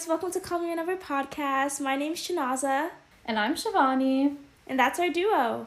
guys, 0.00 0.08
welcome 0.08 0.30
to 0.30 0.40
Call 0.40 0.60
Me 0.60 0.72
Another 0.72 0.96
podcast. 0.96 1.78
My 1.78 1.94
name's 1.94 2.26
Chinaza. 2.26 2.88
And 3.26 3.38
I'm 3.38 3.54
Shivani. 3.54 4.34
And 4.66 4.78
that's 4.78 4.98
our 4.98 5.10
duo. 5.10 5.66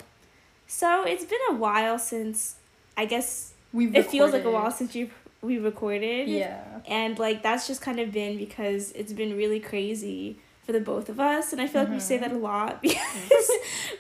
So 0.66 1.04
it's 1.04 1.24
been 1.24 1.40
a 1.52 1.54
while 1.54 2.00
since, 2.00 2.56
I 2.98 3.06
guess, 3.06 3.54
We've 3.72 3.96
it 3.96 4.08
feels 4.08 4.34
like 4.34 4.44
a 4.44 4.50
while 4.50 4.72
since 4.72 4.96
you 4.96 5.12
we 5.44 5.60
recorded. 5.60 6.30
Yeah. 6.30 6.64
And 6.88 7.20
like 7.20 7.44
that's 7.44 7.68
just 7.68 7.82
kind 7.82 8.00
of 8.00 8.12
been 8.12 8.38
because 8.38 8.92
it's 8.94 9.14
been 9.14 9.38
really 9.38 9.60
crazy 9.60 10.40
for 10.66 10.72
the 10.72 10.80
both 10.80 11.10
of 11.10 11.20
us, 11.20 11.52
and 11.52 11.62
I 11.62 11.68
feel 11.68 11.84
like 11.84 11.92
we 11.92 12.00
say 12.00 12.18
that 12.18 12.32
a 12.32 12.34
mm-hmm. 12.34 12.44
lot 12.44 12.82
because 12.82 13.52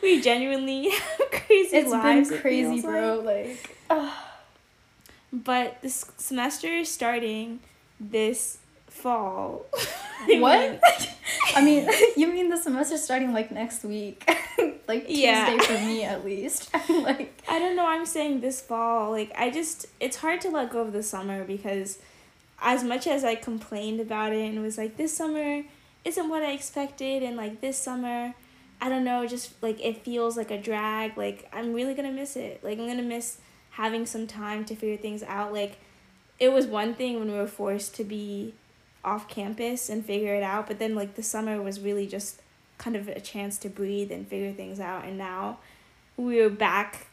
we 0.02 0.20
genuinely 0.21 0.89
have 0.89 1.32
crazy 1.32 1.78
It's 1.78 1.92
lives. 1.92 2.29
been 2.29 2.39
crazy, 2.39 2.82
feels 2.82 2.86
bro. 2.86 3.20
like. 3.20 3.78
Like. 3.89 4.10
But 5.32 5.82
this 5.84 6.06
semester 6.18 6.70
is 6.70 6.89
starting 6.89 7.60
this 8.00 8.57
fall. 9.04 9.66
What? 10.25 10.80
I 11.56 11.61
mean, 11.61 11.86
you 12.16 12.28
mean 12.32 12.50
the 12.50 12.56
semester 12.56 12.98
starting 12.98 13.34
like 13.34 13.52
next 13.52 13.84
week? 13.84 14.24
like 14.88 15.06
Tuesday 15.06 15.21
Yeah. 15.28 15.57
for 15.60 15.74
me 15.74 16.04
at 16.06 16.24
least. 16.24 16.74
like, 16.89 17.42
I 17.50 17.60
don't 17.60 17.75
know. 17.75 17.86
I'm 17.86 18.06
saying 18.06 18.39
this 18.39 18.61
fall. 18.61 19.11
Like, 19.11 19.34
I 19.38 19.50
just, 19.50 19.86
it's 20.00 20.16
hard 20.18 20.39
to 20.42 20.50
let 20.50 20.71
go 20.71 20.80
of 20.80 20.94
the 20.94 21.04
summer 21.04 21.44
because 21.44 22.00
as 22.61 22.86
much 22.86 23.06
as 23.06 23.25
I 23.25 23.36
complained 23.36 24.00
about 24.00 24.32
it 24.32 24.46
and 24.50 24.61
was 24.64 24.78
like, 24.78 24.96
this 24.96 25.14
summer 25.16 25.64
isn't 26.06 26.30
what 26.30 26.42
I 26.42 26.54
expected, 26.54 27.22
and 27.22 27.36
like 27.36 27.60
this 27.60 27.78
summer, 27.78 28.33
I 28.80 28.88
don't 28.88 29.04
know, 29.04 29.28
just 29.28 29.61
like 29.61 29.83
it 29.83 30.06
feels 30.06 30.38
like 30.38 30.52
a 30.52 30.58
drag. 30.58 31.18
Like, 31.18 31.50
I'm 31.52 31.74
really 31.74 31.94
gonna 31.96 32.14
miss 32.14 32.38
it. 32.38 32.64
Like, 32.64 32.80
I'm 32.80 32.88
gonna 32.88 33.03
miss 33.03 33.39
having 33.72 34.05
some 34.05 34.25
time 34.25 34.64
to 34.66 34.75
figure 34.75 34.95
things 34.97 35.22
out. 35.23 35.52
Like, 35.52 35.80
it 36.39 36.53
was 36.53 36.66
one 36.66 36.94
thing 36.94 37.20
when 37.20 37.30
we 37.30 37.38
were 37.38 37.47
forced 37.47 37.94
to 37.95 38.05
be 38.05 38.53
off 39.03 39.27
campus 39.27 39.89
and 39.89 40.05
figure 40.05 40.35
it 40.35 40.43
out, 40.43 40.67
but 40.67 40.79
then 40.79 40.95
like 40.95 41.15
the 41.15 41.23
summer 41.23 41.61
was 41.61 41.79
really 41.79 42.07
just 42.07 42.41
kind 42.77 42.95
of 42.95 43.07
a 43.07 43.19
chance 43.19 43.57
to 43.59 43.69
breathe 43.69 44.11
and 44.11 44.27
figure 44.27 44.51
things 44.51 44.79
out, 44.79 45.05
and 45.05 45.17
now 45.17 45.57
we're 46.17 46.49
back 46.49 47.07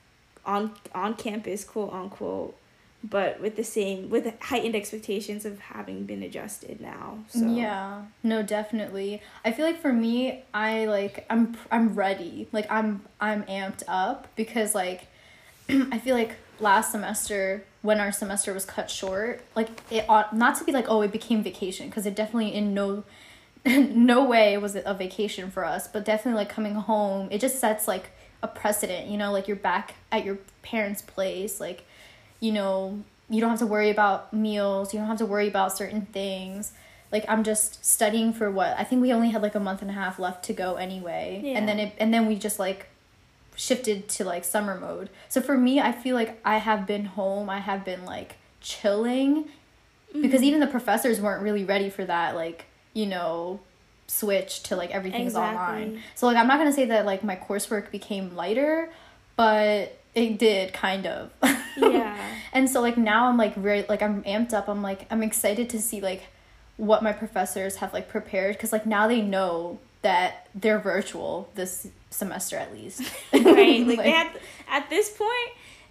on 0.45 0.73
on 0.95 1.15
campus, 1.15 1.65
quote 1.65 1.93
unquote, 1.93 2.57
but 3.03 3.41
with 3.41 3.57
the 3.57 3.65
same 3.65 4.11
with 4.11 4.33
heightened 4.41 4.75
expectations 4.75 5.45
of 5.45 5.59
having 5.59 6.05
been 6.05 6.23
adjusted 6.23 6.81
now. 6.81 7.19
So 7.29 7.47
yeah. 7.47 8.03
No, 8.23 8.43
definitely. 8.43 9.23
I 9.45 9.53
feel 9.53 9.67
like 9.67 9.81
for 9.81 9.93
me, 9.93 10.45
I 10.53 10.87
like 10.87 11.27
I'm 11.31 11.57
I'm 11.71 11.95
ready. 11.95 12.49
Like 12.53 12.71
I'm 12.71 13.03
I'm 13.21 13.43
amped 13.45 13.83
up 13.89 14.29
because 14.37 14.75
like 14.75 15.07
I 15.93 15.99
feel 15.99 16.17
like 16.17 16.37
last 16.59 16.93
semester 16.93 17.65
when 17.83 17.99
our 17.99 18.13
semester 18.13 18.53
was 18.53 18.65
cut 18.65 18.91
short, 18.91 19.43
like 19.57 19.69
it 19.91 20.05
ought 20.09 20.35
not 20.35 20.57
to 20.57 20.65
be 20.65 20.73
like 20.73 20.87
oh 20.89 21.03
it 21.03 21.13
became 21.13 21.43
vacation 21.43 21.89
because 21.89 22.07
it 22.07 22.15
definitely 22.15 22.55
in 22.55 22.75
no 22.75 23.05
no 23.67 24.25
way 24.25 24.57
was 24.57 24.75
it 24.75 24.85
a 24.87 24.95
vacation 24.95 25.51
for 25.51 25.65
us, 25.65 25.89
but 25.89 26.05
definitely 26.05 26.39
like 26.39 26.49
coming 26.49 26.75
home, 26.75 27.29
it 27.31 27.41
just 27.41 27.59
sets 27.59 27.87
like 27.87 28.11
a 28.43 28.49
precedent, 28.49 29.09
you 29.09 29.19
know, 29.19 29.33
like 29.33 29.47
you're 29.47 29.57
back 29.57 29.95
at 30.11 30.25
your 30.25 30.39
parents' 30.63 31.03
place, 31.03 31.61
like 31.61 31.85
you 32.41 32.53
know, 32.53 33.03
you 33.29 33.41
don't 33.41 33.51
have 33.51 33.59
to 33.59 33.67
worry 33.67 33.91
about 33.91 34.33
meals, 34.33 34.93
you 34.93 34.99
don't 34.99 35.09
have 35.09 35.19
to 35.19 35.27
worry 35.27 35.49
about 35.49 35.77
certain 35.77 36.03
things. 36.07 36.73
Like 37.13 37.25
I'm 37.29 37.45
just 37.45 37.85
studying 37.85 38.33
for 38.33 38.51
what 38.51 38.79
I 38.79 38.85
think 38.85 39.03
we 39.03 39.13
only 39.13 39.31
had 39.31 39.43
like 39.43 39.55
a 39.55 39.61
month 39.61 39.83
and 39.83 39.91
a 39.91 39.95
half 39.95 40.19
left 40.19 40.45
to 40.47 40.53
go 40.53 40.77
anyway. 40.77 41.41
Yeah. 41.43 41.59
And 41.59 41.69
then 41.69 41.79
it 41.81 41.95
and 41.99 42.15
then 42.15 42.27
we 42.27 42.37
just 42.37 42.59
like 42.59 42.90
shifted 43.61 44.09
to 44.09 44.25
like 44.25 44.43
summer 44.45 44.79
mode. 44.81 45.11
So 45.29 45.41
for 45.43 45.57
me, 45.59 45.81
I 45.81 45.93
feel 45.93 46.15
like 46.17 46.41
I 46.45 46.57
have 46.59 46.87
been 46.87 47.05
home, 47.05 47.51
I 47.51 47.59
have 47.59 47.85
been 47.85 48.05
like 48.05 48.37
chilling 48.61 49.45
Mm-hmm. 50.11 50.23
because 50.23 50.43
even 50.43 50.59
the 50.59 50.67
professors 50.67 51.21
weren't 51.21 51.41
really 51.41 51.63
ready 51.63 51.89
for 51.89 52.05
that 52.05 52.35
like, 52.35 52.65
you 52.95 53.07
know, 53.07 53.61
switch 54.09 54.65
to 54.65 54.75
like 54.75 54.91
everything's 54.91 55.35
Exactly. 55.35 55.85
online. 55.85 56.03
So 56.17 56.27
like 56.27 56.37
I'm 56.37 56.49
not 56.49 56.59
going 56.59 56.69
to 56.69 56.75
say 56.75 56.87
that 56.87 57.07
like 57.07 57.23
my 57.23 57.37
coursework 57.37 57.93
became 57.93 58.35
lighter, 58.35 58.91
but 59.37 59.97
it 60.17 60.37
did 60.37 60.73
kind 60.73 61.07
of. 61.07 61.31
yeah. 61.77 62.17
And 62.53 62.69
so 62.69 62.81
like 62.81 62.97
now 62.99 63.29
I'm 63.29 63.37
like 63.37 63.55
very 63.55 63.85
like 63.89 64.03
I'm 64.03 64.25
amped 64.25 64.53
up. 64.53 64.67
I'm 64.69 64.83
like 64.83 65.07
I'm 65.13 65.23
excited 65.23 65.71
to 65.71 65.81
see 65.81 66.01
like 66.01 66.25
what 66.77 67.05
my 67.05 67.13
professors 67.13 67.77
have 67.77 67.93
like 67.93 68.09
prepared 68.09 68.57
because 68.57 68.73
like 68.73 68.87
now 68.87 69.07
they 69.07 69.23
know 69.23 69.79
that 70.03 70.49
they're 70.57 70.81
virtual 70.81 71.49
this 71.55 71.87
semester 72.11 72.57
at 72.57 72.73
least. 72.73 73.03
right. 73.33 73.87
Like, 73.87 73.99
they 74.03 74.11
had 74.11 74.31
at 74.69 74.91
this 74.91 75.11
point, 75.11 75.31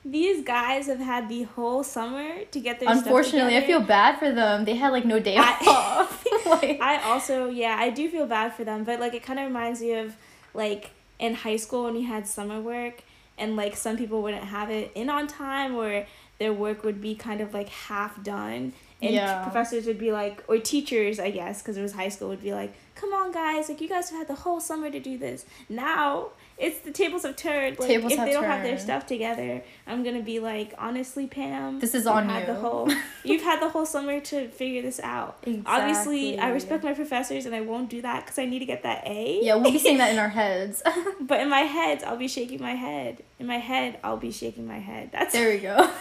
these 0.05 0.43
guys 0.43 0.87
have 0.87 0.99
had 0.99 1.27
the 1.27 1.43
whole 1.43 1.83
summer 1.83 2.43
to 2.45 2.59
get 2.59 2.79
their 2.79 2.89
stuff 2.89 3.05
Unfortunately, 3.05 3.57
I 3.57 3.61
feel 3.65 3.81
bad 3.81 4.19
for 4.19 4.31
them. 4.31 4.65
They 4.65 4.75
had 4.75 4.91
like 4.91 5.05
no 5.05 5.19
day 5.19 5.35
I- 5.37 5.57
off. 5.67 6.25
like, 6.45 6.79
I 6.81 7.01
also 7.03 7.49
yeah 7.49 7.75
I 7.77 7.89
do 7.89 8.09
feel 8.09 8.25
bad 8.25 8.53
for 8.53 8.63
them, 8.63 8.83
but 8.83 8.99
like 8.99 9.13
it 9.13 9.23
kind 9.23 9.39
of 9.39 9.45
reminds 9.45 9.81
me 9.81 9.93
of 9.93 10.15
like 10.53 10.91
in 11.19 11.33
high 11.33 11.57
school 11.57 11.83
when 11.83 11.95
you 11.95 12.07
had 12.07 12.27
summer 12.27 12.61
work 12.61 13.03
and 13.37 13.55
like 13.55 13.75
some 13.75 13.97
people 13.97 14.21
wouldn't 14.21 14.43
have 14.43 14.69
it 14.69 14.91
in 14.95 15.09
on 15.09 15.27
time 15.27 15.75
or 15.75 16.05
their 16.39 16.53
work 16.53 16.83
would 16.83 17.01
be 17.01 17.15
kind 17.15 17.41
of 17.41 17.53
like 17.53 17.69
half 17.69 18.21
done 18.23 18.73
and 19.01 19.13
Yeah. 19.13 19.43
professors 19.43 19.85
would 19.85 19.97
be 19.99 20.11
like 20.11 20.43
or 20.47 20.57
teachers 20.57 21.19
I 21.19 21.31
guess 21.31 21.61
because 21.61 21.77
it 21.77 21.81
was 21.81 21.93
high 21.93 22.09
school 22.09 22.29
would 22.29 22.41
be 22.43 22.53
like 22.53 22.73
come 22.95 23.13
on 23.13 23.31
guys 23.31 23.69
like 23.69 23.79
you 23.79 23.87
guys 23.87 24.09
have 24.09 24.19
had 24.19 24.27
the 24.27 24.35
whole 24.43 24.59
summer 24.59 24.89
to 24.91 24.99
do 24.99 25.17
this 25.17 25.45
now 25.69 26.27
it's 26.57 26.79
the 26.79 26.91
tables 26.91 27.23
have 27.23 27.37
turned 27.37 27.79
like 27.79 27.87
Tables 27.87 28.11
if 28.11 28.19
they 28.19 28.33
don't 28.33 28.43
have 28.43 28.61
their 28.63 28.77
stuff 28.77 29.05
together 29.07 29.63
I'm 29.87 30.03
gonna 30.03 30.21
be 30.21 30.39
like 30.39 30.73
honestly 30.77 31.25
Pam 31.27 31.79
This 31.79 31.95
is 31.95 32.05
on 32.05 32.27
had 32.27 32.45
the 32.45 32.51
you." 32.53 32.59
whole 32.59 32.91
you've 33.23 33.41
had 33.43 33.61
the 33.61 33.69
whole 33.69 33.85
summer 33.85 34.19
to 34.19 34.49
figure 34.49 34.81
this 34.81 34.99
out 34.99 35.37
exactly. 35.43 35.63
Obviously, 35.65 36.37
I 36.39 36.49
respect 36.49 36.83
my 36.83 36.93
professors 36.93 37.45
and 37.45 37.55
I 37.55 37.61
won't 37.61 37.89
do 37.89 38.01
that 38.01 38.25
because 38.25 38.37
I 38.37 38.45
need 38.45 38.59
to 38.59 38.65
get 38.65 38.83
that 38.83 39.07
A. 39.07 39.39
yeah, 39.43 39.55
we'll 39.55 39.71
be 39.71 39.79
saying 39.79 39.99
that 39.99 40.11
in 40.11 40.19
our 40.19 40.27
heads. 40.41 40.83
But 41.21 41.39
in 41.39 41.47
my 41.49 41.61
head, 41.61 42.03
I'll 42.03 42.17
be 42.17 42.27
shaking 42.27 42.59
my 42.61 42.73
head. 42.75 43.23
In 43.39 43.47
my 43.47 43.59
head, 43.59 43.97
I'll 44.03 44.17
be 44.17 44.31
shaking 44.31 44.67
my 44.67 44.79
head. 44.79 45.11
That's 45.13 45.31
there 45.31 45.49
we 45.51 45.59
go. 45.59 45.89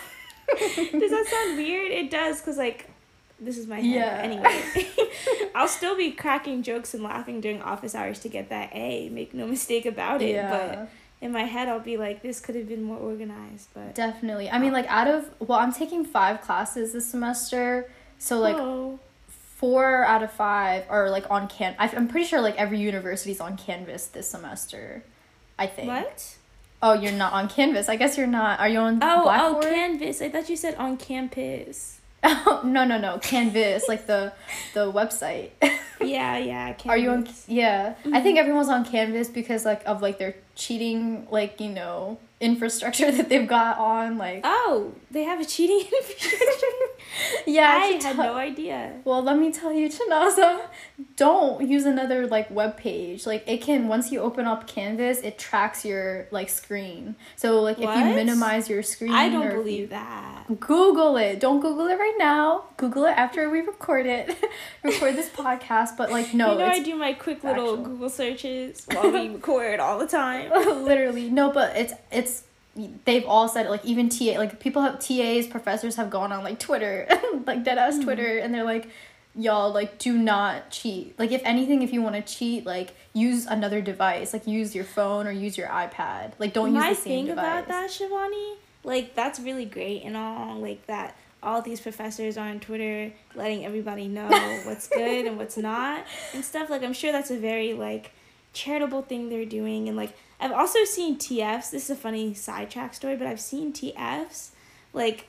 Does 0.59 1.11
that 1.11 1.27
sound 1.31 1.57
weird? 1.59 1.91
It 1.93 2.11
does 2.11 2.41
because 2.41 2.57
like 2.57 2.89
this 3.41 3.57
is 3.59 3.67
my 3.67 3.77
head. 3.81 3.85
Yeah. 3.85 4.21
Anyway, 4.23 4.89
I'll 5.55 5.69
still 5.69 5.97
be 5.97 6.11
cracking 6.11 6.63
jokes 6.63 6.93
and 6.95 7.03
laughing 7.03 7.41
during 7.41 7.63
office 7.63 7.95
hours 7.95 8.19
to 8.21 8.29
get 8.29 8.49
that 8.49 8.71
A. 8.75 9.09
Make 9.11 9.33
no 9.35 9.47
mistake 9.47 9.87
about 9.87 10.23
it. 10.23 10.31
yeah. 10.31 10.51
But 10.51 10.89
in 11.21 11.31
my 11.33 11.45
head, 11.45 11.69
I'll 11.69 11.79
be 11.81 11.97
like, 11.97 12.23
this 12.23 12.41
could 12.41 12.55
have 12.57 12.69
been 12.69 12.83
more 12.83 12.97
organized. 12.97 13.69
But 13.75 13.95
Definitely. 13.95 14.51
I 14.51 14.59
mean, 14.59 14.73
like, 14.73 14.87
out 14.89 15.07
of, 15.09 15.31
well, 15.41 15.59
I'm 15.59 15.73
taking 15.73 16.05
five 16.05 16.41
classes 16.41 16.93
this 16.93 17.07
semester. 17.07 17.91
So, 18.19 18.39
like, 18.41 18.57
four 19.57 20.05
out 20.05 20.23
of 20.23 20.33
five 20.33 20.85
are, 20.89 21.11
like, 21.11 21.29
on 21.31 21.49
Can. 21.49 21.75
I- 21.79 21.89
I'm 21.89 22.09
pretty 22.09 22.27
sure, 22.27 22.41
like, 22.41 22.57
every 22.57 22.79
university's 22.79 23.41
on 23.41 23.57
Canvas 23.57 24.07
this 24.07 24.29
semester. 24.31 25.05
I 25.59 25.67
think. 25.67 25.89
what? 25.89 26.37
Oh, 26.83 26.93
you're 26.93 27.13
not 27.13 27.33
on 27.33 27.49
Canvas. 27.49 27.89
I 27.89 27.97
guess 27.97 28.17
you're 28.17 28.27
not. 28.27 28.61
Are 28.61 28.69
you 28.69 28.79
on 28.79 28.99
Oh, 29.03 29.25
Blackboard? 29.25 29.65
oh, 29.65 29.69
Canvas. 29.69 30.23
I 30.23 30.29
thought 30.29 30.49
you 30.49 30.57
said 30.57 30.75
on 30.77 30.97
campus. 30.97 31.95
Oh, 32.25 32.63
no, 32.65 32.85
no, 32.85 32.99
no. 32.99 33.19
Canvas, 33.19 33.87
like 33.89 34.07
the 34.07 34.33
the 34.75 34.91
website. 34.93 35.51
Yeah, 36.01 36.39
yeah. 36.39 36.73
Canvas. 36.75 36.87
Are 36.87 36.97
you 36.97 37.11
on? 37.11 37.29
Yeah, 37.49 37.95
I 38.05 38.09
Mm-hmm. 38.09 38.23
think 38.23 38.39
everyone's 38.39 38.69
on 38.69 38.85
Canvas 38.85 39.29
because 39.29 39.65
like 39.65 39.83
of 39.87 40.01
like 40.03 40.19
their 40.19 40.35
cheating, 40.55 41.27
like 41.31 41.61
you 41.61 41.71
know, 41.71 42.19
infrastructure 42.41 43.11
that 43.17 43.29
they've 43.29 43.49
got 43.49 43.79
on. 43.79 44.19
Like, 44.19 44.41
Oh, 44.45 44.93
they 45.11 45.25
have 45.25 45.41
a 45.41 45.45
cheating 45.45 45.81
infrastructure. 46.01 46.67
yeah, 47.47 47.69
I 47.69 47.79
had 47.87 48.01
tell- 48.01 48.15
no 48.17 48.35
idea. 48.35 49.01
Well, 49.05 49.23
let 49.23 49.39
me 49.39 49.51
tell 49.53 49.73
you, 49.73 49.89
Chinaza, 49.89 50.61
don't 51.17 51.67
use 51.67 51.85
another 51.87 52.27
like 52.27 52.51
web 52.51 52.77
page. 52.77 53.27
Like 53.27 53.45
it 53.49 53.63
can 53.63 53.89
once 53.89 54.13
you 54.13 54.21
open 54.21 54.47
up 54.47 54.67
Canvas, 54.67 55.19
it 55.21 55.39
tracks 55.39 55.85
your 55.85 56.29
like 56.31 56.49
screen. 56.49 57.17
So 57.37 57.61
like 57.61 57.79
if 57.79 57.85
you 57.85 58.05
minimize 58.15 58.69
your 58.69 58.83
screen, 58.83 59.13
I 59.13 59.29
don't 59.29 59.47
if 59.47 59.53
you- 59.53 59.59
believe 59.59 59.91
that. 59.91 60.45
Google 60.61 61.17
it. 61.17 61.41
Don't 61.41 61.61
Google 61.61 61.87
it 61.89 61.99
right 61.99 62.15
now. 62.19 62.65
Google 62.77 63.05
it 63.05 63.11
after 63.17 63.51
we 63.51 63.61
record 63.61 64.07
it, 64.07 64.35
record 64.83 65.15
this 65.17 65.29
podcast. 65.29 65.97
But 65.97 66.11
like 66.11 66.33
no, 66.35 66.53
you 66.53 66.59
know, 66.59 66.65
I 66.67 66.81
do 66.83 66.95
my 66.97 67.13
quick 67.15 67.43
little. 67.45 67.77
Google 67.79 68.09
searches 68.09 68.87
while 68.91 69.11
we 69.11 69.29
record 69.31 69.81
all 69.81 69.99
the 69.99 70.07
time. 70.07 70.51
literally 70.85 71.31
no. 71.31 71.51
But 71.53 71.77
it's 71.77 71.93
it's 72.13 72.28
they've 73.05 73.25
all 73.27 73.49
said 73.49 73.67
it. 73.67 73.71
Like 73.71 73.85
even 73.85 74.09
TA, 74.09 74.39
like 74.39 74.61
people 74.61 74.83
have 74.83 74.99
TAs, 74.99 75.47
professors 75.47 75.97
have 75.97 76.11
gone 76.11 76.33
on 76.33 76.45
like 76.45 76.59
Twitter, 76.59 77.07
like 77.47 77.65
dead 77.65 77.79
Mm-hmm. 77.79 77.99
ass 77.99 78.05
Twitter, 78.05 78.39
and 78.39 78.53
they're 78.55 78.65
like. 78.65 78.89
Y'all 79.35 79.71
like 79.73 79.99
do 79.99 80.19
not 80.19 80.69
cheat. 80.71 81.17
Like 81.17 81.31
if 81.31 81.41
anything, 81.45 81.83
if 81.83 81.93
you 81.93 82.03
want 82.03 82.17
to 82.17 82.23
cheat, 82.23 82.67
like 82.67 82.95
use 83.13 83.47
another 83.47 83.81
device. 83.81 84.33
Like 84.33 84.49
use 84.49 84.75
your 84.75 84.85
phone 84.85 85.29
or 85.29 85.31
use 85.31 85.57
your 85.57 85.69
iPad. 85.69 86.33
Like 86.41 86.53
don't 86.55 86.73
my 86.73 86.89
use 86.89 86.97
the 86.99 87.03
same 87.05 87.13
thing 87.13 87.27
device. 87.27 87.45
about 87.45 87.69
that, 87.69 87.91
Shivani, 87.91 88.55
like 88.83 89.15
that's 89.15 89.39
really 89.39 89.65
great 89.67 90.03
and 90.03 90.17
all, 90.17 90.57
like 90.57 90.85
that. 90.89 91.15
All 91.41 91.63
these 91.63 91.79
professors 91.79 92.37
are 92.37 92.49
on 92.49 92.59
Twitter 92.59 93.13
letting 93.37 93.65
everybody 93.65 94.09
know 94.09 94.29
what's 94.65 94.89
good 94.89 95.27
and 95.27 95.37
what's 95.39 95.57
not 95.57 96.05
and 96.35 96.45
stuff. 96.45 96.69
Like 96.69 96.83
I'm 96.83 96.95
sure 96.95 97.13
that's 97.13 97.31
a 97.31 97.39
very 97.39 97.75
like 97.75 98.11
charitable 98.55 99.03
thing 99.03 99.29
they're 99.29 99.45
doing 99.45 99.87
and 99.89 99.97
like 99.97 100.17
I've 100.41 100.53
also 100.53 100.85
seen 100.85 101.17
TFs. 101.17 101.71
This 101.71 101.85
is 101.85 101.91
a 101.91 101.97
funny 101.97 102.35
sidetrack 102.35 102.95
story, 102.95 103.17
but 103.17 103.27
I've 103.27 103.41
seen 103.41 103.73
TFs 103.73 104.51
like 104.93 105.27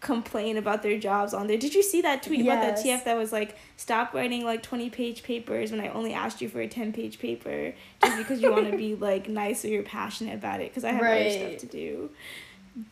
complain 0.00 0.56
about 0.56 0.82
their 0.82 0.98
jobs 0.98 1.34
on 1.34 1.46
there. 1.46 1.56
Did 1.56 1.74
you 1.74 1.82
see 1.82 2.02
that 2.02 2.22
tweet 2.22 2.42
about 2.42 2.60
that 2.60 2.84
TF 2.84 3.04
that 3.04 3.16
was 3.16 3.32
like, 3.32 3.56
stop 3.76 4.12
writing 4.14 4.44
like 4.44 4.62
20 4.62 4.90
page 4.90 5.22
papers 5.22 5.70
when 5.70 5.80
I 5.80 5.88
only 5.88 6.12
asked 6.12 6.40
you 6.40 6.48
for 6.48 6.60
a 6.60 6.68
10 6.68 6.92
page 6.92 7.18
paper 7.18 7.74
just 8.02 8.18
because 8.18 8.40
you 8.40 8.52
want 8.52 8.70
to 8.70 8.76
be 8.76 8.94
like 9.10 9.28
nice 9.28 9.64
or 9.64 9.68
you're 9.68 9.82
passionate 9.82 10.34
about 10.34 10.60
it 10.60 10.70
because 10.70 10.84
I 10.84 10.92
have 10.92 11.02
other 11.02 11.30
stuff 11.30 11.58
to 11.58 11.66
do. 11.66 12.10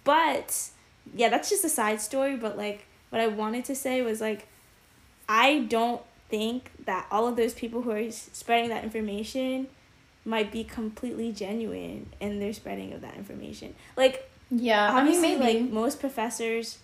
But 0.04 0.70
yeah, 1.14 1.28
that's 1.28 1.50
just 1.50 1.64
a 1.64 1.68
side 1.68 2.00
story. 2.00 2.36
But 2.36 2.56
like, 2.56 2.86
what 3.10 3.20
I 3.20 3.28
wanted 3.28 3.66
to 3.66 3.74
say 3.76 4.02
was 4.02 4.20
like, 4.20 4.48
I 5.28 5.60
don't 5.60 6.02
think 6.28 6.70
that 6.86 7.06
all 7.10 7.28
of 7.28 7.36
those 7.36 7.52
people 7.52 7.82
who 7.82 7.90
are 7.90 8.10
spreading 8.10 8.70
that 8.70 8.84
information 8.84 9.68
might 10.24 10.52
be 10.52 10.64
completely 10.64 11.32
genuine 11.32 12.08
in 12.20 12.38
their 12.38 12.52
spreading 12.52 12.92
of 12.92 13.00
that 13.00 13.16
information. 13.16 13.74
Like, 13.96 14.30
Yeah, 14.50 14.92
I 14.92 15.02
mean 15.04 15.16
obviously, 15.16 15.36
like 15.36 15.70
most 15.70 16.00
professors, 16.00 16.78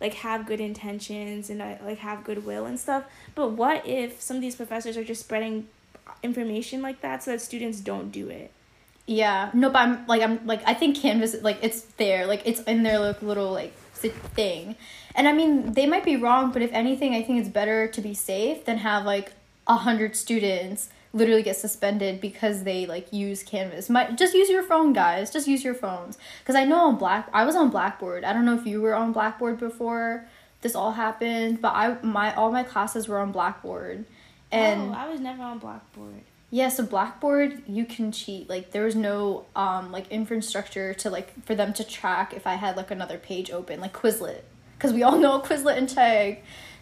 like 0.00 0.14
have 0.14 0.46
good 0.46 0.60
intentions 0.60 1.50
and 1.50 1.62
uh, 1.62 1.76
like 1.84 1.98
have 1.98 2.24
goodwill 2.24 2.66
and 2.66 2.78
stuff. 2.78 3.04
But 3.34 3.52
what 3.52 3.86
if 3.86 4.20
some 4.20 4.36
of 4.36 4.42
these 4.42 4.56
professors 4.56 4.96
are 4.96 5.04
just 5.04 5.20
spreading 5.20 5.68
information 6.22 6.82
like 6.82 7.00
that 7.00 7.22
so 7.22 7.32
that 7.32 7.40
students 7.40 7.80
don't 7.80 8.10
do 8.10 8.28
it? 8.28 8.50
Yeah, 9.06 9.50
no, 9.52 9.70
but 9.70 9.80
I'm 9.80 10.06
like 10.06 10.22
I'm 10.22 10.44
like 10.46 10.62
I 10.66 10.74
think 10.74 10.96
Canvas 10.96 11.36
like 11.42 11.58
it's 11.62 11.82
there, 11.98 12.26
like 12.26 12.42
it's 12.44 12.60
in 12.62 12.82
their 12.82 12.98
like 12.98 13.22
little 13.22 13.52
like 13.52 13.74
thing, 13.94 14.76
and 15.14 15.28
I 15.28 15.32
mean 15.32 15.72
they 15.72 15.86
might 15.86 16.04
be 16.04 16.16
wrong, 16.16 16.52
but 16.52 16.62
if 16.62 16.72
anything, 16.72 17.14
I 17.14 17.22
think 17.22 17.40
it's 17.40 17.48
better 17.48 17.86
to 17.88 18.00
be 18.00 18.14
safe 18.14 18.64
than 18.64 18.78
have 18.78 19.04
like 19.04 19.32
a 19.66 19.76
hundred 19.76 20.16
students 20.16 20.90
literally 21.14 21.44
get 21.44 21.56
suspended 21.56 22.20
because 22.20 22.64
they 22.64 22.84
like 22.84 23.12
use 23.12 23.42
Canvas. 23.42 23.88
My 23.88 24.10
just 24.10 24.34
use 24.34 24.50
your 24.50 24.64
phone, 24.64 24.92
guys. 24.92 25.30
Just 25.30 25.48
use 25.48 25.64
your 25.64 25.74
phones. 25.74 26.18
Cause 26.44 26.56
I 26.56 26.64
know 26.64 26.88
on 26.88 26.96
Black, 26.96 27.30
I 27.32 27.44
was 27.44 27.56
on 27.56 27.70
Blackboard. 27.70 28.24
I 28.24 28.32
don't 28.32 28.44
know 28.44 28.58
if 28.58 28.66
you 28.66 28.82
were 28.82 28.94
on 28.94 29.12
Blackboard 29.12 29.58
before 29.58 30.26
this 30.60 30.74
all 30.74 30.92
happened, 30.92 31.62
but 31.62 31.72
I 31.74 31.96
my 32.02 32.34
all 32.34 32.50
my 32.50 32.64
classes 32.64 33.08
were 33.08 33.18
on 33.18 33.32
Blackboard, 33.32 34.04
and. 34.50 34.90
oh, 34.90 34.94
I 34.94 35.08
was 35.08 35.20
never 35.20 35.42
on 35.42 35.58
Blackboard. 35.58 36.22
Yeah, 36.50 36.68
so 36.68 36.84
Blackboard 36.84 37.62
you 37.66 37.84
can 37.84 38.12
cheat. 38.12 38.48
Like 38.48 38.72
there 38.72 38.84
was 38.84 38.96
no 38.96 39.46
um 39.54 39.92
like 39.92 40.10
infrastructure 40.10 40.92
to 40.94 41.10
like 41.10 41.44
for 41.46 41.54
them 41.54 41.72
to 41.74 41.84
track 41.84 42.34
if 42.34 42.46
I 42.46 42.54
had 42.54 42.76
like 42.76 42.90
another 42.90 43.18
page 43.18 43.50
open, 43.50 43.80
like 43.80 43.92
Quizlet. 43.92 44.42
Cuz 44.78 44.92
we 44.92 45.02
all 45.02 45.18
know 45.18 45.40
Quizlet 45.44 45.78
and 45.78 45.88
Chegg. 45.88 46.40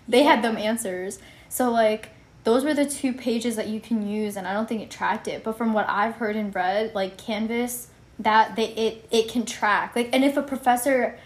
They 0.09 0.23
had 0.23 0.43
them 0.43 0.57
answers. 0.57 1.19
So 1.49 1.71
like 1.71 2.11
those 2.45 2.65
were 2.65 2.75
the 2.75 2.87
two 2.87 3.13
pages 3.13 3.57
that 3.57 3.69
you 3.69 3.81
can 3.81 4.07
use 4.07 4.37
and 4.37 4.47
I 4.49 4.53
don't 4.53 4.69
think 4.69 4.83
it 4.83 4.91
tracked 4.91 5.29
it. 5.29 5.45
But 5.45 5.57
from 5.57 5.73
what 5.73 5.89
I've 5.89 6.17
heard 6.17 6.37
and 6.37 6.55
read, 6.55 6.95
like 6.95 7.17
Canvas 7.17 7.89
that 8.19 8.57
they 8.57 8.69
it 8.69 9.07
it 9.11 9.29
can 9.31 9.45
track. 9.47 9.95
Like 9.97 10.11
and 10.13 10.25
if 10.25 10.37
a 10.37 10.43
professor 10.43 11.19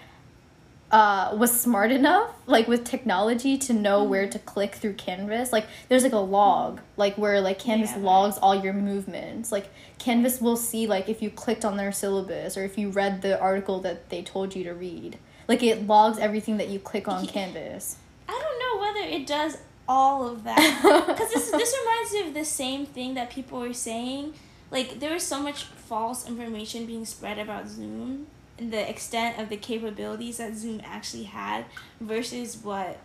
uh, 0.91 1.35
was 1.37 1.59
smart 1.61 1.91
enough, 1.91 2.31
like 2.47 2.69
with 2.69 2.85
technology, 2.85 3.59
to 3.59 3.73
know 3.73 4.01
Mm-hmm. 4.03 4.11
where 4.11 4.29
to 4.29 4.39
click 4.39 4.77
through 4.77 4.93
Canvas. 4.95 5.53
Like 5.53 5.67
there's 5.89 6.05
like 6.05 6.13
a 6.13 6.19
log, 6.19 6.81
like 6.97 7.17
where 7.19 7.41
like 7.41 7.59
Canvas 7.59 7.91
Yeah. 7.97 8.03
logs 8.03 8.39
all 8.39 8.55
your 8.55 8.73
movements. 8.73 9.51
Like 9.51 9.69
Canvas 9.99 10.41
will 10.41 10.57
see 10.57 10.87
like 10.87 11.09
if 11.09 11.21
you 11.23 11.31
clicked 11.31 11.65
on 11.65 11.77
their 11.77 11.91
syllabus 11.93 12.57
or 12.57 12.63
if 12.63 12.79
you 12.79 12.91
read 12.91 13.23
the 13.23 13.39
article 13.41 13.81
that 13.81 14.11
they 14.11 14.23
told 14.23 14.55
you 14.55 14.63
to 14.65 14.75
read. 14.75 15.19
Like 15.49 15.63
it 15.63 15.87
logs 15.87 16.19
everything 16.19 16.57
that 16.59 16.69
you 16.69 16.79
click 16.79 17.09
on 17.09 17.25
Yeah. 17.25 17.33
Canvas. 17.33 17.97
I 18.29 18.33
don't 18.33 18.59
know 18.61 18.81
whether 18.81 19.09
it 19.09 19.27
does 19.27 19.59
all 19.88 20.27
of 20.27 20.44
that. 20.44 20.81
Because 21.06 21.33
this, 21.33 21.50
this 21.50 21.75
reminds 21.81 22.12
me 22.12 22.29
of 22.29 22.35
the 22.35 22.44
same 22.44 22.87
thing 22.87 23.15
that 23.15 23.31
people 23.31 23.61
were 23.61 23.73
saying. 23.73 24.35
Like, 24.71 24.99
there 25.00 25.12
was 25.12 25.23
so 25.23 25.41
much 25.41 25.65
false 25.65 26.27
information 26.29 26.87
being 26.87 27.05
spread 27.05 27.38
about 27.38 27.69
Zoom 27.69 28.27
and 28.59 28.73
the 28.73 28.88
extent 28.88 29.38
of 29.38 29.49
the 29.49 29.56
capabilities 29.56 30.38
that 30.38 30.55
Zoom 30.55 30.81
actually 30.85 31.25
had 31.25 31.67
versus 32.00 32.56
what 32.56 32.99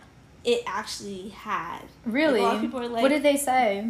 it 0.43 0.63
actually 0.65 1.29
had. 1.29 1.81
Really? 2.05 2.39
a 2.39 2.43
lot 2.43 2.55
of 2.55 2.61
people 2.61 2.79
were 2.79 2.87
like- 2.87 3.03
what 3.03 3.09
did 3.09 3.23
they 3.23 3.37
say? 3.37 3.87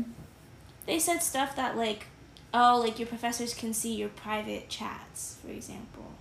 They 0.86 1.00
said 1.00 1.20
stuff 1.20 1.56
that, 1.56 1.78
like, 1.78 2.08
oh, 2.54 2.82
like 2.84 3.00
your 3.00 3.08
professors 3.08 3.54
can 3.54 3.74
see 3.74 3.94
your 3.96 4.10
private 4.10 4.68
chats, 4.68 5.38
for 5.46 5.52
example, 5.52 6.12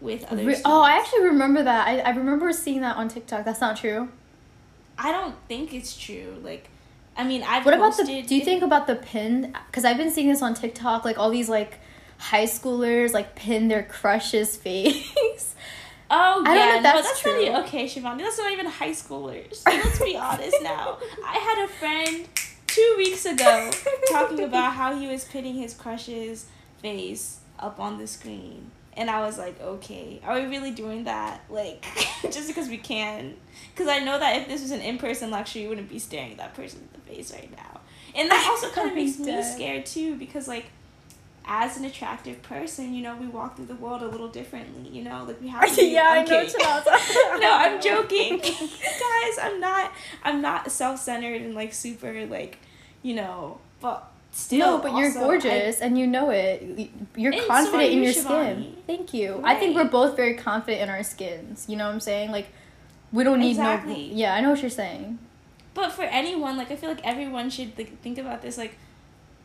with 0.00 0.24
other 0.32 0.44
Re- 0.44 0.62
oh, 0.64 0.80
I 0.80 0.92
actually 0.92 1.24
remember 1.24 1.62
that. 1.62 1.86
I, 1.86 1.98
I 1.98 2.10
remember 2.10 2.52
seeing 2.52 2.80
that 2.80 2.96
on 2.96 3.08
TikTok. 3.08 3.44
That's 3.44 3.60
not 3.60 3.76
true. 3.76 4.08
I 5.02 5.10
don't 5.10 5.34
think 5.48 5.74
it's 5.74 5.96
true. 5.96 6.36
Like, 6.42 6.68
I 7.16 7.24
mean, 7.24 7.42
I've 7.42 7.64
What 7.64 7.74
about 7.74 7.96
the? 7.96 8.04
Do 8.22 8.34
you 8.34 8.44
think 8.44 8.62
about 8.62 8.86
the 8.86 8.94
pin? 8.94 9.54
Because 9.66 9.84
I've 9.84 9.96
been 9.96 10.10
seeing 10.10 10.28
this 10.28 10.42
on 10.42 10.54
TikTok. 10.54 11.04
Like 11.04 11.18
all 11.18 11.30
these 11.30 11.48
like 11.48 11.78
high 12.18 12.44
schoolers 12.44 13.12
like 13.12 13.34
pin 13.34 13.68
their 13.68 13.82
crush's 13.82 14.56
face. 14.64 15.54
Oh 16.08 16.42
I 16.46 16.54
yeah, 16.54 16.58
don't 16.58 16.68
know 16.68 16.76
if 16.76 16.76
no, 16.76 16.82
that's 16.82 17.08
that's 17.08 17.20
true. 17.22 17.50
not 17.50 17.64
okay, 17.66 17.86
Shivani. 17.86 18.18
That's 18.18 18.38
not 18.38 18.52
even 18.52 18.66
high 18.66 18.90
schoolers. 18.90 19.62
Let's 19.66 19.98
be 19.98 20.16
honest 20.28 20.56
now. 20.62 20.98
I 21.26 21.38
had 21.38 21.64
a 21.64 21.68
friend 21.68 22.28
two 22.66 22.94
weeks 22.96 23.26
ago 23.26 23.70
talking 24.10 24.40
about 24.40 24.74
how 24.74 24.96
he 24.96 25.08
was 25.08 25.24
pinning 25.24 25.54
his 25.54 25.74
crush's 25.74 26.46
face 26.80 27.40
up 27.58 27.80
on 27.80 27.98
the 27.98 28.06
screen. 28.06 28.70
And 28.96 29.08
I 29.08 29.20
was 29.20 29.38
like, 29.38 29.60
okay, 29.60 30.20
are 30.24 30.38
we 30.38 30.46
really 30.46 30.70
doing 30.70 31.04
that? 31.04 31.40
Like, 31.48 31.86
just 32.22 32.46
because 32.46 32.68
we 32.68 32.76
can? 32.76 33.34
Because 33.74 33.88
I 33.88 34.00
know 34.00 34.18
that 34.18 34.42
if 34.42 34.48
this 34.48 34.60
was 34.62 34.70
an 34.70 34.80
in 34.80 34.98
person 34.98 35.30
lecture, 35.30 35.58
you 35.58 35.68
wouldn't 35.68 35.88
be 35.88 35.98
staring 35.98 36.32
at 36.32 36.38
that 36.38 36.54
person 36.54 36.80
in 36.80 37.00
the 37.00 37.10
face 37.10 37.32
right 37.32 37.50
now. 37.56 37.80
And 38.14 38.30
that 38.30 38.46
also 38.50 38.68
kind 38.70 38.90
of 38.90 38.94
makes 38.94 39.18
me 39.18 39.42
scared 39.42 39.86
too, 39.86 40.16
because, 40.16 40.46
like, 40.46 40.66
as 41.44 41.76
an 41.76 41.84
attractive 41.84 42.42
person, 42.42 42.94
you 42.94 43.02
know, 43.02 43.16
we 43.16 43.26
walk 43.26 43.56
through 43.56 43.66
the 43.66 43.74
world 43.74 44.02
a 44.02 44.06
little 44.06 44.28
differently, 44.28 44.88
you 44.90 45.02
know? 45.02 45.24
Like, 45.24 45.40
we 45.40 45.48
have 45.48 45.68
to 45.68 45.76
be. 45.80 45.88
yeah, 45.88 46.02
I 46.10 46.18
I'm 46.18 46.28
know 46.28 46.44
what 46.44 47.40
no, 47.40 47.52
I'm 47.52 47.80
joking. 47.80 48.38
Guys, 48.38 49.38
I'm 49.40 49.58
not 49.58 49.92
I'm 50.22 50.40
not 50.40 50.70
self-centered 50.70 51.40
and 51.42 51.54
like 51.54 51.72
super 51.72 52.26
like, 52.26 52.58
you 53.02 53.14
know, 53.14 53.58
but 53.80 54.11
still 54.32 54.78
no, 54.78 54.82
but 54.82 54.96
you're 54.96 55.06
also, 55.06 55.20
I- 55.20 55.22
gorgeous 55.24 55.80
and 55.80 55.98
you 55.98 56.06
know 56.06 56.30
it. 56.30 56.90
You're 57.16 57.32
And 57.32 57.42
so 57.42 57.46
confident 57.48 57.90
in 57.92 58.02
your 58.02 58.12
Shivani. 58.12 58.24
skin. 58.62 58.76
Thank 58.86 59.14
you. 59.14 59.40
I 59.44 59.54
think 59.54 59.76
we're 59.76 59.84
both 59.84 60.16
very 60.16 60.34
confident 60.34 60.82
in 60.82 60.88
our 60.88 61.02
skins. 61.02 61.66
You 61.68 61.76
know 61.76 61.86
what 61.86 61.92
I'm 61.94 62.00
saying? 62.00 62.30
Like, 62.32 62.48
we 63.12 63.24
don't 63.24 63.38
need 63.40 63.50
Exactly. 63.50 64.08
no. 64.08 64.16
Yeah, 64.16 64.34
I 64.34 64.40
know 64.40 64.50
what 64.50 64.60
you're 64.62 64.70
saying. 64.70 65.18
But 65.74 65.92
for 65.92 66.02
anyone, 66.02 66.56
like 66.56 66.70
I 66.70 66.76
feel 66.76 66.88
like 66.90 67.04
everyone 67.04 67.48
should 67.50 67.76
like, 67.78 68.00
think 68.02 68.18
about 68.18 68.42
this 68.42 68.58
like 68.58 68.76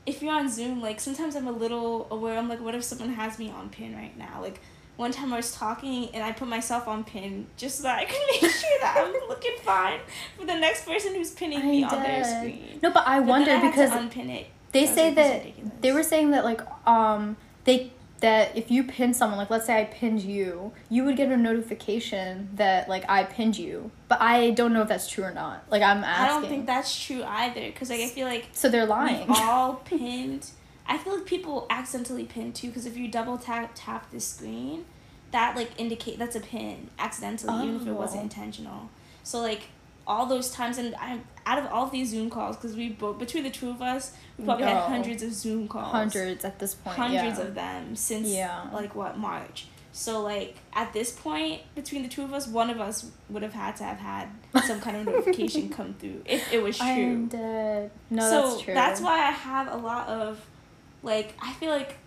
if 0.06 0.22
you're 0.22 0.34
on 0.34 0.50
Zoom, 0.50 0.81
like 0.81 1.00
sometimes 1.01 1.36
I'm 1.36 1.48
a 1.48 1.51
little 1.51 2.07
aware. 2.12 2.38
I'm 2.38 2.48
like, 2.50 2.62
what 2.62 2.74
if 2.75 2.84
someone 2.84 3.10
has 3.13 3.38
me 3.38 3.50
on 3.50 3.69
pin 3.69 3.94
right 3.95 4.18
now? 4.18 4.39
Like 4.42 4.62
one 4.96 5.12
time 5.12 5.32
I 5.34 5.36
was 5.38 5.51
talking 5.51 6.10
and 6.13 6.24
I 6.24 6.32
put 6.32 6.48
myself 6.48 6.88
on 6.88 7.03
pin 7.03 7.46
just 7.58 7.77
so 7.77 7.84
that 7.84 8.00
I 8.00 8.06
could 8.06 8.17
make 8.41 8.51
sure 8.51 8.70
that 8.82 8.96
I'm 8.98 9.29
looking 9.29 9.56
fine 9.63 10.00
for 10.39 10.46
the 10.46 10.56
next 10.56 10.86
person 10.86 11.13
who's 11.13 11.32
pinning 11.32 11.60
me 11.70 11.84
I'm 11.84 11.94
on 11.94 12.03
their 12.03 12.24
screen. 12.24 12.79
No, 12.82 12.91
but 12.91 13.06
I 13.06 13.20
But 13.20 13.27
wonder 13.27 13.51
I 13.51 13.70
because 13.70 13.91
to 13.91 13.98
unpin 14.00 14.29
it. 14.29 14.48
They 14.79 14.86
say 14.86 15.05
like, 15.07 15.15
this 15.15 15.25
is 15.25 15.31
that 15.31 15.39
ridiculous. 15.46 15.72
they 15.81 15.91
were 15.91 16.03
saying 16.03 16.31
that 16.31 16.43
like 16.46 16.62
um 16.88 17.38
they 17.65 17.91
that 18.19 18.57
if 18.57 18.72
you 18.72 18.84
pin 18.84 19.13
someone 19.13 19.38
like 19.38 19.50
let's 19.51 19.67
say 19.67 19.79
I 19.79 19.84
pinned 19.84 20.22
you, 20.24 20.72
you 20.89 21.03
would 21.03 21.15
get 21.17 21.31
a 21.31 21.38
notification 21.38 22.50
that 22.55 22.89
like 22.89 23.05
I 23.07 23.24
pinned 23.25 23.57
you. 23.60 23.91
But 24.07 24.22
I 24.22 24.51
don't 24.51 24.74
know 24.74 24.81
if 24.81 24.88
that's 24.88 25.07
true 25.10 25.24
or 25.24 25.31
not. 25.34 25.63
Like 25.69 25.84
I'm 25.84 26.03
asking. 26.03 26.25
I 26.25 26.27
don't 26.39 26.50
think 26.50 26.65
that's 26.65 27.05
true 27.05 27.24
either 27.24 27.62
because 27.67 27.89
like 27.89 28.00
I 28.01 28.07
feel 28.07 28.25
like 28.27 28.48
so 28.53 28.69
they're 28.69 28.86
lying. 28.88 29.25
all 29.29 29.74
pinned. 29.86 30.50
I 30.88 30.98
feel 30.98 31.15
like 31.17 31.25
people 31.25 31.67
accidentally 31.69 32.24
pin 32.24 32.53
too 32.53 32.67
because 32.69 32.86
if 32.86 32.98
you 32.98 33.07
double 33.07 33.38
tap 33.38 33.72
tap 33.75 34.10
the 34.10 34.19
screen, 34.19 34.86
that 35.31 35.55
like 35.55 35.69
indicate 35.77 36.17
that's 36.17 36.36
a 36.36 36.39
pin 36.39 36.89
accidentally 36.98 37.67
even 37.67 37.81
if 37.81 37.88
it 37.88 37.91
wasn't 37.93 38.22
Oh. 38.22 38.24
intentional. 38.24 38.89
So 39.24 39.39
like 39.39 39.63
all 40.07 40.25
those 40.25 40.49
times 40.49 40.77
and 40.77 40.95
I'm 40.95 41.23
out 41.45 41.59
of 41.59 41.65
all 41.71 41.83
of 41.85 41.91
these 41.91 42.09
Zoom 42.09 42.29
calls 42.29 42.55
because 42.55 42.75
we 42.75 42.89
both 42.89 43.19
between 43.19 43.43
the 43.43 43.49
two 43.49 43.69
of 43.69 43.81
us 43.81 44.13
we 44.37 44.45
probably 44.45 44.65
No. 44.65 44.71
had 44.71 44.83
hundreds 44.83 45.21
of 45.23 45.33
Zoom 45.33 45.67
calls. 45.67 45.91
Hundreds 45.91 46.45
at 46.45 46.59
this 46.59 46.73
point. 46.75 46.95
hundreds 46.95 47.37
yeah. 47.39 47.45
of 47.45 47.55
them 47.55 47.95
since 47.95 48.27
Yeah. 48.29 48.67
like 48.73 48.95
what 48.95 49.17
March. 49.17 49.67
So 49.91 50.21
like 50.21 50.55
at 50.73 50.93
this 50.93 51.11
point 51.11 51.61
between 51.75 52.03
the 52.03 52.09
two 52.09 52.23
of 52.23 52.31
us, 52.33 52.47
one 52.47 52.69
of 52.69 52.79
us 52.79 53.09
would 53.29 53.41
have 53.43 53.53
had 53.53 53.75
to 53.77 53.83
have 53.83 53.97
had 53.97 54.29
some 54.65 54.79
kind 54.79 54.95
of 54.97 55.05
notification 55.13 55.69
come 55.69 55.93
through 55.95 56.21
if 56.25 56.51
it 56.53 56.61
was 56.63 56.77
true. 56.77 56.85
I'm 56.87 57.27
dead. 57.27 57.91
No, 58.09 58.21
so 58.57 58.61
that's 58.73 58.99
true. 58.99 59.07
why 59.07 59.19
I 59.19 59.31
have 59.31 59.71
a 59.73 59.77
lot 59.77 60.07
of 60.07 60.39
like 61.03 61.33
I 61.41 61.53
feel 61.53 61.71
like 61.71 61.97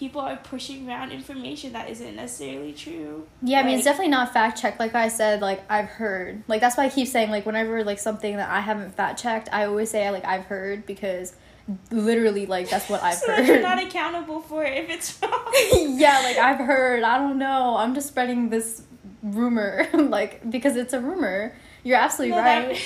people 0.00 0.20
are 0.22 0.36
pushing 0.36 0.88
around 0.88 1.12
information 1.12 1.74
that 1.74 1.88
isn't 1.90 2.16
necessarily 2.16 2.72
true. 2.72 3.26
Yeah, 3.42 3.60
I 3.60 3.62
mean 3.64 3.74
it's 3.76 3.84
definitely 3.84 4.10
not 4.10 4.32
fact 4.32 4.60
checked. 4.60 4.80
Like 4.80 4.94
I 4.94 5.08
said, 5.08 5.40
like 5.42 5.62
I've 5.70 5.88
heard. 5.90 6.42
Like 6.48 6.62
that's 6.62 6.76
why 6.78 6.86
I 6.86 6.88
keep 6.88 7.06
saying 7.06 7.30
like 7.30 7.44
whenever 7.46 7.84
like 7.84 7.98
something 7.98 8.36
that 8.38 8.48
I 8.48 8.60
haven't 8.60 8.94
fact 8.96 9.20
checked, 9.22 9.50
I 9.52 9.66
always 9.66 9.90
say 9.90 10.10
like 10.10 10.24
I've 10.24 10.46
heard 10.46 10.86
because 10.86 11.34
literally 11.90 12.46
like 12.46 12.70
that's 12.70 12.88
what 12.88 13.02
I've 13.02 13.14
heard. 13.14 13.20
so 13.26 13.26
that 13.36 13.46
you're 13.46 13.60
not 13.60 13.80
accountable 13.82 14.40
for 14.40 14.64
it 14.64 14.84
if 14.84 14.90
it's 14.90 15.20
wrong. 15.22 15.98
yeah, 16.00 16.20
like 16.24 16.38
I've 16.38 16.58
heard. 16.66 17.02
I 17.02 17.18
don't 17.18 17.38
know. 17.38 17.76
I'm 17.76 17.94
just 17.94 18.08
spreading 18.08 18.48
this 18.48 18.82
rumor 19.22 19.86
like 19.94 20.50
because 20.50 20.76
it's 20.76 20.94
a 20.94 21.00
rumor. 21.00 21.54
You're 21.84 21.98
absolutely 21.98 22.36
No, 22.36 22.42
right. 22.42 22.68
that- 22.74 22.80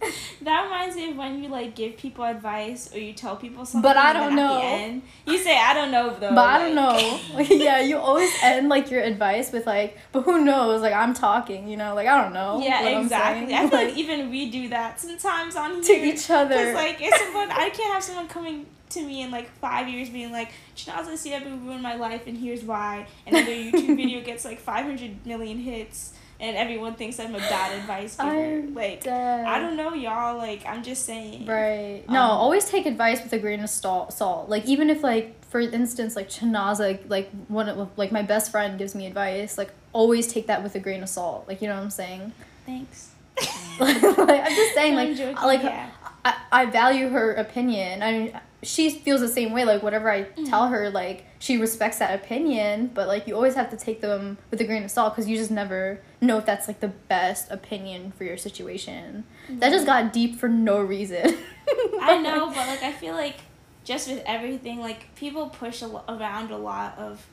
That 0.42 0.64
reminds 0.64 0.96
me 0.96 1.10
of 1.10 1.16
when 1.16 1.42
you 1.42 1.48
like 1.48 1.74
give 1.74 1.96
people 1.96 2.24
advice 2.24 2.94
or 2.94 2.98
you 2.98 3.12
tell 3.12 3.36
people 3.36 3.64
something. 3.64 3.82
But 3.82 3.96
I 3.96 4.12
don't 4.12 4.36
know. 4.36 4.60
End, 4.62 5.02
you 5.26 5.36
say 5.38 5.58
I 5.58 5.74
don't 5.74 5.90
know 5.90 6.10
though. 6.10 6.34
But 6.34 6.38
I 6.38 6.58
don't 6.58 6.74
know. 6.74 7.20
yeah, 7.56 7.80
you 7.80 7.98
always 7.98 8.30
end 8.42 8.68
like 8.68 8.90
your 8.90 9.02
advice 9.02 9.52
with 9.52 9.66
like, 9.66 9.98
but 10.12 10.22
who 10.22 10.44
knows? 10.44 10.80
Like 10.80 10.94
I'm 10.94 11.12
talking, 11.12 11.68
you 11.68 11.76
know, 11.76 11.94
like 11.94 12.06
I 12.06 12.22
don't 12.22 12.32
know. 12.32 12.60
Yeah, 12.62 13.00
exactly. 13.00 13.54
I 13.54 13.68
feel 13.68 13.78
like 13.78 13.96
even 13.96 14.30
we 14.30 14.50
do 14.50 14.68
that 14.68 15.00
sometimes 15.00 15.56
on 15.56 15.82
to 15.82 15.92
here. 15.92 16.14
each 16.14 16.30
other. 16.30 16.72
Like 16.72 16.98
if 17.00 17.14
someone, 17.14 17.50
I 17.50 17.70
can't 17.70 17.92
have 17.92 18.04
someone 18.04 18.28
coming 18.28 18.66
to 18.90 19.02
me 19.02 19.22
in 19.22 19.30
like 19.30 19.50
five 19.58 19.88
years 19.88 20.08
being 20.10 20.32
like, 20.32 20.52
Chinaza 20.76 21.12
Siabu 21.14 21.64
ruined 21.64 21.82
my 21.82 21.94
life 21.94 22.26
and 22.26 22.36
here's 22.36 22.62
why. 22.62 23.06
And 23.26 23.34
then 23.34 23.46
their 23.46 23.72
YouTube 23.72 23.96
video 23.96 24.20
gets 24.22 24.44
like 24.44 24.60
500 24.60 25.26
million 25.26 25.58
hits 25.58 26.14
and 26.40 26.56
everyone 26.56 26.94
thinks 26.94 27.18
I'm 27.18 27.34
a 27.34 27.38
bad 27.38 27.78
advice 27.80 28.16
giver. 28.16 28.30
I'm 28.30 28.74
like, 28.74 29.02
dead. 29.02 29.44
I 29.44 29.58
don't 29.58 29.76
know, 29.76 29.92
y'all. 29.94 30.36
Like, 30.38 30.64
I'm 30.66 30.82
just 30.84 31.04
saying. 31.04 31.46
Right. 31.46 32.04
No, 32.08 32.22
Um, 32.22 32.30
always 32.30 32.64
take 32.66 32.86
advice 32.86 33.22
with 33.22 33.32
a 33.32 33.38
grain 33.38 33.60
of 33.60 33.70
salt. 33.70 34.12
Salt. 34.12 34.48
Like 34.48 34.64
even 34.66 34.88
if 34.90 35.02
like 35.02 35.34
for 35.46 35.60
instance 35.60 36.14
like 36.14 36.28
Chinaza 36.28 37.00
like 37.08 37.30
one 37.48 37.68
of 37.68 37.90
like 37.96 38.12
my 38.12 38.22
best 38.22 38.52
friend 38.52 38.78
gives 38.78 38.94
me 38.94 39.06
advice, 39.06 39.58
like 39.58 39.70
always 39.92 40.26
take 40.28 40.46
that 40.46 40.62
with 40.62 40.74
a 40.74 40.80
grain 40.80 41.02
of 41.02 41.08
salt. 41.08 41.46
Like 41.48 41.60
you 41.60 41.68
know 41.68 41.74
what 41.74 41.82
I'm 41.82 41.90
saying? 41.90 42.32
Thanks. 42.66 43.10
like, 43.80 44.02
I'm 44.02 44.54
just 44.54 44.74
saying 44.74 44.94
like 44.96 45.16
joking, 45.16 45.36
like 45.36 45.62
yeah. 45.62 45.90
I, 46.24 46.34
I 46.52 46.66
value 46.66 47.08
her 47.08 47.34
opinion. 47.34 48.02
I 48.02 48.12
mean, 48.12 48.40
she 48.62 48.90
feels 48.90 49.20
the 49.20 49.28
same 49.28 49.52
way. 49.52 49.64
Like 49.64 49.82
whatever 49.82 50.10
I 50.10 50.22
Mm-hmm. 50.22 50.44
tell 50.44 50.68
her, 50.68 50.90
like 50.90 51.24
she 51.38 51.56
respects 51.58 51.98
that 51.98 52.14
opinion. 52.14 52.90
But 52.92 53.06
like 53.08 53.26
you 53.26 53.34
always 53.34 53.54
have 53.54 53.70
to 53.70 53.76
take 53.76 54.00
them 54.00 54.38
with 54.50 54.60
a 54.60 54.64
grain 54.64 54.82
of 54.84 54.90
salt 54.90 55.14
because 55.14 55.28
you 55.28 55.36
just 55.36 55.50
never 55.50 56.00
know 56.20 56.38
if 56.38 56.46
that's 56.46 56.66
like 56.68 56.80
the 56.80 56.88
best 56.88 57.50
opinion 57.50 58.12
for 58.16 58.24
your 58.24 58.36
situation. 58.36 59.24
That 59.48 59.70
just 59.70 59.86
got 59.86 60.12
deep 60.12 60.38
for 60.38 60.48
no 60.48 60.80
reason. 60.80 61.38
I 62.00 62.18
know, 62.18 62.46
but 62.48 62.66
like 62.68 62.82
I 62.82 62.92
feel 62.92 63.14
like 63.14 63.36
just 63.84 64.08
with 64.08 64.22
everything, 64.26 64.80
like 64.80 65.14
people 65.14 65.48
push 65.48 65.80
a 65.82 65.86
lo- 65.86 66.04
around 66.08 66.50
a 66.50 66.58
lot 66.58 66.98
of 66.98 67.26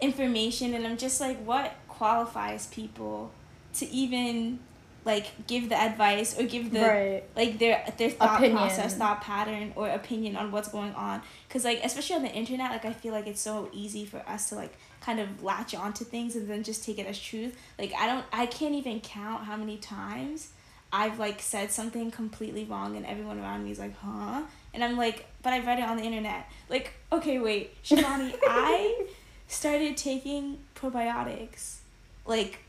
information, 0.00 0.74
and 0.74 0.86
I'm 0.86 0.96
just 0.98 1.20
like, 1.20 1.42
what 1.44 1.74
qualifies 1.88 2.66
people 2.66 3.30
to 3.74 3.88
even 3.88 4.58
like 5.04 5.46
give 5.46 5.68
the 5.68 5.76
advice 5.76 6.38
or 6.38 6.44
give 6.44 6.72
the 6.72 6.80
right. 6.80 7.22
like 7.34 7.58
their 7.58 7.84
their 7.98 8.10
thought 8.10 8.36
Opinion. 8.36 8.58
process, 8.58 8.96
thought 8.96 9.20
pattern, 9.20 9.72
or 9.74 9.88
opinion 9.88 10.36
on 10.36 10.52
what's 10.52 10.68
going 10.68 10.94
on. 10.94 11.22
Cause 11.48 11.64
like 11.64 11.80
especially 11.82 12.16
on 12.16 12.22
the 12.22 12.32
internet, 12.32 12.70
like 12.70 12.84
I 12.84 12.92
feel 12.92 13.12
like 13.12 13.26
it's 13.26 13.40
so 13.40 13.68
easy 13.72 14.04
for 14.04 14.18
us 14.28 14.48
to 14.50 14.54
like 14.54 14.74
kind 15.00 15.18
of 15.18 15.42
latch 15.42 15.74
onto 15.74 16.04
things 16.04 16.36
and 16.36 16.48
then 16.48 16.62
just 16.62 16.84
take 16.84 16.98
it 16.98 17.06
as 17.06 17.18
truth. 17.18 17.56
Like 17.78 17.92
I 17.98 18.06
don't, 18.06 18.24
I 18.32 18.46
can't 18.46 18.74
even 18.74 19.00
count 19.00 19.44
how 19.44 19.56
many 19.56 19.76
times 19.76 20.50
I've 20.92 21.18
like 21.18 21.40
said 21.40 21.72
something 21.72 22.10
completely 22.10 22.64
wrong 22.64 22.96
and 22.96 23.06
everyone 23.06 23.40
around 23.40 23.64
me 23.64 23.72
is 23.72 23.78
like, 23.78 23.96
huh? 23.98 24.42
And 24.74 24.84
I'm 24.84 24.96
like, 24.96 25.26
but 25.42 25.52
I 25.52 25.60
read 25.60 25.78
it 25.78 25.84
on 25.84 25.96
the 25.96 26.04
internet. 26.04 26.48
Like, 26.68 26.92
okay, 27.10 27.38
wait, 27.38 27.82
Shivani, 27.82 28.34
I 28.46 29.06
started 29.48 29.96
taking 29.96 30.58
probiotics 30.74 31.78
like 32.24 32.60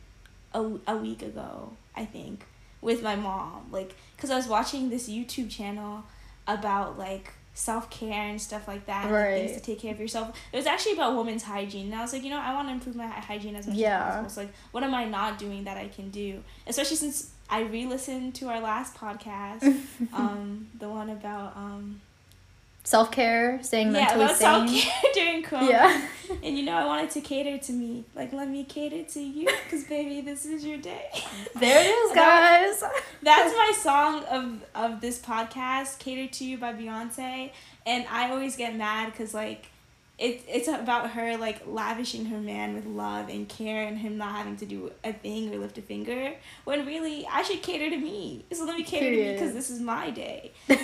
a, 0.53 0.71
a 0.87 0.97
week 0.97 1.21
ago, 1.21 1.73
I 1.95 2.05
think, 2.05 2.45
with 2.81 3.01
my 3.03 3.15
mom. 3.15 3.67
Like, 3.71 3.95
because 4.15 4.29
I 4.31 4.35
was 4.35 4.47
watching 4.47 4.89
this 4.89 5.09
YouTube 5.09 5.49
channel 5.49 6.03
about 6.47 6.97
like 6.97 7.31
self 7.55 7.89
care 7.89 8.29
and 8.29 8.41
stuff 8.41 8.67
like 8.67 8.85
that, 8.87 9.11
like, 9.11 9.33
things 9.35 9.51
to 9.53 9.59
take 9.59 9.79
care 9.79 9.93
of 9.93 9.99
yourself. 9.99 10.35
It 10.51 10.57
was 10.57 10.65
actually 10.65 10.93
about 10.93 11.15
women's 11.15 11.43
hygiene. 11.43 11.85
And 11.87 11.95
I 11.95 12.01
was 12.01 12.11
like, 12.13 12.23
you 12.23 12.29
know, 12.31 12.39
I 12.39 12.53
want 12.53 12.67
to 12.67 12.73
improve 12.73 12.95
my 12.95 13.05
hygiene 13.07 13.55
as 13.55 13.67
much 13.67 13.75
Yeah. 13.77 13.99
as 13.99 14.03
possible. 14.15 14.29
So, 14.29 14.41
like, 14.41 14.53
what 14.71 14.83
am 14.83 14.93
I 14.95 15.05
not 15.05 15.37
doing 15.37 15.63
that 15.65 15.77
I 15.77 15.87
can 15.87 16.09
do? 16.09 16.43
Especially 16.65 16.95
since 16.97 17.29
I 17.49 17.61
re 17.61 17.85
listened 17.85 18.33
to 18.35 18.47
our 18.49 18.59
last 18.59 18.95
podcast, 18.95 19.63
um, 20.13 20.67
the 20.79 20.89
one 20.89 21.09
about. 21.09 21.55
Um, 21.55 22.01
Self 22.85 23.11
care, 23.11 23.59
staying 23.63 23.87
yeah, 23.87 24.01
mentally 24.01 24.25
about 24.25 24.35
sane. 24.35 24.67
self 24.67 24.83
care 24.83 25.11
during 25.13 25.43
Corona. 25.43 25.67
Yeah. 25.69 26.07
And 26.43 26.57
you 26.57 26.65
know, 26.65 26.73
I 26.75 26.85
wanted 26.85 27.11
to 27.11 27.21
cater 27.21 27.57
to 27.57 27.71
me. 27.71 28.03
Like, 28.15 28.33
let 28.33 28.49
me 28.49 28.63
cater 28.63 29.03
to 29.03 29.21
you, 29.21 29.45
because 29.63 29.83
baby, 29.85 30.19
this 30.21 30.45
is 30.45 30.65
your 30.65 30.77
day. 30.77 31.09
There 31.59 31.79
it 31.81 31.87
is, 31.87 32.15
guys. 32.15 32.83
That's 33.21 33.53
my 33.55 33.71
song 33.77 34.23
of 34.25 34.63
of 34.75 34.99
this 35.01 35.19
podcast, 35.19 35.99
"Cater 35.99 36.27
to 36.33 36.45
You" 36.45 36.57
by 36.57 36.73
Beyonce. 36.73 37.51
And 37.85 38.05
I 38.09 38.31
always 38.31 38.55
get 38.57 38.75
mad 38.75 39.11
because 39.11 39.33
like, 39.33 39.67
it 40.19 40.43
it's 40.47 40.67
about 40.67 41.11
her 41.11 41.37
like 41.37 41.63
lavishing 41.65 42.25
her 42.25 42.37
man 42.37 42.75
with 42.75 42.85
love 42.85 43.29
and 43.29 43.49
care, 43.49 43.83
and 43.83 43.97
him 43.97 44.17
not 44.17 44.35
having 44.35 44.55
to 44.57 44.65
do 44.65 44.91
a 45.03 45.11
thing 45.11 45.53
or 45.53 45.57
lift 45.57 45.77
a 45.77 45.81
finger. 45.81 46.33
When 46.65 46.85
really, 46.85 47.25
I 47.25 47.41
should 47.41 47.61
cater 47.61 47.89
to 47.89 47.97
me. 47.97 48.45
So 48.51 48.65
let 48.65 48.77
me 48.77 48.83
cater 48.83 49.09
to 49.09 49.15
me 49.15 49.33
because 49.33 49.53
this 49.53 49.69
is 49.69 49.79
my 49.79 50.09
day. 50.11 50.51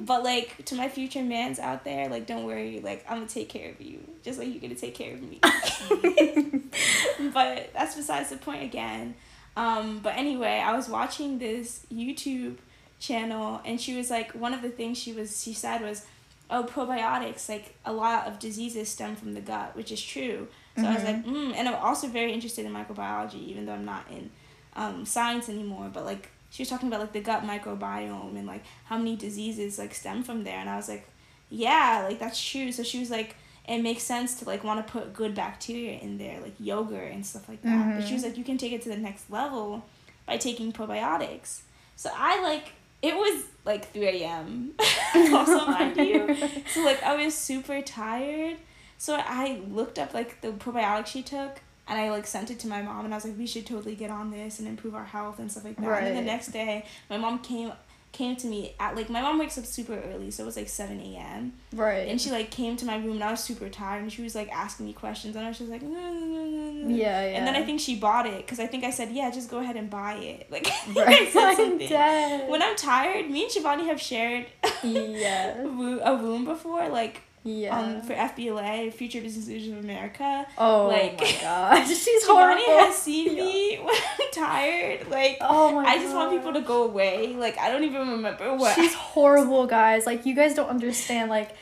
But 0.00 0.22
like 0.22 0.66
to 0.66 0.74
my 0.74 0.90
future 0.90 1.22
mans 1.22 1.58
out 1.58 1.84
there, 1.84 2.10
like 2.10 2.26
don't 2.26 2.44
worry, 2.44 2.80
like 2.84 3.06
I'm 3.08 3.18
gonna 3.18 3.26
take 3.26 3.48
care 3.48 3.70
of 3.70 3.80
you, 3.80 4.00
just 4.22 4.38
like 4.38 4.48
you're 4.48 4.60
gonna 4.60 4.74
take 4.74 4.94
care 4.94 5.14
of 5.14 5.22
me. 5.22 5.40
but 7.32 7.70
that's 7.72 7.96
besides 7.96 8.28
the 8.28 8.36
point 8.36 8.64
again. 8.64 9.14
Um, 9.56 10.00
but 10.02 10.16
anyway, 10.16 10.62
I 10.62 10.76
was 10.76 10.88
watching 10.88 11.38
this 11.38 11.86
YouTube 11.92 12.56
channel, 12.98 13.60
and 13.64 13.80
she 13.80 13.96
was 13.96 14.10
like, 14.10 14.32
one 14.32 14.52
of 14.52 14.62
the 14.62 14.68
things 14.68 14.98
she 14.98 15.12
was 15.12 15.42
she 15.42 15.54
said 15.54 15.80
was, 15.80 16.04
oh 16.50 16.64
probiotics, 16.64 17.48
like 17.48 17.74
a 17.84 17.92
lot 17.92 18.26
of 18.26 18.38
diseases 18.38 18.88
stem 18.88 19.16
from 19.16 19.34
the 19.34 19.40
gut, 19.40 19.74
which 19.76 19.90
is 19.90 20.02
true. 20.02 20.48
So 20.76 20.84
I 20.84 20.94
was 20.94 21.04
like, 21.04 21.24
mm. 21.24 21.54
and 21.54 21.68
I'm 21.68 21.76
also 21.76 22.08
very 22.08 22.32
interested 22.32 22.66
in 22.66 22.72
microbiology, 22.72 23.46
even 23.46 23.64
though 23.64 23.74
I'm 23.74 23.84
not 23.84 24.06
in 24.10 24.30
um, 24.74 25.04
science 25.06 25.48
anymore. 25.48 25.90
But 25.92 26.04
like 26.04 26.30
she 26.50 26.62
was 26.62 26.68
talking 26.68 26.88
about 26.88 27.00
like 27.00 27.12
the 27.12 27.20
gut 27.20 27.42
microbiome 27.42 28.36
and 28.36 28.46
like 28.46 28.64
how 28.84 28.98
many 28.98 29.16
diseases 29.16 29.78
like 29.78 29.94
stem 29.94 30.22
from 30.22 30.44
there, 30.44 30.58
and 30.58 30.68
I 30.68 30.76
was 30.76 30.88
like, 30.88 31.08
yeah, 31.48 32.04
like 32.08 32.18
that's 32.18 32.42
true. 32.42 32.72
So 32.72 32.82
she 32.82 32.98
was 32.98 33.10
like, 33.10 33.36
it 33.68 33.78
makes 33.78 34.02
sense 34.02 34.34
to 34.40 34.44
like 34.44 34.64
want 34.64 34.84
to 34.84 34.92
put 34.92 35.14
good 35.14 35.34
bacteria 35.34 35.98
in 35.98 36.18
there, 36.18 36.40
like 36.40 36.54
yogurt 36.58 37.12
and 37.12 37.24
stuff 37.24 37.48
like 37.48 37.62
that. 37.62 37.96
But 37.96 38.06
she 38.06 38.14
was 38.14 38.22
like, 38.24 38.36
you 38.36 38.44
can 38.44 38.58
take 38.58 38.72
it 38.72 38.82
to 38.82 38.88
the 38.88 38.96
next 38.96 39.30
level 39.30 39.84
by 40.26 40.36
taking 40.36 40.72
probiotics. 40.72 41.60
So 41.96 42.10
I 42.14 42.42
like 42.42 42.72
it 43.04 43.14
was 43.14 43.44
like 43.64 43.92
three 43.92 44.22
a.m. 44.22 44.72
also 45.34 45.66
mind 45.66 45.96
you. 45.96 46.36
So 46.68 46.82
like 46.84 47.02
I 47.02 47.22
was 47.22 47.34
super 47.34 47.82
tired. 47.82 48.56
So 48.96 49.14
I 49.16 49.60
looked 49.68 49.98
up 49.98 50.14
like 50.14 50.40
the 50.40 50.48
probiotic 50.52 51.06
she 51.06 51.22
took 51.22 51.60
and 51.86 51.98
I 51.98 52.10
like 52.10 52.26
sent 52.26 52.50
it 52.50 52.58
to 52.60 52.66
my 52.68 52.80
mom 52.80 53.04
and 53.04 53.12
I 53.12 53.16
was 53.18 53.26
like, 53.26 53.36
we 53.36 53.46
should 53.46 53.66
totally 53.66 53.94
get 53.94 54.10
on 54.10 54.30
this 54.30 54.58
and 54.58 54.66
improve 54.66 54.94
our 54.94 55.04
health 55.04 55.38
and 55.38 55.50
stuff 55.50 55.64
like 55.64 55.76
that. 55.76 55.84
And 55.98 56.06
then 56.06 56.16
the 56.16 56.22
next 56.22 56.48
day 56.48 56.86
my 57.10 57.18
mom 57.18 57.40
came 57.40 57.72
came 58.14 58.36
to 58.36 58.46
me 58.46 58.74
at 58.80 58.96
like 58.96 59.10
my 59.10 59.20
mom 59.20 59.38
wakes 59.38 59.58
up 59.58 59.66
super 59.66 60.00
early, 60.00 60.30
so 60.30 60.44
it 60.44 60.46
was 60.46 60.56
like 60.56 60.68
seven 60.68 61.00
AM. 61.00 61.52
Right. 61.74 62.08
And 62.08 62.18
she 62.18 62.30
like 62.30 62.50
came 62.50 62.76
to 62.76 62.86
my 62.86 62.96
room 62.96 63.16
and 63.16 63.24
I 63.24 63.32
was 63.32 63.40
super 63.40 63.68
tired 63.68 64.02
and 64.02 64.10
she 64.10 64.22
was 64.22 64.34
like 64.34 64.50
asking 64.50 64.86
me 64.86 64.94
questions 64.94 65.36
and 65.36 65.44
I 65.44 65.48
was 65.48 65.58
just 65.58 65.70
like 65.70 65.82
"No, 65.82 65.88
no, 65.90 66.26
no, 66.26 66.44
no, 66.44 66.70
no." 66.70 66.94
yeah, 66.94 67.24
yeah. 67.26 67.36
And 67.36 67.46
then 67.46 67.56
I 67.56 67.64
think 67.64 67.80
she 67.80 67.96
bought 67.96 68.26
it 68.26 68.38
because 68.38 68.60
I 68.60 68.66
think 68.66 68.84
I 68.84 68.90
said, 68.90 69.10
yeah, 69.10 69.30
just 69.30 69.50
go 69.50 69.58
ahead 69.58 69.76
and 69.76 69.90
buy 69.90 70.14
it. 70.14 70.46
Like 70.54 70.68
right. 70.94 71.28
I'm 71.34 71.78
dead. 71.78 72.48
When 72.48 72.62
I'm 72.62 72.76
tired, 72.76 73.28
me 73.28 73.42
and 73.42 73.52
Shivani 73.52 73.86
have 73.86 74.00
shared 74.00 74.46
yeah. 74.84 75.60
a 75.60 76.16
room 76.16 76.44
before, 76.44 76.88
like 76.88 77.22
Yeah. 77.46 77.78
um 77.78 78.00
for 78.00 78.14
FBLA, 78.14 78.90
Future 78.92 79.20
Business 79.20 79.46
Leaders 79.48 79.68
of 79.68 79.84
America. 79.84 80.46
oh 80.56 80.86
like- 80.88 81.20
my 81.20 81.36
gosh, 81.42 81.88
she's 81.88 82.24
Shivani 82.24 82.26
horrible. 82.26 82.62
has 82.80 82.96
seen 82.96 83.34
me 83.34 83.76
when 83.82 83.94
I'm 83.94 84.30
tired. 84.32 85.10
Like 85.10 85.36
oh 85.42 85.72
my 85.74 85.84
I 85.84 85.98
just 85.98 86.14
want 86.14 86.32
people 86.32 86.54
to 86.54 86.62
go 86.62 86.84
away. 86.84 87.34
Like 87.36 87.58
I 87.58 87.70
don't 87.70 87.84
even 87.84 88.08
remember 88.08 88.54
what. 88.56 88.74
She's 88.74 88.94
horrible, 88.94 89.66
guys. 89.66 90.06
Like 90.06 90.24
you 90.24 90.34
guys 90.34 90.54
don't 90.54 90.70
understand. 90.70 91.28
Like 91.30 91.54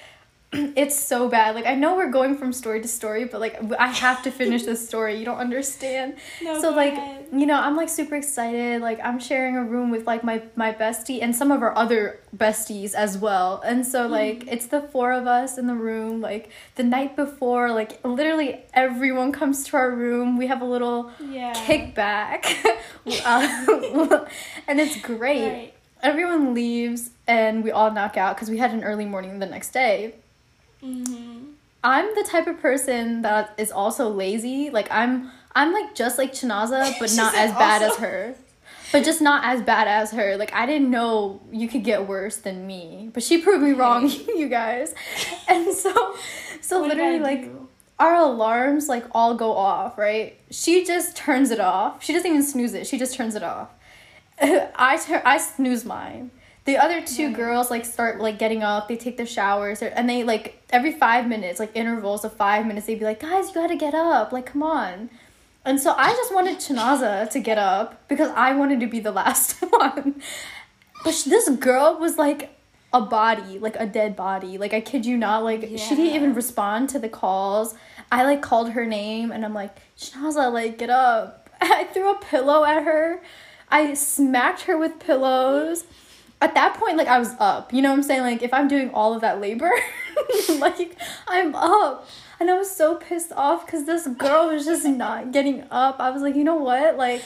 it's 0.77 0.99
so 0.99 1.29
bad. 1.29 1.55
Like 1.55 1.67
I 1.67 1.75
know 1.75 1.97
we're 1.97 2.11
going 2.11 2.37
from 2.37 2.53
story 2.53 2.81
to 2.83 2.89
story, 2.89 3.25
but 3.25 3.41
like 3.41 3.57
I 3.79 3.87
have 3.89 4.23
to 4.25 4.31
finish 4.31 4.65
this 4.65 4.87
story. 4.87 5.17
You 5.19 5.25
don't 5.25 5.39
understand. 5.39 6.17
no, 6.43 6.61
so 6.61 6.71
like 6.71 6.93
ahead. 6.93 7.27
you 7.33 7.47
know, 7.47 7.59
I'm 7.59 7.75
like 7.77 7.89
super 7.89 8.17
excited. 8.17 8.83
Like 8.83 9.01
I'm 9.03 9.19
sharing 9.19 9.57
a 9.57 9.65
room 9.65 9.91
with 9.91 10.07
like 10.07 10.23
my 10.25 10.43
my 10.55 10.73
bestie 10.73 11.23
and 11.23 11.35
some 11.35 11.51
of 11.51 11.63
our 11.63 11.75
other 11.77 12.21
besties 12.37 12.95
as 12.95 13.17
well. 13.17 13.63
And 13.65 13.87
so 13.87 14.07
like 14.07 14.41
Mm-hmm. 14.41 14.49
it's 14.51 14.67
the 14.67 14.83
four 14.83 15.13
of 15.13 15.27
us 15.27 15.57
in 15.59 15.67
the 15.69 15.75
room. 15.75 16.21
Like 16.21 16.51
the 16.75 16.85
night 16.85 17.17
before, 17.17 17.73
like 17.73 18.05
literally 18.05 18.61
everyone 18.75 19.33
comes 19.33 19.65
to 19.69 19.77
our 19.79 19.91
room. 19.91 20.37
We 20.37 20.49
have 20.49 20.61
a 20.61 20.67
little 20.67 21.11
yeah. 21.21 21.55
kickback, 21.55 22.45
um, 23.25 24.27
and 24.69 24.81
it's 24.81 25.01
great 25.01 25.49
Right. 25.53 25.75
everyone 26.03 26.53
leaves 26.55 27.11
and 27.27 27.65
we 27.65 27.71
all 27.71 27.91
knock 27.91 28.17
out 28.17 28.37
because 28.37 28.51
we 28.51 28.59
had 28.59 28.73
an 28.73 28.85
early 28.85 29.05
morning 29.07 29.39
the 29.39 29.47
next 29.47 29.73
day. 29.73 30.15
Mm-hmm. 30.85 31.45
I'm 31.85 32.15
the 32.15 32.23
type 32.25 32.47
of 32.47 32.61
person 32.61 33.23
that 33.23 33.55
is 33.59 33.73
also 33.73 34.09
lazy. 34.09 34.71
Like 34.71 34.89
I'm 34.91 35.31
I'm 35.55 35.73
like 35.73 35.95
just 35.95 36.19
like 36.19 36.33
Chinaza, 36.33 36.95
but 37.01 37.13
not 37.15 37.35
as 37.35 37.53
bad 37.53 37.83
as 37.83 37.97
her. 37.97 38.35
But 38.93 39.05
just 39.05 39.23
not 39.23 39.43
as 39.45 39.63
bad 39.63 39.89
as 39.89 40.11
her. 40.13 40.37
Like 40.37 40.53
I 40.53 40.67
didn't 40.67 40.91
know 40.91 41.41
you 41.51 41.67
could 41.67 41.83
get 41.83 42.07
worse 42.07 42.37
than 42.37 42.67
me. 42.67 43.11
But 43.13 43.23
she 43.23 43.39
proved 43.39 43.63
me 43.65 43.73
wrong, 43.73 44.09
you 44.37 44.49
guys. 44.49 44.95
And 45.49 45.75
so 45.75 46.17
so 46.61 46.81
What 46.81 46.89
literally 46.91 47.19
like 47.19 47.45
do? 47.45 47.69
our 47.99 48.15
alarms 48.15 48.89
like 48.89 49.05
all 49.13 49.35
go 49.35 49.53
off, 49.57 49.97
right? 49.99 50.37
She 50.51 50.85
just 50.85 51.17
turns 51.17 51.51
it 51.51 51.61
off. 51.61 52.03
She 52.05 52.13
doesn't 52.13 52.29
even 52.29 52.43
snooze 52.43 52.75
it. 52.75 52.87
She 52.87 52.99
just 52.99 53.15
turns 53.15 53.35
it 53.35 53.43
off. 53.43 53.71
I 54.41 54.99
tur- 55.05 55.23
I 55.25 55.39
snooze 55.39 55.85
mine. 55.85 56.31
The 56.65 56.77
other 56.79 57.01
two 57.01 57.27
Right. 57.27 57.37
girls 57.37 57.71
like 57.71 57.85
start 57.85 58.21
like 58.21 58.39
getting 58.39 58.63
up 58.63 58.87
they 58.89 58.97
take 58.97 59.17
their 59.17 59.27
showers 59.27 59.83
and 59.83 60.09
they 60.09 60.23
like 60.25 60.63
every 60.71 60.93
five 60.93 61.27
minutes 61.27 61.59
like 61.59 61.71
intervals 61.75 62.25
of 62.25 62.33
five 62.35 62.67
minutes 62.67 62.87
they'd 62.87 62.99
be 62.99 63.05
like 63.05 63.21
guys 63.21 63.49
you 63.49 63.55
gotta 63.55 63.77
get 63.77 63.95
up 63.95 64.33
like 64.33 64.47
come 64.47 64.63
on. 64.63 65.11
And 65.65 65.79
so 65.81 65.95
i 65.97 66.11
just 66.13 66.35
wanted 66.35 66.59
chinaza 66.59 67.31
to 67.31 67.39
get 67.41 67.59
up 67.59 68.09
because 68.09 68.31
i 68.37 68.53
wanted 68.55 68.81
to 68.81 68.87
be 68.87 69.01
the 69.01 69.13
last 69.23 69.61
one. 69.63 70.21
But 71.05 71.15
sh- 71.15 71.25
this 71.25 71.49
girl 71.49 71.99
was 71.99 72.17
like 72.19 72.51
a 72.93 73.01
body 73.01 73.59
like 73.59 73.77
a 73.77 73.87
dead 73.87 74.15
body. 74.17 74.59
Like 74.59 74.73
i 74.75 74.81
kid 74.81 75.07
you 75.07 75.17
not 75.17 75.43
like 75.45 75.63
she 75.63 75.95
didn't 75.97 76.15
even 76.15 76.35
respond 76.35 76.91
to 76.91 76.99
the 76.99 77.09
calls. 77.09 77.75
I 78.11 78.25
like 78.25 78.43
called 78.43 78.71
her 78.73 78.85
name 78.87 79.33
and 79.33 79.45
i'm 79.45 79.55
like 79.55 79.75
chinaza 79.99 80.53
like 80.53 80.79
get 80.79 80.91
up. 80.91 81.49
I 81.61 81.85
threw 81.85 82.11
a 82.11 82.19
pillow 82.21 82.65
at 82.65 82.83
her. 82.85 83.21
I 83.71 83.95
smacked 83.95 84.63
her 84.63 84.77
with 84.77 84.99
pillows 85.01 85.85
at 86.43 86.55
that 86.55 86.75
point 86.79 86.97
like 86.97 87.09
i 87.09 87.19
was 87.19 87.35
up 87.39 87.73
you 87.73 87.81
know 87.83 87.91
what 87.91 87.97
i'm 87.97 88.03
saying? 88.03 88.23
Like 88.23 88.43
if 88.43 88.53
i'm 88.53 88.69
doing 88.69 88.91
all 88.91 89.15
of 89.15 89.21
that 89.23 89.41
labor 89.41 89.71
like 90.59 90.97
i'm 91.29 91.55
up. 91.55 92.07
And 92.41 92.51
i 92.51 92.55
was 92.55 92.71
so 92.71 92.97
pissed 92.97 93.33
off 93.33 93.65
because 93.65 93.87
this 93.87 94.07
girl 94.07 94.49
was 94.49 94.65
just 94.65 94.85
not 94.85 95.31
getting 95.33 95.65
up. 95.71 96.01
I 96.01 96.11
was 96.11 96.23
like 96.23 96.35
you 96.35 96.45
know 96.45 96.57
what? 96.57 96.97
Like 96.97 97.23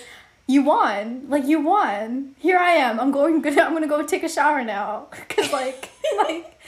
you 0.47 0.63
won. 0.63 1.25
Like 1.29 1.45
you 1.47 1.59
won. 1.61 2.35
Here 2.39 2.59
i 2.59 2.73
am. 2.73 3.01
I'm 3.01 3.11
going 3.11 3.41
good 3.43 3.59
i'm 3.59 3.73
gonna 3.73 3.89
go 3.89 4.03
take 4.07 4.23
a 4.23 4.29
shower 4.29 4.63
now. 4.65 5.09
Because 5.29 5.53
like 5.53 5.91
like 6.19 6.61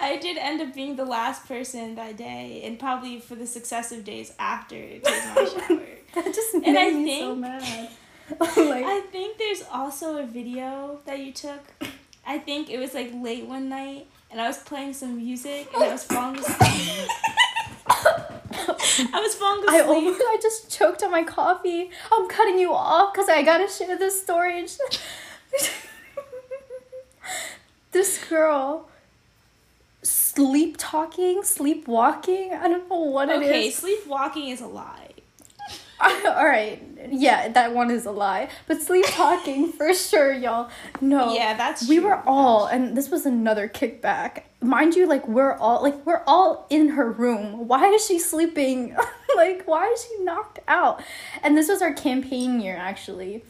I 0.00 0.16
did 0.16 0.36
end 0.38 0.60
up 0.62 0.74
being 0.74 0.96
the 0.96 1.04
last 1.04 1.46
person 1.46 1.96
that 1.96 2.16
day, 2.16 2.62
and 2.64 2.78
probably 2.78 3.20
for 3.20 3.34
the 3.34 3.46
successive 3.46 4.04
days 4.04 4.32
after 4.38 4.76
taking 4.76 5.34
my 5.34 5.44
shower. 5.44 5.86
that 6.14 6.34
just 6.34 6.54
And 6.54 6.62
made 6.62 6.76
I 6.76 6.90
me 6.94 7.18
so 7.20 7.34
mad 7.34 7.88
like 8.40 8.84
I 8.84 9.00
think 9.10 9.38
there's 9.38 9.64
also 9.72 10.18
a 10.18 10.26
video 10.26 11.00
that 11.06 11.18
you 11.18 11.32
took. 11.32 11.60
I 12.26 12.38
think 12.38 12.68
it 12.68 12.78
was 12.78 12.92
like 12.94 13.10
late 13.14 13.46
one 13.46 13.68
night, 13.68 14.06
and 14.30 14.40
I 14.40 14.48
was 14.48 14.58
playing 14.58 14.92
some 14.92 15.16
music, 15.16 15.68
and 15.74 15.82
I 15.82 15.92
was 15.92 16.04
falling 16.04 16.38
asleep. 16.38 17.08
I 17.88 19.20
was 19.20 19.34
falling 19.34 19.64
asleep. 19.64 19.82
I 19.82 19.86
almost, 19.86 20.20
I 20.20 20.38
just 20.42 20.70
choked 20.70 21.02
on 21.02 21.10
my 21.10 21.22
coffee. 21.22 21.90
I'm 22.12 22.28
cutting 22.28 22.58
you 22.58 22.74
off 22.74 23.14
because 23.14 23.30
I 23.30 23.42
gotta 23.42 23.68
share 23.68 23.96
this 23.96 24.22
story. 24.22 24.66
this 27.92 28.24
girl, 28.28 28.90
sleep 30.02 30.76
talking, 30.78 31.42
sleepwalking. 31.44 32.52
I 32.52 32.68
don't 32.68 32.88
know 32.90 33.00
what 33.00 33.30
it 33.30 33.40
is. 33.42 33.48
okay, 33.48 33.70
sleepwalking 33.70 34.48
is 34.48 34.60
a 34.60 34.66
lie. 34.66 35.07
All 36.00 36.46
right, 36.46 36.80
yeah, 37.10 37.48
that 37.48 37.74
one 37.74 37.90
is 37.90 38.06
a 38.06 38.10
lie. 38.12 38.48
But 38.66 38.80
sleep 38.82 39.04
talking 39.08 39.72
for 39.72 39.92
sure, 39.94 40.32
y'all. 40.32 40.70
No, 41.00 41.34
Yeah, 41.34 41.56
that's 41.56 41.88
we 41.88 41.96
true. 41.98 42.08
were 42.08 42.22
all, 42.26 42.66
and 42.66 42.96
this 42.96 43.08
was 43.10 43.26
another 43.26 43.68
kickback. 43.68 44.42
Mind 44.60 44.94
you, 44.94 45.06
like 45.06 45.26
we're 45.26 45.54
all 45.54 45.82
like 45.82 46.04
we're 46.06 46.22
all 46.26 46.66
in 46.70 46.90
her 46.90 47.10
room. 47.10 47.66
Why 47.68 47.88
is 47.88 48.04
she 48.06 48.18
sleeping? 48.18 48.96
like 49.36 49.62
why 49.66 49.86
is 49.86 50.04
she 50.04 50.22
knocked 50.24 50.58
out? 50.68 51.02
And 51.42 51.56
this 51.56 51.68
was 51.68 51.80
our 51.82 51.92
campaign 51.92 52.60
year 52.60 52.76
actually. 52.76 53.44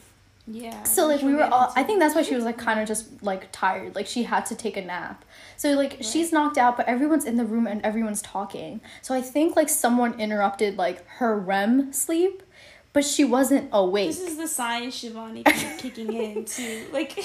Yeah. 0.51 0.83
So 0.83 1.07
like 1.07 1.21
we 1.21 1.35
were 1.35 1.43
all. 1.43 1.71
I 1.75 1.83
think 1.83 1.99
that's 1.99 2.15
why 2.15 2.23
she 2.23 2.33
was 2.33 2.43
like 2.43 2.57
kind 2.57 2.79
of 2.79 2.87
just 2.87 3.21
like 3.21 3.51
tired. 3.51 3.95
Like 3.95 4.07
she 4.07 4.23
had 4.23 4.45
to 4.47 4.55
take 4.55 4.77
a 4.77 4.81
nap. 4.81 5.23
So 5.57 5.73
like 5.73 5.97
she's 6.01 6.31
knocked 6.31 6.57
out 6.57 6.75
but 6.75 6.87
everyone's 6.87 7.25
in 7.25 7.37
the 7.37 7.45
room 7.45 7.67
and 7.67 7.81
everyone's 7.83 8.21
talking. 8.21 8.81
So 9.01 9.13
I 9.13 9.21
think 9.21 9.55
like 9.55 9.69
someone 9.69 10.19
interrupted 10.19 10.77
like 10.77 11.05
her 11.07 11.37
REM 11.37 11.93
sleep, 11.93 12.41
but 12.93 13.05
she 13.05 13.23
wasn't 13.23 13.69
awake. 13.71 14.09
This 14.09 14.21
is 14.21 14.37
the 14.37 14.47
sign 14.47 14.89
Shivani 14.89 15.45
kicking 15.77 16.11
in 16.11 16.45
too. 16.45 16.87
Like 16.91 17.15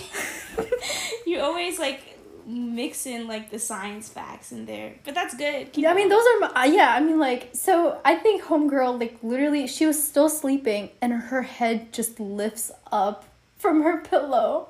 you 1.27 1.41
always 1.41 1.79
like 1.79 2.14
mix 2.47 3.07
in 3.07 3.27
like 3.27 3.51
the 3.51 3.59
science 3.59 4.09
facts 4.09 4.53
in 4.53 4.67
there, 4.67 4.95
but 5.05 5.15
that's 5.15 5.35
good. 5.35 5.73
Keep 5.73 5.83
Yeah, 5.83 5.93
I 5.93 5.95
mean 5.95 6.09
those 6.09 6.25
are 6.25 6.41
my, 6.41 6.47
uh, 6.49 6.65
yeah. 6.65 6.95
I 6.95 7.01
mean 7.01 7.19
like 7.19 7.51
so 7.53 8.01
I 8.05 8.17
think 8.17 8.43
homegirl 8.43 9.01
like 9.01 9.19
literally 9.23 9.67
she 9.67 9.87
was 9.87 10.03
still 10.03 10.29
sleeping 10.29 10.91
and 11.01 11.13
her 11.13 11.43
head 11.43 11.93
just 11.93 12.21
lifts 12.21 12.71
up 12.93 13.25
from 13.59 13.83
her 13.83 13.99
pillow, 14.11 14.69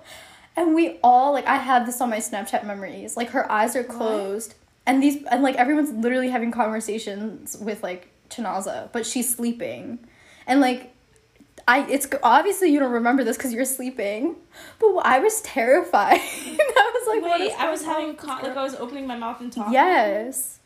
and 0.56 0.74
we 0.74 0.98
all 1.02 1.32
like 1.32 1.46
I 1.46 1.56
have 1.56 1.86
this 1.86 2.00
on 2.00 2.10
my 2.10 2.18
Snapchat 2.18 2.64
memories. 2.64 3.16
Like 3.16 3.30
her 3.30 3.50
eyes 3.50 3.76
are 3.76 3.84
closed 3.84 4.54
and 4.86 5.02
these 5.02 5.22
and 5.24 5.42
like 5.42 5.56
everyone's 5.56 5.92
literally 5.92 6.30
having 6.30 6.50
conversations 6.50 7.56
with 7.56 7.82
like 7.82 8.10
Chinaza, 8.30 8.90
but 8.92 9.06
she's 9.06 9.34
sleeping, 9.34 9.98
and 10.46 10.60
like. 10.60 10.93
I 11.66 11.86
it's 11.90 12.06
obviously 12.22 12.70
you 12.70 12.78
don't 12.78 12.92
remember 12.92 13.24
this 13.24 13.36
because 13.36 13.52
you're 13.52 13.64
sleeping, 13.64 14.36
but 14.78 14.96
I 14.98 15.18
was 15.18 15.40
terrified. 15.42 16.20
I 16.20 16.92
was 16.94 17.22
like, 17.22 17.40
Wait, 17.40 17.52
I 17.58 17.70
was 17.70 17.84
having 17.84 18.16
con- 18.16 18.42
like 18.42 18.56
I 18.56 18.62
was 18.62 18.74
opening 18.74 19.06
my 19.06 19.16
mouth 19.16 19.40
and 19.40 19.52
talking. 19.52 19.72
yes. 19.72 20.58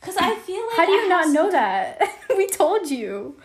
Cause 0.00 0.16
I 0.18 0.34
feel 0.36 0.66
like 0.66 0.76
How 0.76 0.84
do 0.84 0.92
you 0.92 1.00
have 1.00 1.08
not 1.08 1.28
know 1.28 1.50
that? 1.50 2.00
we 2.36 2.46
told 2.46 2.90
you. 2.90 3.36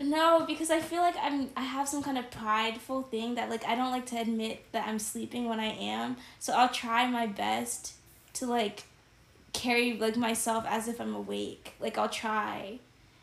No, 0.00 0.44
because 0.46 0.70
I 0.70 0.80
feel 0.80 1.00
like 1.00 1.16
I'm 1.20 1.50
I 1.56 1.62
have 1.62 1.88
some 1.88 2.02
kind 2.02 2.18
of 2.18 2.30
prideful 2.30 3.02
thing 3.02 3.34
that 3.34 3.50
like 3.50 3.64
I 3.66 3.74
don't 3.74 3.90
like 3.90 4.06
to 4.06 4.16
admit 4.20 4.64
that 4.72 4.86
I'm 4.88 4.98
sleeping 4.98 5.48
when 5.48 5.60
I 5.60 5.66
am. 5.66 6.16
So 6.38 6.52
I'll 6.54 6.68
try 6.70 7.06
my 7.08 7.26
best 7.26 7.94
to 8.34 8.46
like 8.46 8.84
carry 9.52 9.94
like 9.98 10.16
myself 10.16 10.64
as 10.68 10.88
if 10.88 11.00
I'm 11.00 11.14
awake. 11.14 11.74
Like 11.80 11.98
I'll 11.98 12.08
try. 12.08 12.78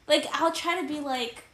Like 0.08 0.28
I'll 0.34 0.52
try 0.52 0.80
to 0.82 0.88
be 0.88 1.00
like 1.00 1.45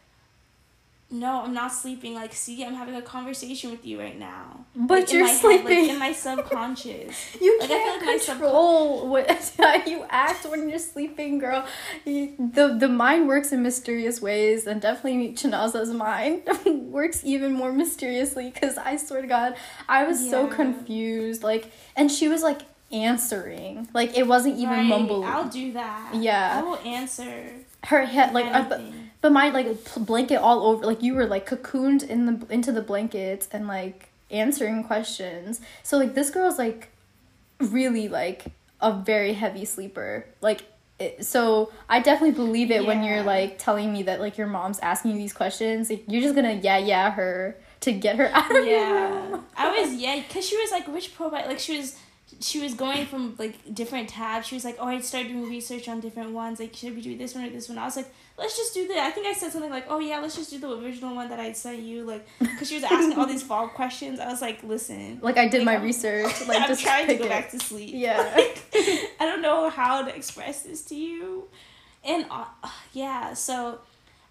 no, 1.12 1.42
I'm 1.44 1.54
not 1.54 1.74
sleeping. 1.74 2.14
Like, 2.16 2.34
see, 2.34 2.64
I'm 2.64 2.74
having 2.74 2.96
a 2.96 3.02
conversation 3.02 3.70
with 3.72 3.86
you 3.86 4.00
right 4.00 4.18
now. 4.18 4.66
But 4.76 5.00
Like, 5.00 5.12
you're 5.12 5.24
my 5.24 5.30
head, 5.30 5.42
sleeping. 5.42 5.66
like 5.82 5.90
in 5.90 6.00
my 6.00 6.14
subconscious. 6.14 7.36
You 7.42 7.60
Like, 7.60 7.70
can't 7.70 8.02
like 8.02 8.06
my 8.06 8.18
subcon- 8.24 9.06
what 9.08 9.88
you 9.88 10.06
act 10.10 10.46
when 10.46 10.70
you're 10.70 10.80
sleeping, 10.80 11.38
girl. 11.40 11.66
The 12.06 12.76
the 12.80 12.88
mind 12.88 13.28
works 13.28 13.52
in 13.52 13.62
mysterious 13.62 14.22
ways, 14.22 14.66
and 14.68 14.82
definitely 14.82 15.34
Chinaza's 15.34 15.92
mind 15.94 16.44
works 16.92 17.22
even 17.26 17.54
more 17.54 17.72
mysteriously. 17.74 18.52
Cause 18.52 18.78
I 18.78 18.96
swear 18.98 19.22
to 19.22 19.28
God, 19.28 19.56
I 19.90 20.06
was 20.06 20.18
so 20.30 20.48
confused. 20.48 21.44
Like, 21.44 21.72
and 21.96 22.10
she 22.12 22.28
was 22.30 22.42
like 22.44 22.62
answering, 22.92 23.88
like 23.94 24.18
it 24.18 24.28
wasn't 24.28 24.56
even 24.58 24.70
Right, 24.70 24.86
mumbling. 24.86 25.28
I'll 25.30 25.50
do 25.50 25.74
that. 25.74 26.16
Yeah. 26.16 26.60
I 26.60 26.64
will 26.64 26.78
answer. 26.86 27.52
Her 27.86 28.06
head, 28.06 28.32
like, 28.34 28.46
I, 28.46 28.80
but, 29.22 29.32
my 29.32 29.50
like 29.50 29.84
pl- 29.86 30.04
blanket 30.04 30.38
all 30.38 30.66
over, 30.66 30.86
like 30.86 31.02
you 31.02 31.14
were 31.14 31.26
like 31.26 31.48
cocooned 31.48 32.08
in 32.08 32.26
the 32.26 32.54
into 32.54 32.72
the 32.72 32.82
blankets 32.82 33.48
and 33.52 33.68
like 33.68 34.10
answering 34.30 34.84
questions. 34.84 35.62
So 35.84 35.98
like 35.98 36.16
this 36.16 36.30
girl's 36.30 36.58
like 36.58 36.90
really 37.60 38.08
like 38.08 38.46
a 38.80 38.94
very 38.94 39.34
heavy 39.34 39.66
sleeper. 39.66 40.26
Like 40.42 40.64
it, 41.00 41.26
so 41.26 41.72
I 41.90 42.00
definitely 42.00 42.36
believe 42.36 42.72
it 42.72 42.86
when 42.86 43.04
you're 43.04 43.24
like 43.24 43.58
telling 43.58 43.92
me 43.94 44.04
that 44.04 44.20
like 44.20 44.38
your 44.38 44.48
mom's 44.48 44.80
asking 44.80 45.12
you 45.12 45.18
these 45.18 45.34
questions. 45.34 45.90
Like 45.90 46.04
you're 46.08 46.22
just 46.22 46.36
gonna 46.36 46.54
yeah 46.54 46.78
yeah 46.78 47.12
her 47.12 47.58
to 47.82 47.92
get 47.92 48.16
her 48.16 48.28
out 48.34 48.56
of 48.56 48.66
yeah 48.66 49.40
i 49.58 49.80
was 49.80 49.94
yeah 49.94 50.22
because 50.22 50.48
she 50.48 50.56
was 50.58 50.72
like 50.72 50.88
which 50.88 51.16
probiotic 51.16 51.48
like 51.48 51.60
she 51.60 51.78
was 51.78 51.98
she 52.40 52.60
was 52.60 52.74
going 52.74 53.06
from 53.06 53.36
like 53.38 53.76
different 53.76 54.08
tabs 54.08 54.48
she 54.48 54.56
was 54.56 54.64
like 54.64 54.78
oh 54.80 54.88
i 54.88 55.00
started 55.02 55.30
doing 55.30 55.50
research 55.50 55.90
on 55.90 56.00
different 56.00 56.32
ones 56.32 56.60
like 56.60 56.74
should 56.74 56.96
we 56.96 57.02
do 57.02 57.18
this 57.18 57.36
one 57.36 57.44
or 57.44 57.50
this 57.50 57.68
one 57.68 57.78
i 57.78 57.84
was 57.84 57.98
like 57.98 58.12
let's 58.38 58.58
just 58.58 58.74
do 58.74 58.88
the 58.88 58.98
i 59.00 59.12
think 59.12 59.28
i 59.28 59.34
said 59.34 59.52
something 59.52 59.70
like 59.70 59.86
oh 59.90 60.00
yeah 60.00 60.20
let's 60.20 60.36
just 60.36 60.50
do 60.50 60.58
the 60.58 60.70
original 60.80 61.14
one 61.16 61.30
that 61.30 61.40
i 61.40 61.52
sent 61.52 61.80
you 61.80 62.04
like 62.04 62.26
because 62.40 62.68
she 62.70 62.76
was 62.76 62.84
asking 62.84 63.14
all 63.18 63.26
these 63.28 63.44
follow 63.52 63.68
questions 63.68 64.20
i 64.20 64.28
was 64.28 64.42
like 64.42 64.64
listen 64.64 65.20
Like 65.22 65.38
I 65.38 65.48
did 65.48 65.60
Like, 65.60 65.66
my 65.66 65.74
I'm- 65.74 65.84
research. 65.84 66.32
Like 66.48 66.62
i'm 66.62 66.68
just 66.68 66.82
trying 66.84 67.08
to 67.08 67.16
go 67.16 67.26
it. 67.26 67.30
back 67.30 67.52
to 67.52 67.60
sleep 67.60 67.92
Yeah. 67.94 68.18
Like, 68.36 68.66
i 69.20 69.26
don't 69.26 69.42
know 69.42 69.70
how 69.70 70.04
to 70.04 70.16
express 70.16 70.64
this 70.64 70.84
to 70.86 70.96
you 70.96 71.48
and 72.04 72.26
uh, 72.32 72.46
yeah 72.94 73.34
so 73.34 73.80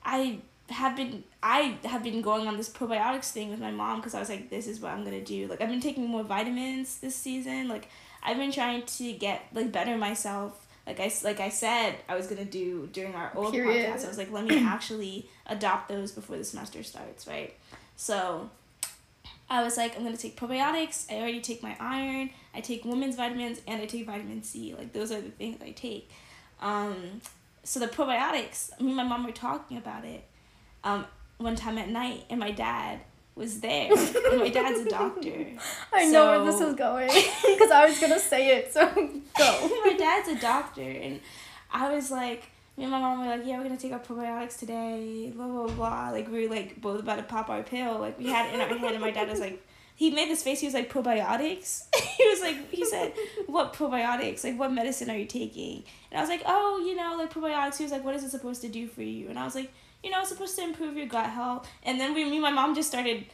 i 0.05 0.39
have 0.71 0.97
been 0.97 1.23
i 1.43 1.77
have 1.85 2.03
been 2.03 2.23
going 2.23 2.47
on 2.49 2.57
this 2.57 2.69
probiotics 2.69 3.31
thing 3.33 3.51
with 3.51 3.61
my 3.61 3.71
mom 3.73 3.97
because 3.99 4.15
i 4.15 4.21
was 4.21 4.29
like 4.29 4.51
this 4.51 4.67
is 4.67 4.81
what 4.81 4.93
i'm 4.93 5.05
gonna 5.05 5.21
do 5.21 5.47
like 5.49 5.61
i've 5.61 5.69
been 5.69 5.81
taking 5.81 6.07
more 6.07 6.23
vitamins 6.23 6.99
this 6.99 7.15
season 7.15 7.69
like 7.69 7.89
i've 8.23 8.37
been 8.37 8.53
trying 8.53 8.83
to 8.87 9.13
get 9.13 9.43
like 9.53 9.71
better 9.73 9.97
myself 9.97 10.67
like 10.91 11.01
i 11.01 11.13
like 11.25 11.41
i 11.41 11.49
said 11.49 11.95
i 12.09 12.17
was 12.17 12.27
gonna 12.27 12.45
do 12.45 12.89
during 12.93 13.15
our 13.15 13.33
old 13.35 13.53
Period. 13.53 13.91
podcast 13.91 14.05
i 14.05 14.09
was 14.09 14.19
like 14.19 14.31
let 14.31 14.45
me 14.45 14.59
actually 14.67 15.29
adopt 15.47 15.89
those 15.89 16.13
before 16.13 16.37
the 16.37 16.45
semester 16.45 16.83
starts 16.83 17.27
right 17.27 17.55
so 17.97 18.51
I 19.51 19.65
was 19.65 19.77
like, 19.77 19.97
I'm 19.97 20.05
gonna 20.05 20.17
take 20.17 20.39
probiotics. 20.39 21.11
I 21.11 21.17
already 21.17 21.41
take 21.41 21.61
my 21.61 21.77
iron. 21.81 22.31
I 22.55 22.61
take 22.61 22.85
women's 22.85 23.17
vitamins 23.17 23.61
and 23.67 23.83
I 23.83 23.87
take 23.87 24.07
vitamin 24.07 24.45
C. 24.45 24.75
Like 24.79 24.93
those 24.93 25.11
are 25.11 25.21
the 25.21 25.31
things 25.31 25.61
I 25.61 25.73
take. 25.73 26.09
Um, 26.61 27.21
so 27.65 27.81
the 27.81 27.89
probiotics. 27.89 28.81
Me 28.81 28.89
and 28.89 28.97
my 28.97 29.03
mom 29.03 29.27
were 29.27 29.33
talking 29.33 29.77
about 29.77 30.05
it. 30.05 30.25
Um, 30.85 31.05
one 31.39 31.57
time 31.57 31.79
at 31.79 31.89
night, 31.89 32.25
and 32.31 32.39
my 32.39 32.53
dad 32.53 33.01
was 33.41 33.61
there. 33.61 33.91
and 33.91 34.39
my 34.39 34.51
dad's 34.51 34.81
a 34.81 34.89
doctor. 34.89 35.47
I 35.93 36.07
know 36.07 36.27
where 36.27 36.45
this 36.45 36.61
is 36.61 36.75
going 36.75 37.09
because 37.09 37.71
I 37.71 37.87
was 37.87 37.99
gonna 37.99 38.21
say 38.21 38.57
it. 38.57 38.73
So 38.73 38.87
go. 39.39 39.81
my 39.85 39.97
dad's 39.99 40.29
a 40.29 40.39
doctor, 40.39 40.83
and 40.83 41.21
I 41.73 41.93
was 41.93 42.11
like, 42.11 42.45
me 42.77 42.85
and 42.85 42.93
my 42.93 43.01
mom 43.01 43.21
were 43.21 43.37
like, 43.37 43.47
yeah, 43.47 43.57
we're 43.57 43.65
gonna 43.65 43.77
take 43.77 43.93
our 43.93 43.99
probiotics 43.99 44.59
today, 44.59 45.33
blah 45.35 45.49
blah 45.49 45.69
blah. 45.69 46.11
Like 46.11 46.31
we 46.31 46.47
were 46.47 46.55
like 46.55 46.81
both 46.81 47.01
about 47.01 47.17
to 47.17 47.25
pop 47.25 47.49
our 47.49 47.63
pill. 47.63 47.99
Like 47.99 48.19
we 48.19 48.29
had 48.29 48.47
it 48.51 48.55
in 48.55 48.61
our 48.61 48.69
head, 48.69 48.93
and 48.93 49.01
my 49.01 49.11
dad 49.11 49.29
was 49.29 49.41
like, 49.41 49.67
he 49.97 50.11
made 50.11 50.29
this 50.29 50.43
face. 50.43 50.61
He 50.61 50.67
was 50.67 50.75
like 50.75 50.93
probiotics. 50.93 51.87
he 52.17 52.29
was 52.29 52.41
like 52.43 52.71
he 52.71 52.85
said, 52.85 53.15
"What 53.47 53.73
probiotics? 53.73 54.45
Like 54.45 54.59
what 54.59 54.73
medicine 54.73 55.11
are 55.11 55.17
you 55.17 55.27
taking?" 55.27 55.85
And 56.11 56.19
I 56.19 56.21
was 56.21 56.29
like, 56.29 56.43
"Oh, 56.47 56.85
you 56.87 56.95
know, 56.95 57.17
like 57.17 57.33
probiotics." 57.33 57.79
He 57.79 57.85
was 57.85 57.93
like, 57.93 58.05
"What 58.05 58.15
is 58.15 58.23
it 58.23 58.31
supposed 58.31 58.61
to 58.63 58.69
do 58.69 58.87
for 58.87 59.03
you?" 59.03 59.29
And 59.29 59.39
I 59.39 59.45
was 59.45 59.55
like, 59.55 59.73
"You 60.03 60.11
know, 60.11 60.21
it's 60.21 60.29
supposed 60.31 60.57
to 60.57 60.63
improve 60.63 60.97
your 60.97 61.07
gut 61.07 61.27
health." 61.31 61.69
And 61.83 62.01
then 62.01 62.15
we, 62.15 62.25
me, 62.25 62.33
and 62.35 62.43
my 62.43 62.51
mom 62.51 62.75
just 62.75 62.89
started, 62.89 63.27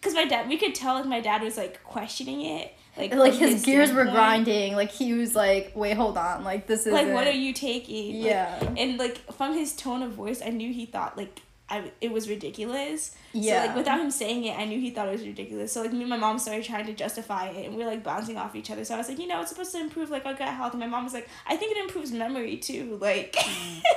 cause 0.00 0.14
my 0.14 0.24
dad, 0.24 0.48
we 0.48 0.56
could 0.58 0.74
tell 0.74 0.94
like 0.94 1.06
my 1.06 1.20
dad 1.20 1.42
was 1.42 1.56
like 1.56 1.82
questioning 1.84 2.42
it. 2.42 2.74
Like, 2.96 3.14
like 3.14 3.32
his 3.32 3.64
gears 3.64 3.90
were 3.92 4.04
grinding. 4.04 4.74
Like 4.74 4.90
he 4.90 5.14
was 5.14 5.34
like, 5.34 5.72
wait, 5.74 5.96
hold 5.96 6.18
on. 6.18 6.44
Like 6.44 6.66
this 6.66 6.86
is 6.86 6.92
Like, 6.92 7.08
what 7.12 7.26
are 7.26 7.30
you 7.32 7.54
taking? 7.54 8.16
Like, 8.20 8.30
Yeah. 8.30 8.74
and 8.76 8.98
like 8.98 9.18
from 9.32 9.54
his 9.54 9.74
tone 9.74 10.02
of 10.02 10.12
voice, 10.12 10.42
I 10.44 10.50
knew 10.50 10.72
he 10.72 10.84
thought 10.84 11.16
like 11.16 11.40
I 11.70 11.90
it 12.02 12.12
was 12.12 12.28
ridiculous. 12.28 13.16
Yeah. 13.32 13.62
So 13.62 13.66
like 13.68 13.76
without 13.76 13.98
him 13.98 14.10
saying 14.10 14.44
it, 14.44 14.58
I 14.58 14.66
knew 14.66 14.78
he 14.78 14.90
thought 14.90 15.08
it 15.08 15.12
was 15.12 15.26
ridiculous. 15.26 15.72
So 15.72 15.80
like 15.80 15.92
me 15.92 16.00
and 16.00 16.10
my 16.10 16.18
mom 16.18 16.38
started 16.38 16.64
trying 16.64 16.84
to 16.84 16.92
justify 16.92 17.46
it, 17.48 17.64
and 17.64 17.74
we 17.74 17.82
were 17.82 17.90
like 17.90 18.04
bouncing 18.04 18.36
off 18.36 18.54
each 18.54 18.70
other. 18.70 18.84
So 18.84 18.94
I 18.94 18.98
was 18.98 19.08
like, 19.08 19.18
you 19.18 19.26
know, 19.26 19.40
it's 19.40 19.48
supposed 19.48 19.72
to 19.72 19.80
improve 19.80 20.10
like 20.10 20.26
our 20.26 20.34
gut 20.34 20.48
health, 20.48 20.72
and 20.72 20.80
my 20.80 20.86
mom 20.86 21.04
was 21.04 21.14
like, 21.14 21.28
I 21.46 21.56
think 21.56 21.74
it 21.74 21.78
improves 21.82 22.12
memory 22.12 22.58
too, 22.58 22.98
like. 23.00 23.32
Mm. 23.32 23.82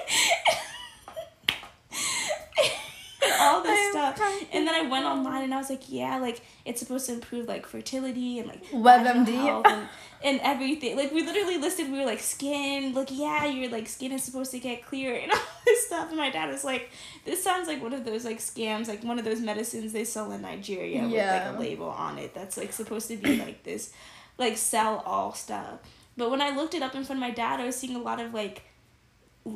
all 3.40 3.62
this 3.62 3.72
I'm 3.78 3.92
stuff 3.92 4.16
crying. 4.16 4.45
And 4.56 4.68
then 4.68 4.74
i 4.74 4.88
went 4.90 5.06
online 5.06 5.44
and 5.44 5.54
i 5.54 5.58
was 5.58 5.70
like 5.70 5.84
yeah 5.90 6.18
like 6.18 6.42
it's 6.66 6.80
supposed 6.80 7.06
to 7.06 7.14
improve 7.14 7.48
like 7.48 7.66
fertility 7.66 8.40
and 8.40 8.48
like 8.48 8.66
WebMD. 8.72 9.30
and, 9.66 9.88
and 10.24 10.40
everything. 10.42 10.98
Like 10.98 11.12
we 11.12 11.24
literally 11.24 11.58
listed 11.58 11.92
we 11.92 12.00
were 12.00 12.06
like 12.06 12.20
skin 12.20 12.94
like 12.94 13.10
yeah 13.12 13.46
your 13.46 13.70
like 13.72 13.88
skin 13.88 14.12
is 14.12 14.24
supposed 14.24 14.52
to 14.52 14.60
get 14.60 14.84
clear 14.84 15.16
and 15.16 15.32
all 15.32 15.40
this 15.66 15.86
stuff. 15.86 16.10
And 16.10 16.18
my 16.18 16.32
dad 16.32 16.50
was 16.50 16.64
like 16.64 16.90
this 17.26 17.44
sounds 17.44 17.68
like 17.68 17.82
one 17.82 17.94
of 17.94 18.04
those 18.04 18.26
like 18.26 18.40
scams 18.40 18.88
like 18.88 19.04
one 19.04 19.20
of 19.20 19.26
those 19.26 19.40
medicines 19.40 19.94
they 19.94 20.04
sell 20.04 20.32
in 20.32 20.42
nigeria 20.42 21.04
with 21.04 21.12
like 21.14 21.56
a 21.56 21.60
label 21.60 21.90
on 21.90 22.18
it 22.18 22.34
that's 22.34 22.58
like 22.58 22.74
supposed 22.74 23.08
to 23.10 23.18
be 23.18 23.38
like 23.38 23.64
this 23.64 23.94
like 24.38 24.58
sell 24.58 25.04
all 25.06 25.34
stuff. 25.34 25.80
But 26.18 26.32
when 26.32 26.42
i 26.42 26.50
looked 26.56 26.74
it 26.74 26.82
up 26.82 26.96
in 26.96 27.04
front 27.04 27.22
of 27.22 27.28
my 27.28 27.32
dad 27.32 27.60
i 27.60 27.66
was 27.66 27.76
seeing 27.76 27.96
a 27.96 28.02
lot 28.02 28.20
of 28.20 28.34
like 28.34 28.64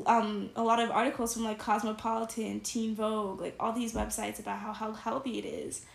um 0.05 0.49
a 0.55 0.63
lot 0.63 0.79
of 0.79 0.91
articles 0.91 1.33
from 1.33 1.43
like 1.43 1.57
Cosmopolitan, 1.57 2.59
Teen 2.61 2.95
Vogue, 2.95 3.41
like 3.41 3.55
all 3.59 3.73
these 3.73 3.93
websites 3.93 4.39
about 4.39 4.59
how, 4.59 4.73
how 4.73 4.91
healthy 4.93 5.39
it 5.39 5.45
is. 5.45 5.85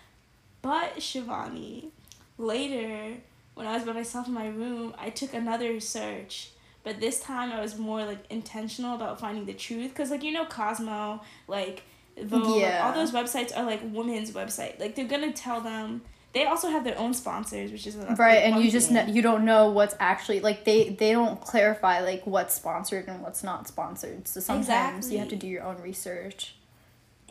But 0.63 0.97
Shivani, 0.97 1.91
later 2.39 3.17
when 3.55 3.67
I 3.67 3.75
was 3.75 3.85
by 3.85 3.93
myself 3.93 4.27
in 4.27 4.35
my 4.35 4.49
room, 4.49 4.95
I 4.99 5.11
took 5.11 5.33
another 5.33 5.79
search. 5.79 6.51
But 6.83 7.01
this 7.01 7.21
time 7.21 7.53
I 7.53 7.61
was 7.61 7.79
more 7.79 8.05
like 8.05 8.25
intentional 8.31 8.95
about 8.95 9.21
finding 9.21 9.47
the 9.47 9.55
truth. 9.55 9.95
Cause 9.95 10.11
like 10.11 10.23
you 10.23 10.33
know 10.33 10.45
Cosmo, 10.45 11.23
like 11.47 11.83
Vogue, 12.21 12.63
like, 12.63 12.83
all 12.83 12.93
those 12.93 13.13
websites 13.13 13.57
are 13.57 13.65
like 13.65 13.81
women's 13.85 14.33
website. 14.33 14.79
Like 14.81 14.95
they're 14.95 15.07
gonna 15.07 15.33
tell 15.33 15.61
them 15.61 16.03
they 16.35 16.45
also 16.47 16.69
have 16.69 16.85
their 16.85 16.99
own 16.99 17.15
sponsors, 17.15 17.71
which 17.73 17.87
is 17.87 17.97
right 17.97 18.19
like, 18.19 18.39
and 18.45 18.63
you 18.65 18.71
just 18.71 18.91
you 19.09 19.23
don't 19.23 19.45
know 19.45 19.71
what's 19.71 19.95
actually 20.01 20.41
like 20.41 20.65
they 20.65 20.91
they 20.91 21.13
don't 21.13 21.41
clarify 21.41 22.01
like 22.01 22.27
what's 22.27 22.55
sponsored 22.55 23.07
and 23.09 23.23
what's 23.23 23.43
not 23.45 23.67
sponsored 23.69 24.27
so 24.29 24.41
sometimes 24.41 25.11
you 25.13 25.19
have 25.19 25.29
to 25.29 25.37
do 25.37 25.47
your 25.47 25.63
own 25.63 25.81
research 25.81 26.55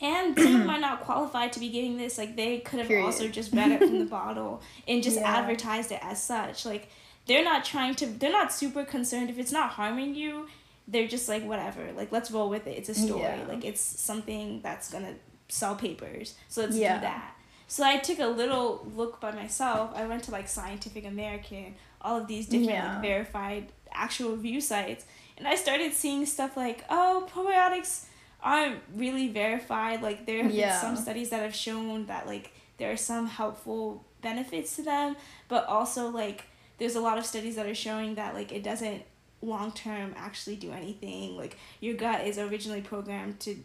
And 0.02 0.38
someone 0.38 0.66
might 0.74 0.82
not 0.82 1.02
qualify 1.02 1.48
to 1.50 1.60
be 1.60 1.70
getting 1.70 1.98
this. 1.98 2.18
Like 2.18 2.36
they 2.36 2.60
could 2.60 2.80
have 2.80 2.88
Period. 2.88 3.06
also 3.06 3.28
just 3.28 3.54
read 3.54 3.72
it 3.72 3.80
from 3.80 4.00
the 4.00 4.06
bottle 4.20 4.62
and 4.88 5.04
just 5.04 5.18
Yeah. 5.18 5.38
advertised 5.38 5.92
it 5.92 6.00
as 6.02 6.22
such. 6.22 6.66
Like 6.66 6.90
they're 7.28 7.44
not 7.44 7.64
trying 7.64 7.96
to. 7.96 8.06
They're 8.06 8.32
not 8.42 8.52
super 8.52 8.84
concerned 8.84 9.30
if 9.30 9.38
it's 9.38 9.52
not 9.52 9.70
harming 9.72 10.16
you. 10.16 10.48
They're 10.88 11.08
just 11.08 11.30
like 11.30 11.44
whatever. 11.46 11.92
Like 11.96 12.12
let's 12.12 12.30
roll 12.32 12.50
with 12.50 12.68
it. 12.68 12.78
It's 12.80 12.90
a 12.90 12.96
story. 12.96 13.22
Yeah. 13.22 13.46
Like 13.48 13.64
it's 13.64 13.80
something 13.82 14.60
that's 14.62 14.92
gonna 14.92 15.14
sell 15.48 15.76
papers. 15.76 16.36
So 16.50 16.62
let's 16.64 16.76
Yeah. 16.76 16.96
do 16.96 17.02
that. 17.02 17.36
So 17.74 17.84
I 17.84 17.98
took 17.98 18.20
a 18.20 18.28
little 18.28 18.86
look 18.96 19.20
by 19.20 19.32
myself. 19.32 19.94
I 19.96 20.06
went 20.06 20.22
to 20.26 20.32
like 20.32 20.48
Scientific 20.48 21.06
American, 21.08 21.74
all 22.04 22.20
of 22.22 22.28
these 22.28 22.46
different 22.46 22.70
Yeah. 22.70 22.94
like, 22.94 23.02
verified 23.02 23.72
actual 23.92 24.30
review 24.36 24.62
sites, 24.62 25.06
and 25.40 25.48
I 25.48 25.56
started 25.56 25.92
seeing 25.92 26.28
stuff 26.28 26.56
like, 26.56 26.86
oh, 26.92 27.28
probiotics 27.34 28.06
aren't 28.44 28.80
really 28.94 29.28
verified. 29.30 30.04
Like 30.04 30.28
there 30.28 30.44
have 30.44 30.52
Yeah. 30.52 30.70
been 30.70 30.82
some 30.82 30.96
studies 31.04 31.32
that 31.32 31.42
have 31.42 31.56
shown 31.56 32.06
that 32.06 32.28
like 32.28 32.52
there 32.78 32.92
are 32.92 32.98
some 33.12 33.26
helpful 33.26 34.06
benefits 34.22 34.76
to 34.76 34.84
them, 34.84 35.16
but 35.48 35.66
also 35.66 36.10
like 36.10 36.44
there's 36.78 36.96
a 36.96 37.02
lot 37.02 37.18
of 37.18 37.26
studies 37.26 37.56
that 37.56 37.66
are 37.66 37.74
showing 37.74 38.14
that 38.16 38.36
like 38.36 38.52
it 38.52 38.62
doesn't 38.62 39.02
long 39.42 39.72
term 39.72 40.14
actually 40.16 40.58
do 40.58 40.72
anything. 40.72 41.36
Like 41.36 41.58
your 41.80 41.96
gut 41.96 42.28
is 42.28 42.38
originally 42.38 42.82
programmed 42.82 43.40
to 43.40 43.56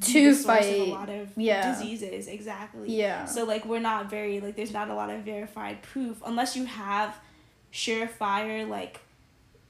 To 0.00 0.12
the 0.30 0.34
source 0.34 0.40
of 0.40 0.44
fight- 0.46 0.64
a 0.78 0.84
lot 0.84 1.08
of 1.10 1.28
yeah. 1.36 1.70
diseases. 1.72 2.26
Exactly. 2.26 2.96
yeah 2.96 3.24
So 3.26 3.44
like 3.44 3.64
we're 3.66 3.78
not 3.80 4.08
very 4.10 4.40
like 4.40 4.56
there's 4.56 4.72
not 4.72 4.88
a 4.88 4.94
lot 4.94 5.10
of 5.10 5.20
verified 5.22 5.82
proof 5.82 6.20
unless 6.26 6.56
you 6.56 6.64
have 6.64 7.16
surefire 7.72 8.68
like 8.68 9.00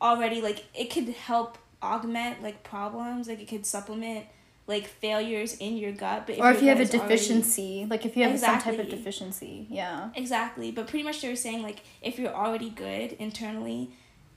already 0.01 0.41
like 0.41 0.65
it 0.75 0.91
could 0.91 1.09
help 1.09 1.59
augment 1.83 2.43
like 2.43 2.63
problems 2.63 3.29
like 3.29 3.41
it 3.41 3.49
could 3.49 3.65
supplement 3.65 4.27
like 4.67 4.87
failures 4.87 5.57
in 5.59 5.77
your 5.77 5.93
gut 5.93 6.27
but 6.27 6.39
or 6.39 6.51
if 6.51 6.63
you 6.63 6.69
have 6.69 6.79
a 6.79 6.83
is 6.83 6.95
already- 6.95 7.09
deficiency 7.09 7.87
like 7.89 8.05
if 8.07 8.17
you 8.17 8.23
have 8.25 8.39
some 8.39 8.59
type 8.61 8.79
of 8.79 8.89
deficiency 8.89 9.67
yeah 9.71 10.11
exactly 10.15 10.71
but 10.71 10.87
pretty 10.87 11.03
much 11.05 11.21
they 11.21 11.29
were 11.29 11.37
saying 11.37 11.63
like 11.63 11.81
if 12.01 12.19
you're 12.19 12.35
already 12.35 12.71
good 12.71 13.13
internally 13.19 13.91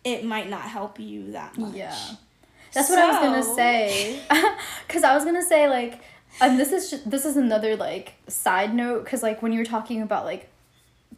it 0.03 0.23
might 0.23 0.49
not 0.49 0.61
help 0.63 0.99
you 0.99 1.31
that 1.31 1.57
much 1.57 1.73
Yeah. 1.75 1.95
That's 2.75 2.89
what 2.89 2.99
I 2.99 3.07
was 3.07 3.19
gonna 3.19 3.55
say. 3.55 4.19
Cause 4.89 5.03
I 5.03 5.15
was 5.15 5.23
gonna 5.23 5.41
say 5.41 5.67
like, 5.69 6.01
and 6.41 6.59
this 6.59 6.71
is 6.71 7.03
this 7.03 7.25
is 7.25 7.37
another 7.37 7.75
like 7.75 8.13
side 8.27 8.75
note. 8.75 9.05
Cause 9.05 9.23
like 9.23 9.41
when 9.41 9.53
you 9.53 9.59
were 9.59 9.65
talking 9.65 10.01
about 10.01 10.25
like 10.25 10.49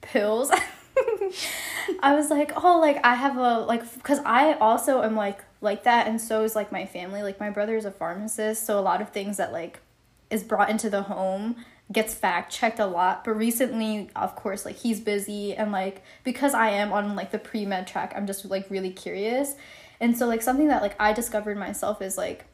pills, 0.02 0.52
I 2.00 2.16
was 2.16 2.30
like, 2.30 2.54
oh, 2.64 2.80
like 2.80 3.04
I 3.04 3.16
have 3.16 3.38
a 3.38 3.60
like, 3.60 4.04
cause 4.04 4.20
I 4.24 4.54
also 4.54 5.02
am 5.02 5.16
like 5.16 5.44
like 5.60 5.84
that, 5.84 6.08
and 6.08 6.22
so 6.22 6.44
is 6.44 6.56
like 6.56 6.72
my 6.72 6.86
family. 6.86 7.24
Like 7.24 7.40
my 7.40 7.50
brother 7.50 7.76
is 7.76 7.86
a 7.86 7.92
pharmacist, 7.92 8.66
so 8.66 8.80
a 8.80 8.82
lot 8.82 9.02
of 9.02 9.10
things 9.10 9.38
that 9.38 9.52
like 9.52 9.80
is 10.30 10.44
brought 10.44 10.70
into 10.70 10.90
the 10.90 11.02
home 11.04 11.56
gets 11.92 12.14
fact 12.14 12.52
checked 12.52 12.80
a 12.80 12.86
lot 12.86 13.24
but 13.24 13.32
recently 13.32 14.10
of 14.14 14.36
course 14.36 14.66
like 14.66 14.76
he's 14.76 15.00
busy 15.00 15.56
and 15.56 15.72
like 15.72 16.04
because 16.26 16.54
i 16.54 16.70
am 16.70 16.92
on 16.92 17.16
like 17.16 17.32
the 17.32 17.40
pre-med 17.40 17.88
track 17.88 18.12
i'm 18.14 18.28
just 18.28 18.44
like 18.44 18.70
really 18.70 18.92
curious 18.92 19.56
and 20.00 20.18
so 20.18 20.28
like 20.28 20.42
something 20.42 20.68
that 20.68 20.82
like 20.82 20.96
i 21.00 21.14
discovered 21.14 21.58
myself 21.58 22.02
is 22.02 22.18
like 22.18 22.46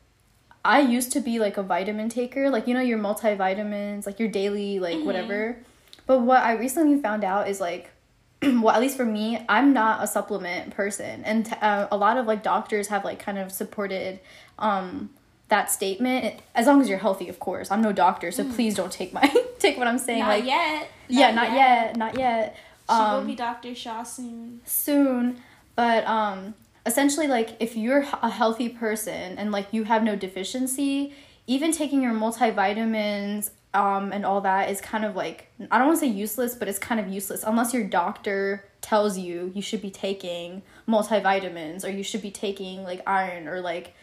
i 0.66 0.80
used 0.80 1.12
to 1.12 1.20
be 1.20 1.40
like 1.40 1.58
a 1.58 1.64
vitamin 1.64 2.10
taker 2.10 2.50
like 2.50 2.68
you 2.68 2.74
know 2.74 2.82
your 2.82 2.98
multivitamins 2.98 4.06
like 4.06 4.20
your 4.20 4.30
daily 4.30 4.80
like 4.80 5.04
whatever. 5.04 5.58
But 6.06 6.20
what 6.20 6.44
i 6.44 6.54
recently 6.54 7.02
found 7.02 7.24
out 7.24 7.48
is 7.50 7.62
like 7.62 7.92
well 8.42 8.70
at 8.70 8.82
least 8.82 8.98
for 8.98 9.06
me 9.06 9.44
i'm 9.48 9.74
not 9.74 10.04
a 10.04 10.08
supplement 10.08 10.74
person. 10.74 11.24
And 11.24 11.52
uh, 11.62 11.88
a 11.92 11.98
lot 11.98 12.18
of 12.18 12.26
like 12.28 12.44
doctors 12.44 12.88
have 12.88 13.04
like 13.06 13.20
kind 13.20 13.38
of 13.38 13.52
supported 13.52 14.20
um 14.60 15.10
that 15.50 15.70
statement. 15.72 16.42
As 16.56 16.66
long 16.68 16.82
as 16.82 16.90
you're 16.90 16.98
healthy 16.98 17.30
of 17.30 17.40
course. 17.40 17.72
I'm 17.72 17.82
no 17.82 17.92
doctor 17.94 18.32
so 18.32 18.44
please 18.44 18.76
don't 18.76 18.92
take 18.92 19.14
my 19.14 19.34
take 19.60 19.78
what 19.78 19.88
i'm 19.88 20.00
saying 20.00 20.20
not 20.20 20.30
like 20.30 20.46
yet. 20.46 20.90
yeah 21.08 21.32
not 21.32 21.52
yet. 21.52 21.96
not 21.96 22.18
yet. 22.18 22.56
She 22.90 22.96
um 22.96 23.20
will 23.22 23.28
be 23.28 23.36
dr 23.36 23.76
shaw 23.76 24.04
soon. 24.04 24.62
soon. 24.66 25.42
But 25.76 26.06
um 26.06 26.54
essentially 26.86 27.28
like 27.28 27.56
if 27.60 27.76
you're 27.76 28.06
a 28.22 28.30
healthy 28.30 28.70
person 28.70 29.38
and 29.38 29.52
like 29.52 29.72
you 29.72 29.84
have 29.84 30.04
no 30.04 30.16
deficiency 30.16 31.14
even 31.48 31.72
taking 31.72 32.02
your 32.02 32.14
multivitamins 32.14 33.52
um 33.74 34.12
and 34.12 34.26
all 34.26 34.42
that 34.42 34.70
is 34.70 34.82
kind 34.82 35.06
of 35.06 35.16
like 35.16 35.48
i 35.72 35.78
don't 35.78 35.88
want 35.88 36.00
to 36.00 36.06
say 36.06 36.12
useless 36.12 36.56
but 36.56 36.68
it's 36.68 36.80
kind 36.80 37.00
of 37.00 37.08
useless 37.08 37.44
unless 37.44 37.74
your 37.74 37.84
doctor 37.84 38.66
tells 38.82 39.18
you 39.18 39.52
you 39.56 39.62
should 39.62 39.82
be 39.82 39.90
taking 39.90 40.62
multivitamins 40.88 41.86
or 41.86 41.90
you 41.90 42.04
should 42.04 42.22
be 42.22 42.30
taking 42.30 42.84
like 42.84 43.02
iron 43.08 43.48
or 43.48 43.62
like 43.62 43.96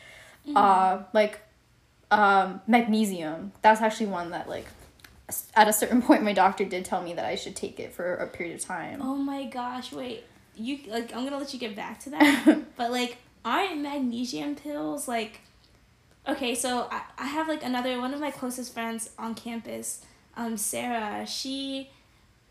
uh 0.57 1.03
like 1.13 1.41
um 2.11 2.61
magnesium. 2.67 3.53
That's 3.63 3.81
actually 3.81 4.07
one 4.07 4.31
that 4.31 4.49
like 4.49 4.67
at 5.55 5.69
a 5.69 5.73
certain 5.73 6.03
point 6.09 6.23
my 6.23 6.33
doctor 6.33 6.65
did 6.65 6.85
tell 6.85 7.03
me 7.03 7.15
that 7.15 7.25
i 7.25 7.37
should 7.37 7.55
take 7.55 7.79
it 7.79 7.93
for 7.93 8.15
a 8.15 8.27
period 8.27 8.57
of 8.57 8.65
time. 8.65 9.01
Oh 9.03 9.15
my 9.15 9.45
gosh, 9.45 9.93
wait. 9.93 10.25
You 10.57 10.79
like 10.89 11.15
I'm 11.15 11.25
gonna 11.25 11.39
let 11.39 11.53
you 11.55 11.61
get 11.61 11.75
back 11.77 12.01
to 12.01 12.11
that. 12.11 12.63
but 12.77 12.91
like 12.91 13.19
aren't 13.45 13.81
magnesium 13.81 14.55
pills 14.55 15.09
like 15.09 15.41
Okay, 16.29 16.55
so 16.55 16.87
I, 16.91 17.03
I 17.19 17.27
have 17.27 17.49
like 17.49 17.65
another 17.65 17.99
one 17.99 18.13
of 18.13 18.21
my 18.21 18.31
closest 18.31 18.75
friends 18.75 19.11
on 19.19 19.35
campus, 19.35 20.05
um, 20.37 20.57
Sarah, 20.57 21.27
she 21.27 21.89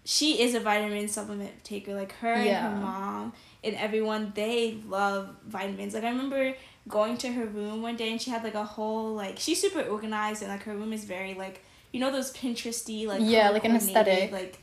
she 0.03 0.41
is 0.41 0.55
a 0.55 0.59
vitamin 0.59 1.07
supplement 1.07 1.63
taker. 1.63 1.93
Like 1.93 2.13
her 2.13 2.33
and 2.33 2.49
her 2.57 2.81
mom 2.81 3.33
and 3.63 3.75
everyone, 3.75 4.31
they 4.35 4.79
love 4.87 5.29
vitamins. 5.45 5.93
Like 5.93 6.03
I 6.03 6.09
remember 6.09 6.55
going 6.87 7.17
to 7.19 7.31
her 7.31 7.45
room 7.45 7.83
one 7.83 7.95
day 7.95 8.09
and 8.09 8.19
she 8.19 8.31
had 8.31 8.43
like 8.43 8.55
a 8.55 8.63
whole 8.63 9.13
like 9.13 9.37
she's 9.37 9.61
super 9.61 9.81
organized 9.81 10.41
and 10.41 10.51
like 10.51 10.63
her 10.63 10.75
room 10.75 10.91
is 10.91 11.03
very 11.05 11.35
like 11.35 11.63
you 11.91 11.99
know 11.99 12.11
those 12.11 12.33
Pinteresty 12.33 13.05
like 13.05 13.19
Yeah, 13.23 13.51
like 13.51 13.65
an 13.65 13.75
aesthetic. 13.75 14.31
like 14.31 14.59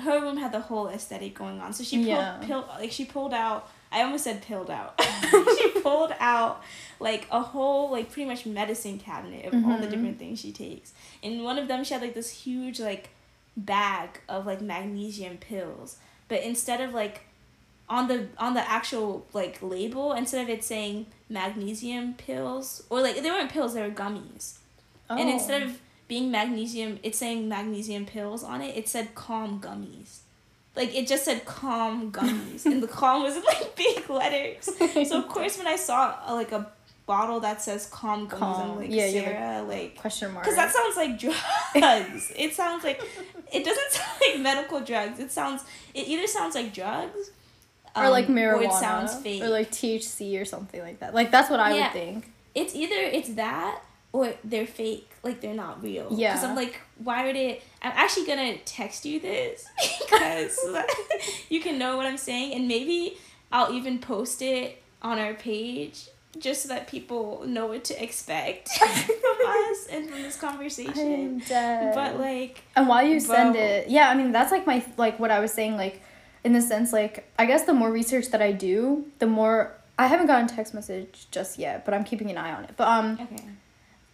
her 0.00 0.20
room 0.20 0.36
had 0.36 0.52
the 0.52 0.60
whole 0.60 0.88
aesthetic 0.88 1.34
going 1.34 1.60
on. 1.60 1.72
So 1.72 1.84
she 1.84 1.96
pulled 1.96 2.08
Yeah. 2.08 2.38
pill 2.42 2.66
like 2.78 2.92
she 2.92 3.04
pulled 3.04 3.34
out 3.34 3.68
I 3.92 4.02
almost 4.02 4.24
said 4.24 4.42
pilled 4.42 4.70
out. 4.70 5.00
she 5.58 5.68
pulled 5.80 6.12
out 6.18 6.62
like 6.98 7.28
a 7.30 7.40
whole 7.40 7.90
like 7.90 8.10
pretty 8.10 8.28
much 8.28 8.44
medicine 8.44 8.98
cabinet 8.98 9.44
of 9.46 9.54
all 9.54 9.78
the 9.78 9.86
Mhm. 9.86 9.90
different 9.90 10.18
things 10.18 10.40
she 10.40 10.50
takes. 10.52 10.92
And 11.22 11.44
one 11.44 11.58
of 11.58 11.68
them 11.68 11.84
she 11.84 11.94
had 11.94 12.02
like 12.02 12.14
this 12.14 12.30
huge 12.30 12.80
like 12.80 13.10
bag 13.56 14.20
of 14.28 14.46
like 14.46 14.60
magnesium 14.60 15.36
pills, 15.36 15.98
but 16.28 16.42
instead 16.42 16.80
of 16.80 16.92
like 16.92 17.22
on 17.88 18.08
the 18.08 18.26
on 18.38 18.54
the 18.54 18.68
actual 18.68 19.26
like 19.32 19.58
label 19.62 20.12
instead 20.12 20.42
of 20.42 20.48
it 20.48 20.64
saying 20.64 21.06
magnesium 21.28 22.14
pills 22.14 22.82
or 22.90 23.00
like 23.02 23.22
they 23.22 23.30
weren't 23.30 23.50
pills 23.50 23.74
they 23.74 23.82
were 23.82 23.90
gummies 23.94 24.54
oh. 25.10 25.16
and 25.18 25.28
instead 25.28 25.62
of 25.62 25.78
being 26.08 26.30
magnesium 26.30 26.98
it's 27.02 27.18
saying 27.18 27.48
magnesium 27.48 28.06
pills 28.06 28.44
on 28.44 28.60
it 28.60 28.76
it 28.76 28.88
said 28.88 29.14
calm 29.14 29.60
gummies 29.60 30.18
like 30.76 30.94
it 30.94 31.06
just 31.06 31.24
said 31.24 31.44
calm 31.44 32.10
gummies 32.12 32.64
and 32.66 32.82
the 32.82 32.88
calm 32.88 33.22
was 33.22 33.36
in 33.36 33.42
like 33.42 33.74
big 33.76 34.08
letters 34.08 34.68
so 35.08 35.18
of 35.18 35.28
course 35.28 35.58
when 35.58 35.66
i 35.66 35.76
saw 35.76 36.16
a, 36.26 36.34
like 36.34 36.52
a 36.52 36.70
bottle 37.06 37.40
that 37.40 37.60
says 37.60 37.86
calm 37.86 38.26
gummies 38.26 38.38
calm. 38.38 38.70
i'm 38.70 38.76
like 38.76 38.90
yeah, 38.90 39.08
sarah 39.10 39.62
like, 39.62 39.68
like 39.68 39.96
question 39.96 40.32
mark 40.32 40.44
because 40.44 40.56
that 40.56 40.72
sounds 40.72 40.96
like 40.96 41.18
drugs 41.18 42.32
it 42.36 42.52
sounds 42.52 42.82
like 42.84 43.00
it 43.52 43.64
doesn't 43.64 43.90
sound 43.90 44.20
like 44.20 44.40
medical 44.40 44.80
drugs 44.80 45.18
it 45.18 45.30
sounds 45.30 45.64
it 45.94 46.08
either 46.08 46.26
sounds 46.26 46.54
like 46.54 46.72
drugs 46.72 47.30
um, 47.94 48.06
or 48.06 48.10
like 48.10 48.26
marijuana, 48.26 48.56
or 48.56 48.62
it 48.64 48.72
sounds 48.72 49.14
fake, 49.16 49.42
or 49.42 49.48
like 49.48 49.70
THC 49.70 50.40
or 50.40 50.44
something 50.44 50.80
like 50.80 51.00
that. 51.00 51.14
Like 51.14 51.30
that's 51.30 51.50
what 51.50 51.60
I 51.60 51.74
yeah. 51.74 51.84
would 51.84 51.92
think. 51.92 52.32
It's 52.54 52.74
either 52.74 52.96
it's 52.96 53.30
that 53.34 53.82
or 54.14 54.32
they're 54.44 54.64
fake, 54.64 55.10
like 55.24 55.40
they're 55.40 55.54
not 55.54 55.82
real. 55.82 56.06
Yeah. 56.12 56.34
Because 56.34 56.48
I'm 56.48 56.54
like, 56.54 56.80
why 56.98 57.26
would 57.26 57.34
it? 57.34 57.64
I'm 57.82 57.90
actually 57.96 58.26
gonna 58.26 58.56
text 58.58 59.04
you 59.04 59.18
this 59.18 59.66
because 60.00 60.56
you 61.48 61.60
can 61.60 61.78
know 61.80 61.96
what 61.96 62.06
I'm 62.06 62.16
saying, 62.16 62.54
and 62.54 62.68
maybe 62.68 63.18
I'll 63.50 63.74
even 63.74 63.98
post 63.98 64.40
it 64.40 64.80
on 65.02 65.18
our 65.18 65.34
page 65.34 66.06
just 66.38 66.62
so 66.62 66.68
that 66.68 66.86
people 66.86 67.42
know 67.44 67.66
what 67.66 67.82
to 67.84 68.02
expect 68.02 68.68
from 68.78 68.88
us 69.46 69.86
and 69.90 70.08
from 70.08 70.22
this 70.22 70.36
conversation. 70.36 71.42
But 71.48 72.20
like, 72.20 72.62
and 72.76 72.86
while 72.86 73.04
you 73.04 73.18
send 73.18 73.56
it, 73.56 73.88
yeah, 73.88 74.08
I 74.08 74.14
mean 74.14 74.30
that's 74.30 74.52
like 74.52 74.64
my 74.64 74.84
like 74.96 75.18
what 75.18 75.32
I 75.32 75.40
was 75.40 75.52
saying, 75.52 75.76
like 75.76 76.02
in 76.44 76.52
the 76.52 76.62
sense 76.62 76.92
like 76.92 77.28
I 77.36 77.46
guess 77.46 77.64
the 77.64 77.74
more 77.74 77.90
research 77.90 78.28
that 78.28 78.40
I 78.40 78.52
do, 78.52 79.06
the 79.18 79.26
more 79.26 79.74
I 79.98 80.06
haven't 80.06 80.28
gotten 80.28 80.46
text 80.46 80.72
message 80.72 81.26
just 81.32 81.58
yet, 81.58 81.84
but 81.84 81.94
I'm 81.94 82.04
keeping 82.04 82.30
an 82.30 82.38
eye 82.38 82.52
on 82.52 82.62
it. 82.62 82.74
But 82.76 82.86
um 82.86 83.18
okay. 83.20 83.42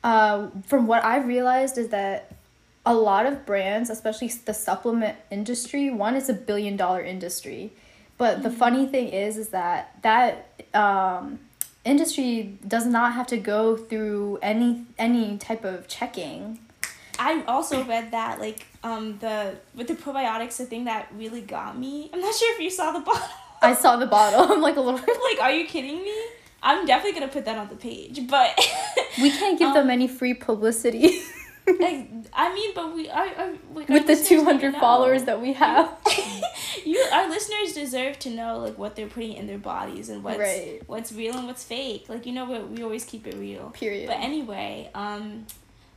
Uh 0.02 0.48
from 0.66 0.86
what 0.86 1.04
I've 1.04 1.26
realized 1.26 1.78
is 1.78 1.88
that 1.88 2.32
a 2.86 2.94
lot 2.94 3.26
of 3.26 3.44
brands, 3.44 3.90
especially 3.90 4.28
the 4.28 4.54
supplement 4.54 5.18
industry, 5.30 5.90
one 5.90 6.16
is 6.16 6.28
a 6.28 6.34
billion 6.34 6.76
dollar 6.76 7.02
industry. 7.02 7.72
But 8.18 8.34
mm-hmm. 8.34 8.42
the 8.44 8.50
funny 8.50 8.86
thing 8.86 9.08
is 9.08 9.36
is 9.36 9.48
that 9.50 9.96
that 10.02 10.62
um 10.74 11.40
industry 11.84 12.58
does 12.66 12.86
not 12.86 13.14
have 13.14 13.26
to 13.28 13.36
go 13.36 13.76
through 13.76 14.38
any 14.42 14.84
any 14.98 15.38
type 15.38 15.64
of 15.64 15.88
checking. 15.88 16.58
I 17.18 17.42
also 17.46 17.84
read 17.84 18.12
that 18.12 18.40
like 18.40 18.66
um 18.82 19.18
the 19.18 19.56
with 19.74 19.88
the 19.88 19.94
probiotics 19.94 20.56
the 20.56 20.64
thing 20.64 20.84
that 20.84 21.08
really 21.14 21.40
got 21.40 21.78
me 21.78 22.10
i'm 22.12 22.20
not 22.20 22.34
sure 22.34 22.54
if 22.54 22.60
you 22.60 22.70
saw 22.70 22.92
the 22.92 23.00
bottle 23.10 23.28
i 23.62 23.74
saw 23.74 23.96
the 23.96 24.06
bottle 24.06 24.40
i'm 24.52 24.60
like 24.60 24.76
a 24.76 24.80
little 24.80 24.98
like 25.30 25.40
are 25.40 25.52
you 25.52 25.66
kidding 25.66 26.02
me 26.02 26.24
i'm 26.62 26.86
definitely 26.86 27.18
gonna 27.18 27.32
put 27.32 27.44
that 27.44 27.58
on 27.58 27.68
the 27.68 27.76
page 27.76 28.26
but 28.28 28.58
we 29.18 29.30
can't 29.30 29.58
give 29.58 29.68
um, 29.68 29.74
them 29.74 29.90
any 29.90 30.08
free 30.08 30.34
publicity 30.34 31.22
like, 31.78 32.10
I 32.32 32.54
mean, 32.54 32.72
but 32.74 32.94
we 32.94 33.08
are, 33.08 33.26
are 33.26 33.52
like, 33.74 33.88
with 33.88 34.06
the 34.06 34.16
two 34.16 34.44
hundred 34.44 34.74
followers 34.74 35.24
that 35.24 35.40
we 35.40 35.52
have. 35.52 35.92
you, 36.84 36.98
our 37.12 37.28
listeners 37.28 37.72
deserve 37.74 38.18
to 38.20 38.30
know 38.30 38.58
like 38.58 38.78
what 38.78 38.96
they're 38.96 39.06
putting 39.06 39.34
in 39.34 39.46
their 39.46 39.58
bodies 39.58 40.08
and 40.08 40.24
what's 40.24 40.38
right. 40.38 40.82
what's 40.86 41.12
real 41.12 41.36
and 41.36 41.46
what's 41.46 41.64
fake. 41.64 42.06
Like 42.08 42.26
you 42.26 42.32
know, 42.32 42.44
we 42.46 42.58
we 42.58 42.82
always 42.82 43.04
keep 43.04 43.26
it 43.26 43.36
real. 43.36 43.70
Period. 43.70 44.08
But 44.08 44.18
anyway, 44.18 44.90
um, 44.94 45.46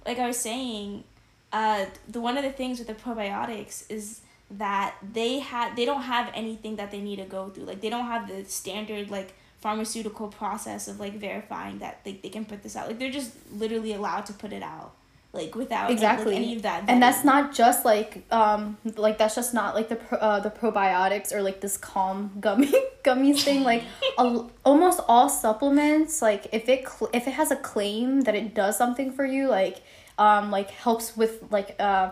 like 0.06 0.20
I 0.20 0.28
was 0.28 0.38
saying, 0.38 1.04
uh, 1.52 1.86
the 2.08 2.22
one 2.22 2.38
of 2.38 2.44
the 2.44 2.52
things 2.52 2.80
with 2.80 2.88
the 2.88 2.96
probiotics 2.96 3.90
is 3.90 4.22
that 4.52 4.96
they 5.14 5.40
had 5.40 5.76
they 5.76 5.86
don't 5.86 6.04
have 6.04 6.30
anything 6.34 6.76
that 6.76 6.92
they 6.92 7.00
need 7.00 7.18
to 7.18 7.26
go 7.26 7.50
through. 7.50 7.66
Like 7.66 7.82
they 7.82 7.90
don't 7.90 8.06
have 8.06 8.28
the 8.28 8.46
standard 8.46 9.10
like 9.10 9.34
pharmaceutical 9.64 10.28
process 10.28 10.90
of 10.90 11.00
like 11.00 11.14
verifying 11.14 11.80
that 11.80 12.04
they, 12.04 12.20
they 12.22 12.28
can 12.28 12.44
put 12.44 12.62
this 12.62 12.76
out. 12.76 12.88
Like 12.88 13.00
they're 13.00 13.10
just 13.10 13.32
literally 13.54 13.94
allowed 13.94 14.26
to 14.26 14.34
put 14.34 14.52
it 14.52 14.62
out 14.62 14.92
like 15.32 15.56
without 15.56 15.90
exactly 15.90 16.36
any, 16.36 16.48
like, 16.48 16.58
of 16.58 16.62
that. 16.64 16.84
And 16.90 17.02
that's 17.02 17.24
not 17.24 17.54
just 17.54 17.86
like 17.86 18.26
um 18.32 18.78
like 18.98 19.18
that's 19.18 19.36
just 19.36 19.54
not 19.54 19.74
like 19.74 19.88
the 19.88 19.96
pro, 19.96 20.18
uh, 20.18 20.40
the 20.42 20.52
probiotics 20.52 21.32
or 21.34 21.42
like 21.42 21.62
this 21.62 21.78
calm 21.78 22.34
gummy 22.42 22.74
gummies 23.06 23.42
thing. 23.42 23.64
Like 23.64 23.84
a, 24.18 24.46
almost 24.66 25.00
all 25.08 25.30
supplements, 25.30 26.22
like 26.22 26.48
if 26.52 26.68
it 26.68 26.88
cl- 26.88 27.10
if 27.14 27.26
it 27.26 27.32
has 27.32 27.50
a 27.50 27.56
claim 27.56 28.22
that 28.22 28.36
it 28.36 28.54
does 28.54 28.78
something 28.78 29.14
for 29.14 29.26
you, 29.26 29.48
like 29.48 29.82
um 30.20 30.52
like 30.52 30.72
helps 30.72 31.16
with 31.16 31.42
like 31.52 31.78
uh 31.80 32.12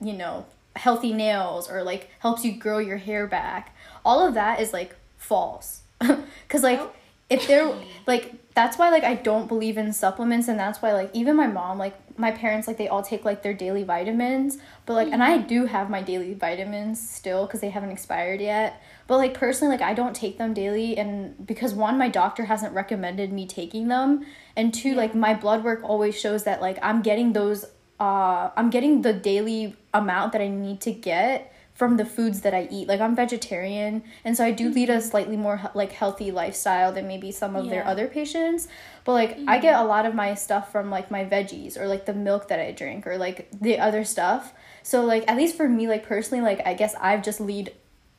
you 0.00 0.12
know 0.12 0.46
healthy 0.76 1.12
nails 1.12 1.68
or 1.68 1.82
like 1.82 2.08
helps 2.20 2.44
you 2.44 2.52
grow 2.56 2.78
your 2.78 2.96
hair 2.96 3.26
back 3.26 3.76
all 4.06 4.26
of 4.26 4.32
that 4.32 4.58
is 4.58 4.72
like 4.72 4.96
false 5.18 5.81
because 6.46 6.62
like 6.62 6.80
oh. 6.80 6.92
if 7.30 7.46
they're 7.46 7.72
like 8.06 8.32
that's 8.54 8.78
why 8.78 8.90
like 8.90 9.04
i 9.04 9.14
don't 9.14 9.48
believe 9.48 9.78
in 9.78 9.92
supplements 9.92 10.48
and 10.48 10.58
that's 10.58 10.82
why 10.82 10.92
like 10.92 11.10
even 11.12 11.36
my 11.36 11.46
mom 11.46 11.78
like 11.78 11.96
my 12.18 12.30
parents 12.30 12.68
like 12.68 12.76
they 12.76 12.88
all 12.88 13.02
take 13.02 13.24
like 13.24 13.42
their 13.42 13.54
daily 13.54 13.82
vitamins 13.82 14.58
but 14.84 14.94
like 14.94 15.06
mm-hmm. 15.06 15.14
and 15.14 15.22
i 15.24 15.38
mm-hmm. 15.38 15.46
do 15.46 15.66
have 15.66 15.88
my 15.88 16.02
daily 16.02 16.34
vitamins 16.34 17.00
still 17.00 17.46
because 17.46 17.60
they 17.60 17.70
haven't 17.70 17.90
expired 17.90 18.40
yet 18.40 18.82
but 19.06 19.16
like 19.16 19.34
personally 19.34 19.74
like 19.74 19.82
i 19.82 19.94
don't 19.94 20.14
take 20.14 20.38
them 20.38 20.52
daily 20.52 20.96
and 20.96 21.46
because 21.46 21.72
one 21.74 21.96
my 21.96 22.08
doctor 22.08 22.44
hasn't 22.44 22.72
recommended 22.74 23.32
me 23.32 23.46
taking 23.46 23.88
them 23.88 24.24
and 24.56 24.74
two 24.74 24.90
yeah. 24.90 24.96
like 24.96 25.14
my 25.14 25.32
blood 25.34 25.64
work 25.64 25.80
always 25.82 26.18
shows 26.18 26.44
that 26.44 26.60
like 26.60 26.78
i'm 26.82 27.02
getting 27.02 27.32
those 27.32 27.64
uh 28.00 28.50
i'm 28.56 28.70
getting 28.70 29.02
the 29.02 29.12
daily 29.12 29.74
amount 29.94 30.32
that 30.32 30.40
i 30.40 30.48
need 30.48 30.80
to 30.80 30.92
get 30.92 31.51
from 31.82 31.96
the 31.96 32.04
foods 32.04 32.42
that 32.42 32.54
i 32.54 32.68
eat 32.70 32.86
like 32.86 33.00
i'm 33.00 33.16
vegetarian 33.16 34.04
and 34.24 34.36
so 34.36 34.44
i 34.44 34.52
do 34.52 34.66
mm-hmm. 34.66 34.74
lead 34.76 34.88
a 34.88 34.98
mm-hmm. 34.98 35.08
slightly 35.10 35.36
more 35.36 35.60
like 35.74 35.90
healthy 35.90 36.30
lifestyle 36.30 36.92
than 36.92 37.08
maybe 37.08 37.32
some 37.32 37.56
of 37.56 37.64
yeah. 37.64 37.72
their 37.72 37.86
other 37.88 38.06
patients 38.06 38.68
but 39.02 39.14
like 39.14 39.36
mm-hmm. 39.36 39.48
i 39.48 39.58
get 39.58 39.74
a 39.74 39.82
lot 39.82 40.06
of 40.06 40.14
my 40.14 40.32
stuff 40.32 40.70
from 40.70 40.90
like 40.90 41.10
my 41.10 41.24
veggies 41.24 41.76
or 41.76 41.88
like 41.88 42.06
the 42.06 42.14
milk 42.14 42.46
that 42.46 42.60
i 42.60 42.70
drink 42.70 43.04
or 43.04 43.18
like 43.18 43.48
the 43.50 43.80
other 43.80 44.04
stuff 44.04 44.52
so 44.84 45.04
like 45.04 45.24
at 45.26 45.36
least 45.36 45.56
for 45.56 45.68
me 45.68 45.88
like 45.88 46.06
personally 46.06 46.40
like 46.40 46.64
i 46.64 46.72
guess 46.72 46.94
i've 47.00 47.20
just 47.20 47.40
lead 47.40 47.72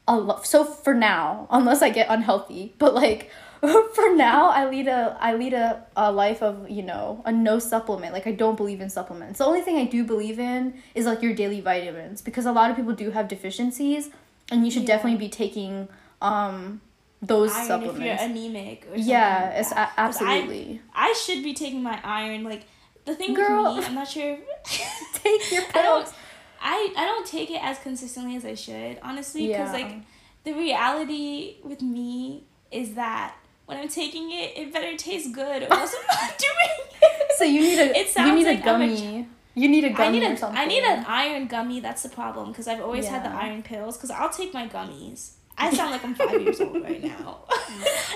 a 0.06 0.18
lot. 0.18 0.46
So 0.46 0.66
for 0.66 0.94
now, 0.94 1.48
unless 1.50 1.82
I 1.82 1.90
get 1.90 2.08
unhealthy, 2.10 2.74
but 2.78 2.94
like 2.94 3.32
for 3.94 4.14
now, 4.14 4.50
I 4.50 4.68
lead 4.70 4.88
a 4.88 5.18
I 5.22 5.36
lead 5.36 5.54
a, 5.54 5.86
a 5.96 6.12
life 6.12 6.44
of 6.44 6.70
you 6.70 6.84
know 6.84 7.22
a 7.24 7.32
no 7.32 7.60
supplement. 7.60 8.14
Like 8.14 8.28
I 8.28 8.34
don't 8.34 8.58
believe 8.58 8.82
in 8.82 8.90
supplements. 8.90 9.40
The 9.40 9.46
only 9.46 9.62
thing 9.62 9.78
I 9.78 9.86
do 9.86 10.04
believe 10.04 10.38
in 10.38 10.82
is 10.96 11.06
like 11.06 11.22
your 11.22 11.34
daily 11.34 11.62
vitamins 11.62 12.22
because 12.22 12.46
a 12.46 12.52
lot 12.52 12.70
of 12.70 12.76
people 12.76 12.94
do 12.94 13.12
have 13.12 13.30
deficiencies, 13.30 14.10
and 14.52 14.66
you 14.66 14.72
should 14.72 14.82
yeah. 14.82 14.96
definitely 14.96 15.18
be 15.18 15.30
taking 15.30 15.88
um 16.22 16.82
those 17.22 17.54
iron 17.54 17.68
supplements. 17.68 18.00
If 18.00 18.06
you're 18.06 18.30
anemic 18.30 18.88
or 18.92 18.98
yeah, 18.98 19.46
like 19.46 19.60
it's 19.60 19.72
a- 19.72 19.92
absolutely. 19.98 20.82
I, 20.94 21.12
I 21.12 21.14
should 21.14 21.42
be 21.42 21.54
taking 21.54 21.82
my 21.82 21.98
iron. 22.04 22.44
Like 22.44 22.66
the 23.06 23.16
thing 23.16 23.34
Girl, 23.34 23.76
with 23.76 23.84
me, 23.84 23.86
I'm 23.86 23.96
not 23.96 24.10
sure. 24.10 24.40
take 25.14 25.52
your 25.54 25.64
pills. 25.74 26.14
I 26.60 26.94
I 26.98 27.06
don't 27.06 27.26
take 27.26 27.50
it 27.50 27.64
as 27.64 27.80
consistently 27.80 28.36
as 28.36 28.44
I 28.44 28.56
should, 28.56 29.00
honestly, 29.02 29.48
because 29.48 29.74
yeah. 29.74 29.86
like 29.86 29.96
the 30.44 30.52
reality 30.52 31.60
with 31.64 31.82
me 31.82 32.44
is 32.70 32.96
that 32.96 33.36
when 33.66 33.78
I'm 33.78 33.88
taking 33.88 34.32
it, 34.32 34.58
it 34.58 34.74
better 34.74 34.96
taste 34.98 35.32
good, 35.34 35.64
or 35.70 35.74
else 35.74 35.96
I'm 36.00 36.06
not 36.08 36.38
doing 36.38 36.88
it. 37.02 37.20
So 37.38 37.46
you 37.46 37.62
need 37.62 37.80
a 37.80 37.98
it 38.00 38.10
sounds 38.10 38.30
you 38.30 38.36
need 38.36 38.46
like 38.46 38.62
a 38.62 38.64
gummy. 38.64 39.18
A, 39.18 39.60
you 39.60 39.68
need 39.68 39.84
a 39.84 39.90
gummy 39.90 40.04
I 40.04 40.12
need 40.12 40.24
a, 40.24 40.34
or 40.34 40.38
something. 40.38 40.58
I 40.58 40.66
need 40.66 40.84
an 40.84 41.04
iron 41.08 41.48
gummy. 41.48 41.80
That's 41.80 42.04
the 42.04 42.10
problem 42.10 42.52
because 42.52 42.68
I've 42.68 42.82
always 42.82 43.06
yeah. 43.06 43.12
had 43.20 43.26
the 43.26 43.36
iron 43.36 43.64
pills. 43.64 43.98
Because 43.98 44.12
I'll 44.12 44.30
take 44.30 44.54
my 44.54 44.68
gummies. 44.68 45.32
I 45.58 45.74
sound 45.74 45.92
like 45.92 46.04
I'm 46.04 46.16
five 46.16 46.42
years 46.42 46.62
old 46.62 46.82
right 46.82 47.04
now. 47.04 47.40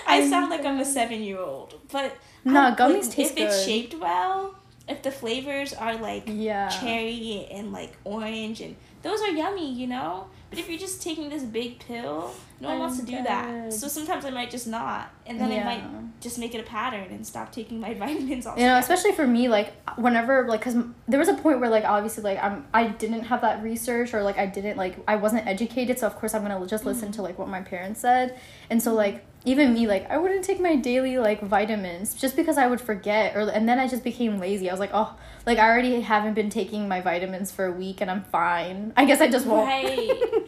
I 0.08 0.28
sound 0.30 0.52
like 0.52 0.66
I'm 0.66 0.80
a 0.80 0.86
seven 0.86 1.22
year 1.24 1.40
old, 1.40 1.76
but 1.92 2.16
no, 2.46 2.74
gummies 2.78 3.04
like, 3.04 3.12
taste 3.12 3.32
if 3.32 3.36
good. 3.36 3.48
it's 3.48 3.66
shaped 3.66 3.96
well 3.96 4.56
if 4.88 5.04
the 5.04 5.12
flavors 5.12 5.74
are 5.74 5.96
like 5.98 6.24
yeah. 6.28 6.70
cherry 6.70 7.48
and 7.52 7.72
like 7.72 7.98
orange 8.04 8.62
and 8.62 8.76
those 9.04 9.22
are 9.22 9.30
yummy, 9.30 9.72
you 9.72 9.88
know? 9.88 10.28
But 10.50 10.60
if 10.60 10.70
you're 10.70 10.80
just 10.80 11.02
taking 11.02 11.30
this 11.30 11.44
big 11.44 11.80
pill, 11.80 12.34
no 12.60 12.70
one 12.70 12.76
I'm 12.78 12.82
wants 12.82 13.00
to 13.00 13.06
do 13.06 13.22
that. 13.24 13.72
So 13.72 13.88
sometimes 13.88 14.26
I 14.26 14.32
might 14.32 14.50
just 14.50 14.68
not, 14.68 15.10
and 15.26 15.40
then 15.40 15.52
yeah. 15.52 15.62
I 15.62 15.64
might 15.64 16.22
just 16.22 16.40
make 16.40 16.56
it 16.56 16.60
a 16.60 16.64
pattern 16.64 17.08
and 17.12 17.26
stop 17.26 17.52
taking 17.52 17.80
my 17.82 17.94
vitamins. 17.94 18.48
Altogether. 18.48 18.68
You 18.68 18.74
know, 18.74 18.80
especially 18.80 19.12
for 19.12 19.28
me, 19.28 19.48
like 19.48 19.74
whenever, 19.98 20.48
like, 20.48 20.62
cause 20.62 20.76
there 21.08 21.20
was 21.20 21.30
a 21.30 21.36
point 21.36 21.60
where, 21.60 21.70
like, 21.70 21.84
obviously, 21.84 22.24
like, 22.24 22.44
I'm 22.44 22.66
I 22.74 22.88
didn't 22.88 23.24
have 23.24 23.42
that 23.42 23.62
research 23.64 24.14
or 24.14 24.24
like 24.24 24.38
I 24.38 24.46
didn't 24.46 24.78
like 24.78 24.98
I 25.08 25.18
wasn't 25.18 25.46
educated, 25.48 26.00
so 26.00 26.08
of 26.08 26.16
course 26.16 26.34
I'm 26.34 26.42
gonna 26.42 26.66
just 26.66 26.86
listen 26.86 27.10
mm-hmm. 27.10 27.14
to 27.14 27.22
like 27.22 27.38
what 27.38 27.48
my 27.48 27.62
parents 27.62 28.00
said, 28.00 28.40
and 28.70 28.82
so 28.82 28.94
like 28.94 29.24
even 29.48 29.74
me 29.74 29.88
like 29.88 30.10
i 30.10 30.18
wouldn't 30.18 30.44
take 30.44 30.60
my 30.60 30.76
daily 30.76 31.18
like 31.18 31.42
vitamins 31.42 32.14
just 32.14 32.36
because 32.36 32.58
i 32.58 32.68
would 32.68 32.82
forget 32.82 33.36
or 33.36 33.50
and 33.50 33.68
then 33.68 33.80
i 33.80 33.88
just 33.88 34.04
became 34.04 34.40
lazy 34.40 34.70
i 34.70 34.74
was 34.74 34.80
like 34.80 34.90
oh 34.94 35.16
like 35.46 35.58
i 35.58 35.70
already 35.70 36.02
haven't 36.02 36.34
been 36.34 36.50
taking 36.50 36.88
my 36.88 37.00
vitamins 37.00 37.50
for 37.50 37.66
a 37.66 37.72
week 37.72 38.02
and 38.02 38.12
i'm 38.12 38.24
fine 38.26 38.92
i 38.98 39.06
guess 39.06 39.22
i 39.22 39.28
just 39.30 39.46
won't 39.46 39.66
right 39.66 40.12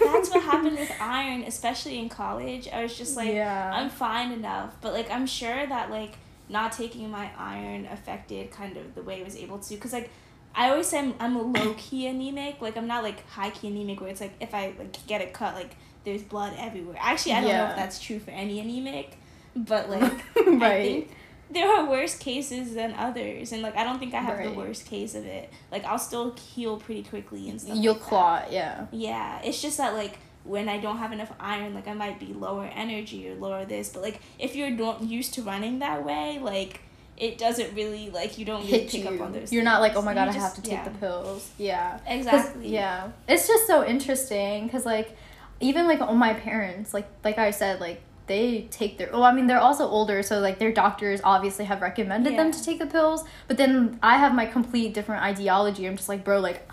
that's 0.00 0.30
what 0.30 0.42
happened 0.42 0.76
with 0.76 0.92
iron 1.00 1.25
especially 1.44 1.98
in 1.98 2.08
college 2.08 2.68
i 2.72 2.82
was 2.82 2.96
just 2.96 3.16
like 3.16 3.32
yeah. 3.32 3.72
i'm 3.74 3.90
fine 3.90 4.32
enough 4.32 4.74
but 4.80 4.92
like 4.92 5.10
i'm 5.10 5.26
sure 5.26 5.66
that 5.66 5.90
like 5.90 6.14
not 6.48 6.72
taking 6.72 7.10
my 7.10 7.30
iron 7.38 7.86
affected 7.86 8.50
kind 8.50 8.76
of 8.76 8.94
the 8.94 9.02
way 9.02 9.20
i 9.20 9.24
was 9.24 9.36
able 9.36 9.58
to 9.58 9.74
because 9.74 9.92
like 9.92 10.10
I 10.58 10.70
always 10.70 10.86
say 10.86 10.98
I'm, 10.98 11.14
I'm 11.20 11.36
a 11.36 11.42
low 11.42 11.74
key 11.76 12.06
anemic. 12.06 12.62
Like 12.62 12.78
I'm 12.78 12.86
not 12.86 13.02
like 13.02 13.28
high 13.28 13.50
key 13.50 13.68
anemic 13.68 14.00
where 14.00 14.08
it's 14.08 14.22
like 14.22 14.32
if 14.40 14.54
I 14.54 14.72
like 14.78 15.06
get 15.06 15.20
a 15.20 15.26
cut 15.26 15.54
like 15.54 15.76
there's 16.04 16.22
blood 16.22 16.54
everywhere. 16.56 16.96
Actually, 16.98 17.32
I 17.34 17.40
don't 17.42 17.52
know 17.52 17.68
if 17.70 17.76
that's 17.76 18.00
true 18.00 18.18
for 18.18 18.30
any 18.30 18.60
anemic, 18.60 19.18
but 19.54 19.90
like 19.90 20.02
I 20.36 20.40
right. 20.50 20.82
think 20.82 21.10
there 21.50 21.68
are 21.68 21.88
worse 21.88 22.16
cases 22.16 22.74
than 22.74 22.94
others, 22.94 23.52
and 23.52 23.60
like 23.60 23.76
I 23.76 23.84
don't 23.84 23.98
think 23.98 24.14
I 24.14 24.20
have 24.20 24.42
the 24.42 24.52
worst 24.52 24.86
case 24.86 25.14
of 25.14 25.26
it. 25.26 25.52
Like 25.70 25.84
I'll 25.84 25.98
still 25.98 26.34
heal 26.34 26.78
pretty 26.78 27.02
quickly 27.02 27.50
and 27.50 27.60
stuff. 27.60 27.76
You'll 27.76 27.94
like 27.94 28.02
clot, 28.02 28.52
yeah. 28.52 28.86
Yeah, 28.92 29.42
it's 29.44 29.60
just 29.60 29.76
that 29.76 29.92
like 29.92 30.18
when 30.46 30.68
I 30.68 30.78
don't 30.78 30.98
have 30.98 31.12
enough 31.12 31.32
iron, 31.40 31.74
like 31.74 31.88
I 31.88 31.94
might 31.94 32.18
be 32.20 32.26
lower 32.32 32.64
energy 32.74 33.28
or 33.28 33.34
lower 33.34 33.64
this, 33.64 33.88
but 33.90 34.02
like 34.02 34.20
if 34.38 34.54
you're 34.56 34.70
not 34.70 35.02
used 35.02 35.34
to 35.34 35.42
running 35.42 35.80
that 35.80 36.04
way, 36.04 36.38
like 36.40 36.80
it 37.16 37.38
doesn't 37.38 37.74
really 37.74 38.10
like 38.10 38.36
you 38.38 38.44
don't 38.44 38.60
really 38.66 38.80
Hit 38.80 38.90
pick 38.90 39.04
you. 39.04 39.08
up 39.10 39.20
on 39.20 39.32
those. 39.32 39.52
You're 39.52 39.64
not 39.64 39.80
like, 39.80 39.96
oh 39.96 40.02
my 40.02 40.12
You 40.12 40.16
god, 40.16 40.28
I 40.28 40.32
just- 40.32 40.38
have 40.38 40.54
to 40.56 40.62
take 40.62 40.72
yeah. 40.72 40.84
the 40.84 40.98
pills. 40.98 41.50
Yeah, 41.58 41.98
Exactly. 42.06 42.68
Yeah. 42.68 43.08
It's 43.28 43.48
just 43.48 43.66
so 43.66 43.84
interesting 43.86 44.66
because, 44.66 44.84
like, 44.86 45.16
even 45.60 45.86
like 45.86 46.00
on 46.02 46.16
my 46.18 46.34
parents, 46.34 46.92
like, 46.92 47.08
like 47.24 47.38
I 47.38 47.50
said, 47.50 47.80
like, 47.80 48.02
they 48.26 48.66
take 48.70 48.98
their, 48.98 49.08
well, 49.12 49.22
I 49.24 49.32
mean, 49.32 49.46
they're 49.46 49.60
also 49.60 49.86
older, 49.88 50.22
so 50.22 50.40
like 50.40 50.58
their 50.58 50.72
doctors 50.72 51.20
obviously 51.24 51.64
have 51.64 51.80
recommended 51.80 52.36
them 52.36 52.50
to 52.50 52.62
take 52.62 52.78
the 52.80 52.86
pills. 52.86 53.24
But 53.48 53.56
then 53.56 53.98
I 54.02 54.18
have 54.18 54.34
my 54.34 54.46
complete 54.46 54.92
different 54.94 55.22
ideology. 55.22 55.86
I'm 55.86 55.96
just 55.96 56.08
like, 56.08 56.24
bro, 56.24 56.40
like, 56.40 56.68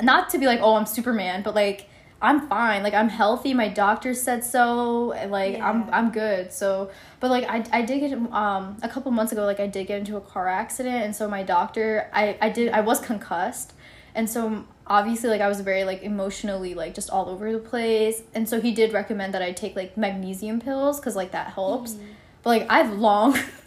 not 0.00 0.30
to 0.30 0.38
be 0.38 0.46
like, 0.46 0.60
oh, 0.62 0.76
I'm 0.76 0.86
Superman, 0.86 1.42
but 1.42 1.54
like, 1.54 1.88
I'm 2.22 2.46
fine. 2.46 2.84
Like 2.84 2.94
I'm 2.94 3.08
healthy. 3.08 3.52
My 3.52 3.68
doctor 3.68 4.14
said 4.14 4.44
so. 4.44 5.06
Like 5.28 5.60
I'm 5.60 5.90
I'm 5.90 6.12
good. 6.12 6.52
So, 6.52 6.90
but 7.18 7.30
like 7.30 7.44
I, 7.48 7.64
I 7.72 7.82
did 7.82 7.98
get 7.98 8.12
um 8.32 8.76
a 8.82 8.88
couple 8.88 9.10
months 9.10 9.32
ago 9.32 9.44
like 9.44 9.58
I 9.58 9.66
did 9.66 9.88
get 9.88 9.98
into 9.98 10.16
a 10.16 10.20
car 10.20 10.46
accident 10.46 11.04
and 11.04 11.16
so 11.16 11.28
my 11.28 11.42
doctor 11.42 12.08
I 12.12 12.38
I 12.40 12.48
did 12.48 12.72
I 12.72 12.80
was 12.80 13.00
concussed. 13.00 13.72
And 14.14 14.30
so 14.30 14.64
obviously 14.86 15.30
like 15.30 15.40
I 15.40 15.48
was 15.48 15.60
very 15.60 15.84
like 15.84 16.02
emotionally 16.02 16.74
like 16.74 16.94
just 16.94 17.10
all 17.10 17.28
over 17.28 17.50
the 17.52 17.58
place. 17.58 18.22
And 18.34 18.48
so 18.48 18.60
he 18.60 18.72
did 18.72 18.92
recommend 18.92 19.34
that 19.34 19.42
I 19.42 19.50
take 19.50 19.74
like 19.74 19.96
magnesium 19.96 20.60
pills 20.60 21.00
cuz 21.00 21.16
like 21.16 21.32
that 21.32 21.48
helps. 21.54 21.96
But 22.44 22.50
like 22.50 22.66
I've 22.70 22.92
long 22.92 23.36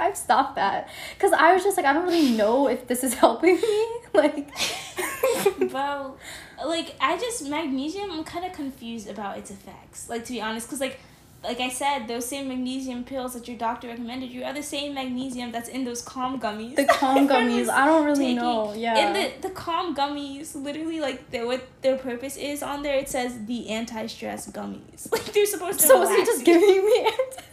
I've 0.00 0.16
stopped 0.16 0.56
that 0.56 0.88
cuz 1.18 1.32
I 1.32 1.52
was 1.54 1.62
just 1.62 1.76
like 1.76 1.86
I 1.86 1.92
don't 1.92 2.04
really 2.06 2.30
know 2.32 2.68
if 2.68 2.86
this 2.86 3.04
is 3.04 3.14
helping 3.24 3.56
me. 3.60 3.86
Like 4.12 4.50
Bro, 5.70 6.16
like 6.66 6.96
I 7.00 7.16
just 7.16 7.46
magnesium. 7.48 8.10
I'm 8.10 8.24
kind 8.24 8.44
of 8.44 8.52
confused 8.52 9.08
about 9.08 9.38
its 9.38 9.50
effects. 9.50 10.08
Like 10.08 10.24
to 10.24 10.32
be 10.32 10.40
honest, 10.40 10.66
because 10.66 10.80
like, 10.80 10.98
like 11.42 11.58
I 11.60 11.70
said, 11.70 12.06
those 12.06 12.26
same 12.26 12.48
magnesium 12.48 13.02
pills 13.04 13.32
that 13.32 13.48
your 13.48 13.56
doctor 13.56 13.88
recommended 13.88 14.30
you 14.30 14.44
are 14.44 14.52
the 14.52 14.62
same 14.62 14.92
magnesium 14.94 15.50
that's 15.52 15.70
in 15.70 15.84
those 15.84 16.02
calm 16.02 16.38
gummies. 16.38 16.76
the 16.76 16.84
calm 16.84 17.26
gummies, 17.32 17.68
I 17.70 17.86
don't 17.86 18.04
really 18.04 18.18
taking. 18.18 18.36
know. 18.36 18.74
Yeah. 18.74 18.98
And 18.98 19.16
the 19.16 19.48
the 19.48 19.54
calm 19.54 19.94
gummies, 19.96 20.54
literally, 20.54 21.00
like 21.00 21.30
their 21.30 21.46
what 21.46 21.66
their 21.80 21.96
purpose 21.96 22.36
is 22.36 22.62
on 22.62 22.82
there. 22.82 22.96
It 22.96 23.08
says 23.08 23.46
the 23.46 23.70
anti-stress 23.70 24.50
gummies. 24.50 25.08
Like 25.12 25.24
they're 25.32 25.46
supposed 25.46 25.80
to. 25.80 25.86
So 25.86 25.98
was 26.00 26.10
he 26.10 26.24
just 26.26 26.44
giving 26.44 26.84
me 26.84 27.04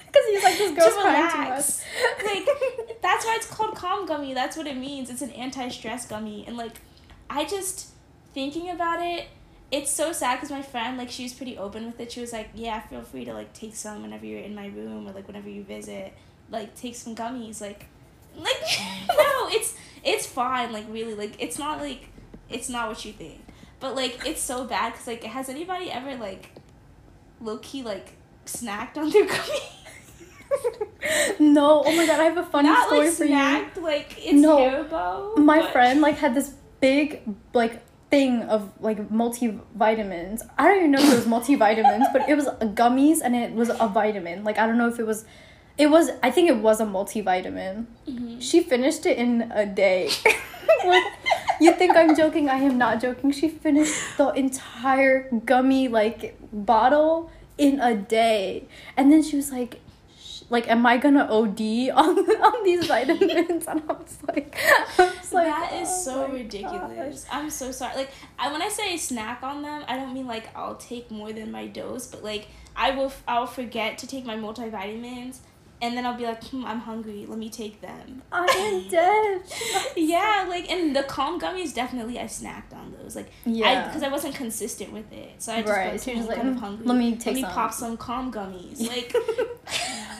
because 0.08 0.26
he's 0.32 0.44
like 0.44 0.58
this 0.58 0.72
girl's 0.78 0.94
To 0.96 1.02
crying 1.02 1.32
too 1.32 1.38
much. 1.38 1.48
relax. 1.48 1.84
like 2.26 2.48
that's 3.02 3.26
why 3.26 3.36
it's 3.38 3.48
called 3.48 3.76
calm 3.76 4.06
gummy. 4.06 4.34
That's 4.34 4.58
what 4.58 4.68
it 4.68 4.76
means. 4.76 5.10
It's 5.10 5.22
an 5.22 5.32
anti-stress 5.32 6.08
gummy, 6.08 6.44
and 6.46 6.58
like, 6.58 6.74
I 7.30 7.46
just 7.46 7.88
thinking 8.34 8.70
about 8.70 9.02
it. 9.02 9.28
It's 9.70 9.92
so 9.92 10.14
sad 10.14 10.36
because 10.38 10.50
my 10.50 10.62
friend, 10.62 10.98
like, 10.98 11.10
she 11.10 11.24
was 11.24 11.34
pretty 11.34 11.58
open 11.58 11.86
with 11.86 12.00
it. 12.00 12.12
She 12.12 12.22
was 12.22 12.32
like, 12.32 12.50
"Yeah, 12.56 12.80
feel 12.80 13.02
free 13.02 13.26
to 13.26 13.34
like 13.34 13.52
take 13.54 13.76
some 13.76 14.02
whenever 14.02 14.26
you're 14.26 14.40
in 14.40 14.56
my 14.56 14.68
room 14.68 15.08
or 15.08 15.12
like 15.12 15.28
whenever 15.28 15.50
you 15.50 15.64
visit. 15.64 16.14
Like, 16.50 16.74
take 16.76 16.96
some 16.96 17.16
gummies. 17.16 17.60
Like, 17.60 17.88
like 18.38 18.56
no, 19.10 19.48
it's 19.50 19.76
it's 20.06 20.26
fine. 20.26 20.72
Like, 20.72 20.86
really, 20.90 21.16
like, 21.16 21.36
it's 21.40 21.60
not 21.60 21.80
like 21.82 22.10
it's 22.50 22.70
not 22.70 22.88
what 22.88 23.04
you 23.04 23.12
think. 23.12 23.42
But 23.82 23.96
like, 23.96 24.26
it's 24.26 24.42
so 24.42 24.64
bad 24.66 24.94
because 24.94 25.08
like, 25.08 25.24
has 25.24 25.50
anybody 25.50 25.92
ever 25.92 26.16
like, 26.16 26.52
low 27.42 27.58
key 27.58 27.84
like 27.84 28.14
snacked 28.46 28.98
on 28.98 29.10
their 29.10 29.26
gummy? 29.36 29.60
no, 31.40 31.84
oh 31.86 31.96
my 31.96 32.06
god, 32.08 32.20
I 32.22 32.24
have 32.24 32.38
a 32.38 32.44
funny 32.44 32.70
not 32.70 32.88
story 32.88 33.08
like 33.08 33.16
for 33.18 33.26
snacked, 33.26 33.82
like 33.82 34.16
it's 34.18 34.34
No. 34.34 35.36
You. 35.36 35.44
My 35.44 35.60
but- 35.60 35.72
friend 35.74 36.00
like 36.02 36.16
had 36.16 36.34
this 36.36 36.54
big 36.80 37.22
like 37.54 37.82
thing 38.10 38.44
of 38.44 38.72
like 38.80 39.10
multivitamins. 39.10 40.42
I 40.58 40.66
don't 40.68 40.78
even 40.78 40.92
know 40.92 41.00
if 41.00 41.12
it 41.12 41.16
was 41.16 41.26
multivitamins, 41.26 42.12
but 42.14 42.28
it 42.30 42.36
was 42.36 42.48
gummies 42.74 43.20
and 43.24 43.36
it 43.36 43.54
was 43.54 43.70
a 43.70 43.88
vitamin. 43.88 44.44
Like 44.44 44.58
I 44.58 44.66
don't 44.68 44.78
know 44.78 44.88
if 44.88 45.00
it 45.00 45.06
was 45.06 45.26
it 45.78 45.88
was 45.88 46.10
I 46.24 46.32
think 46.32 46.50
it 46.50 46.58
was 46.58 46.80
a 46.80 46.86
multivitamin. 46.86 47.86
Mhm. 48.08 48.42
She 48.42 48.62
finished 48.62 49.06
it 49.06 49.18
in 49.18 49.52
a 49.54 49.66
day. 49.66 50.10
like, 50.86 51.04
you 51.60 51.72
think 51.74 51.96
I'm 51.96 52.16
joking? 52.16 52.50
I 52.50 52.58
am 52.58 52.78
not 52.78 53.02
joking. 53.02 53.32
She 53.32 53.50
finished 53.50 54.18
the 54.18 54.30
entire 54.30 55.30
gummy 55.46 55.88
like 55.88 56.38
bottle 56.52 57.32
in 57.58 57.80
a 57.80 57.96
day, 57.96 58.68
and 58.96 59.12
then 59.12 59.24
she 59.24 59.36
was 59.36 59.52
like, 59.52 59.80
"Like, 60.50 60.68
am 60.70 60.86
I 60.86 60.98
gonna 60.98 61.26
OD 61.30 61.62
on 61.90 62.18
on 62.50 62.64
these 62.64 62.88
vitamins?" 62.88 63.68
And 63.68 63.84
I 63.90 63.94
was 63.94 64.18
like, 64.28 64.58
I 64.98 65.04
was 65.20 65.34
like 65.34 65.48
that 65.48 65.74
is 65.74 65.90
"Oh 65.90 66.02
so 66.04 66.28
ridiculous. 66.30 67.26
I'm 67.32 67.50
so 67.50 67.72
sorry. 67.72 67.96
Like, 67.96 68.12
I, 68.40 68.52
when 68.52 68.62
I 68.62 68.70
say 68.70 68.96
snack 68.98 69.44
on 69.44 69.62
them, 69.62 69.84
I 69.88 69.98
don't 69.98 70.14
mean 70.14 70.28
like 70.28 70.56
I'll 70.56 70.76
take 70.76 71.12
more 71.12 71.34
than 71.34 71.52
my 71.52 71.68
dose, 71.68 72.08
but 72.08 72.24
like 72.24 72.48
I 72.76 72.92
will. 72.92 73.08
f- 73.08 73.24
I'll 73.28 73.48
forget 73.48 73.98
to 74.00 74.08
take 74.08 74.26
my 74.26 74.36
multivitamins, 74.36 75.40
and 75.82 75.96
then 75.96 76.06
I'll 76.06 76.18
be 76.18 76.26
like, 76.26 76.44
hmm, 76.46 76.66
I'm 76.66 76.80
hungry. 76.80 77.26
Let 77.28 77.38
me 77.38 77.50
take 77.50 77.82
them. 77.82 78.24
I 78.32 78.46
am 78.46 78.90
dead. 78.90 79.42
yeah, 79.96 80.46
like 80.50 80.70
and 80.72 80.96
the 80.96 81.04
calm 81.04 81.40
gummies 81.40 81.74
definitely 81.74 82.20
I 82.20 82.24
snacked 82.24 82.74
on 82.74 82.96
those. 83.00 83.16
Like 83.16 83.32
Yeah. 83.46 83.86
because 83.88 84.02
I, 84.04 84.10
wasn't 84.10 84.36
consistent 84.36 84.92
with 84.92 85.12
it, 85.14 85.42
so 85.42 85.54
I 85.54 85.62
just 85.62 85.72
Right, 85.72 85.92
right. 85.92 86.02
so 86.02 86.12
"Hmm, 86.12 86.18
just 86.18 86.30
like, 86.30 86.38
kind 86.38 86.50
of 86.50 86.56
"Mm, 86.56 86.60
hungry. 86.60 86.86
let 86.88 86.98
me 86.98 87.12
take 87.16 87.26
let 87.28 87.36
me 87.36 87.42
some." 87.42 87.52
pop 87.52 87.74
some 87.74 87.98
calm 87.98 88.32
gummies. 88.34 88.80
Like 88.88 89.14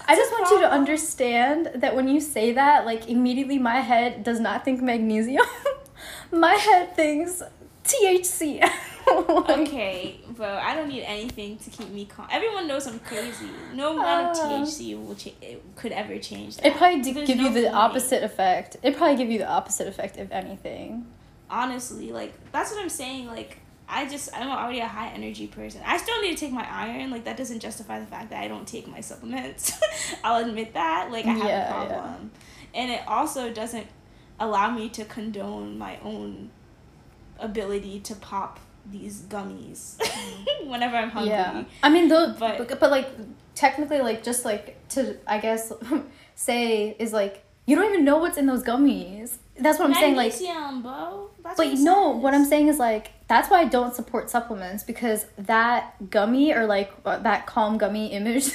I 0.10 0.16
just 0.16 0.32
want 0.32 0.50
you 0.52 0.62
to 0.62 0.72
understand 0.72 1.72
that 1.76 1.96
when 1.96 2.08
you 2.08 2.22
say 2.22 2.54
that, 2.54 2.86
like 2.86 3.10
immediately 3.10 3.58
my 3.60 3.82
head 3.82 4.24
does 4.24 4.40
not 4.40 4.64
think 4.64 4.82
magnesium. 4.82 5.46
my 6.32 6.54
head 6.54 6.96
thinks 6.96 7.42
THC. 7.84 8.62
Like, 9.08 9.50
okay, 9.50 10.20
bro, 10.38 10.48
I 10.48 10.76
don't 10.76 10.88
need 10.90 11.04
anything 11.04 11.58
to 11.58 11.70
keep 11.70 11.90
me 11.90 12.06
calm. 12.06 12.28
Everyone 12.32 12.68
knows 12.68 12.88
I'm 12.88 13.00
crazy. 13.00 13.50
No 13.74 13.98
ah. 14.00 14.02
amount 14.32 14.38
of. 14.38 14.68
THC 14.68 15.06
will 15.06 15.16
cha- 15.16 15.32
it 15.42 15.62
could 15.76 15.92
ever 15.92 16.18
change 16.20 16.58
that. 16.58 16.68
It 16.68 16.76
probably 16.78 17.02
d- 17.02 17.12
There's 17.14 17.28
give 17.28 17.40
you 17.40 17.52
the 17.52 17.64
point. 17.64 17.76
opposite 17.76 18.24
effect. 18.24 18.78
It 18.84 18.96
probably 18.96 19.18
give 19.18 19.30
you 19.32 19.40
the 19.40 19.50
opposite 19.50 19.88
effect 19.88 20.18
if 20.18 20.32
anything. 20.32 21.06
Honestly, 21.50 22.12
like 22.12 22.34
that's 22.52 22.72
what 22.72 22.82
I'm 22.82 22.90
saying. 22.90 23.28
Like 23.28 23.58
I 23.90 24.08
just 24.08 24.30
I'm 24.36 24.48
already 24.50 24.80
a 24.80 24.88
high 24.88 25.10
energy 25.10 25.48
person. 25.48 25.82
I 25.86 25.98
still 25.98 26.22
need 26.22 26.38
to 26.38 26.40
take 26.46 26.54
my 26.54 26.68
iron. 26.70 27.10
Like 27.12 27.24
that 27.26 27.38
doesn't 27.38 27.60
justify 27.60 28.00
the 28.00 28.06
fact 28.06 28.30
that 28.30 28.42
I 28.44 28.48
don't 28.48 28.68
take 28.68 28.88
my 28.88 29.02
supplements. 29.02 29.72
I'll 30.24 30.46
admit 30.46 30.74
that. 30.74 31.10
Like 31.12 31.26
I 31.26 31.30
have 31.30 31.38
Yeah, 31.40 31.46
a 31.46 31.50
yeah. 31.50 31.72
problem, 31.72 32.32
and 32.76 32.92
it 32.92 33.02
also 33.08 33.52
doesn't 33.52 33.88
allow 34.40 34.70
me 34.70 34.90
to 34.90 35.04
condone 35.06 35.78
my 35.78 35.98
own 36.04 36.52
ability 37.40 38.00
to 38.02 38.16
pop 38.16 38.60
these 38.92 39.22
gummies 39.24 39.98
whenever 40.66 40.96
I'm 40.96 41.10
hungry. 41.10 41.32
Yeah. 41.32 41.64
I 41.84 41.90
mean, 41.90 42.08
though, 42.08 42.34
but, 42.38 42.58
But- 42.68 42.80
but 42.80 42.92
like 42.92 43.10
technically, 43.56 44.00
like 44.02 44.24
just 44.24 44.46
like 44.46 44.76
to 44.90 45.18
I 45.28 45.40
guess 45.40 45.72
say 46.36 46.96
is 47.00 47.14
like 47.14 47.44
you 47.66 47.76
don't 47.76 47.86
even 47.92 48.06
know 48.06 48.18
what's 48.18 48.38
in 48.38 48.46
those 48.46 48.64
gummies. 48.64 49.38
That's 49.60 49.80
what 49.80 49.88
I'm 49.90 49.94
saying. 49.96 50.16
Like 50.16 50.32
Magnesium, 50.34 50.82
bro. 50.84 51.30
That's 51.44 51.58
But 51.58 51.68
what 51.68 51.80
no, 51.80 52.14
says. 52.14 52.24
what 52.24 52.34
I'm 52.34 52.46
saying 52.46 52.68
is 52.68 52.78
like 52.80 53.12
that's 53.28 53.50
why 53.50 53.60
I 53.62 53.66
don't 53.66 53.94
support 53.94 54.30
supplements 54.30 54.84
because 54.84 55.26
that 55.38 56.10
gummy 56.10 56.54
or 56.54 56.66
like 56.66 56.92
uh, 57.06 57.18
that 57.20 57.46
calm 57.48 57.78
gummy 57.78 58.08
image 58.08 58.52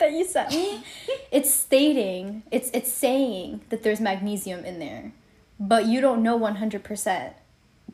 that 0.00 0.12
you 0.12 0.24
sent 0.24 0.50
me, 0.50 0.82
it's 1.30 1.52
stating 1.52 2.42
it's 2.50 2.70
it's 2.72 2.90
saying 2.90 3.60
that 3.68 3.82
there's 3.82 4.00
magnesium 4.00 4.64
in 4.64 4.78
there, 4.78 5.12
but 5.60 5.84
you 5.86 6.00
don't 6.00 6.22
know 6.22 6.36
100 6.36 6.82
percent 6.82 7.34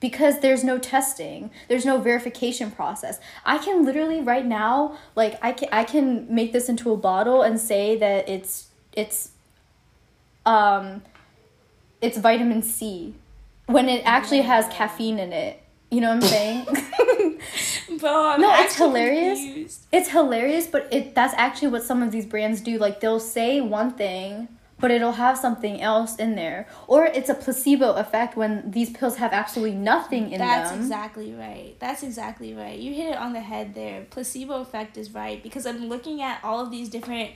because 0.02 0.40
there's 0.40 0.62
no 0.62 0.76
testing 0.78 1.50
there's 1.68 1.86
no 1.86 1.96
verification 1.98 2.70
process. 2.70 3.18
I 3.46 3.56
can 3.56 3.84
literally 3.86 4.20
right 4.20 4.44
now 4.44 4.98
like 5.14 5.38
i 5.42 5.52
can 5.52 5.68
i 5.72 5.84
can 5.84 6.06
make 6.34 6.52
this 6.52 6.68
into 6.68 6.92
a 6.92 6.96
bottle 6.98 7.40
and 7.40 7.58
say 7.58 7.96
that 7.96 8.28
it's 8.28 8.68
it's 8.92 9.30
um 10.44 11.00
it's 12.02 12.18
vitamin 12.18 12.60
c 12.62 13.14
when 13.66 13.88
it 13.88 14.02
actually 14.04 14.42
has 14.42 14.66
caffeine 14.68 15.18
in 15.18 15.32
it. 15.32 15.62
You 15.90 16.00
know 16.02 16.08
what 16.14 16.24
i'm 16.24 16.30
saying? 16.36 16.64
Bro, 18.00 18.26
I'm 18.30 18.40
No, 18.40 18.52
it's 18.62 18.76
hilarious. 18.76 19.38
confused. 19.38 19.80
it's 19.92 20.08
hilarious 20.08 20.66
but 20.66 20.88
it 20.92 21.14
that's 21.14 21.34
actually 21.36 21.68
what 21.68 21.82
some 21.84 22.02
of 22.02 22.10
these 22.10 22.26
brands 22.26 22.60
do. 22.60 22.78
Like 22.78 23.00
they'll 23.00 23.20
say 23.20 23.60
one 23.60 23.92
thing 23.92 24.48
but 24.82 24.90
it'll 24.90 25.12
have 25.12 25.38
something 25.38 25.80
else 25.80 26.16
in 26.16 26.34
there 26.34 26.66
or 26.88 27.06
it's 27.06 27.30
a 27.30 27.34
placebo 27.34 27.92
effect 27.92 28.36
when 28.36 28.68
these 28.68 28.90
pills 28.90 29.16
have 29.16 29.32
absolutely 29.32 29.76
nothing 29.76 30.32
in 30.32 30.40
That's 30.40 30.70
them 30.70 30.80
That's 30.80 30.90
exactly 30.90 31.32
right. 31.32 31.76
That's 31.78 32.02
exactly 32.02 32.52
right. 32.52 32.76
You 32.76 32.92
hit 32.92 33.12
it 33.12 33.16
on 33.16 33.32
the 33.32 33.40
head 33.40 33.74
there. 33.74 34.04
Placebo 34.10 34.60
effect 34.60 34.96
is 34.98 35.14
right 35.14 35.40
because 35.40 35.66
I'm 35.66 35.88
looking 35.88 36.20
at 36.20 36.42
all 36.42 36.58
of 36.58 36.72
these 36.72 36.88
different 36.88 37.30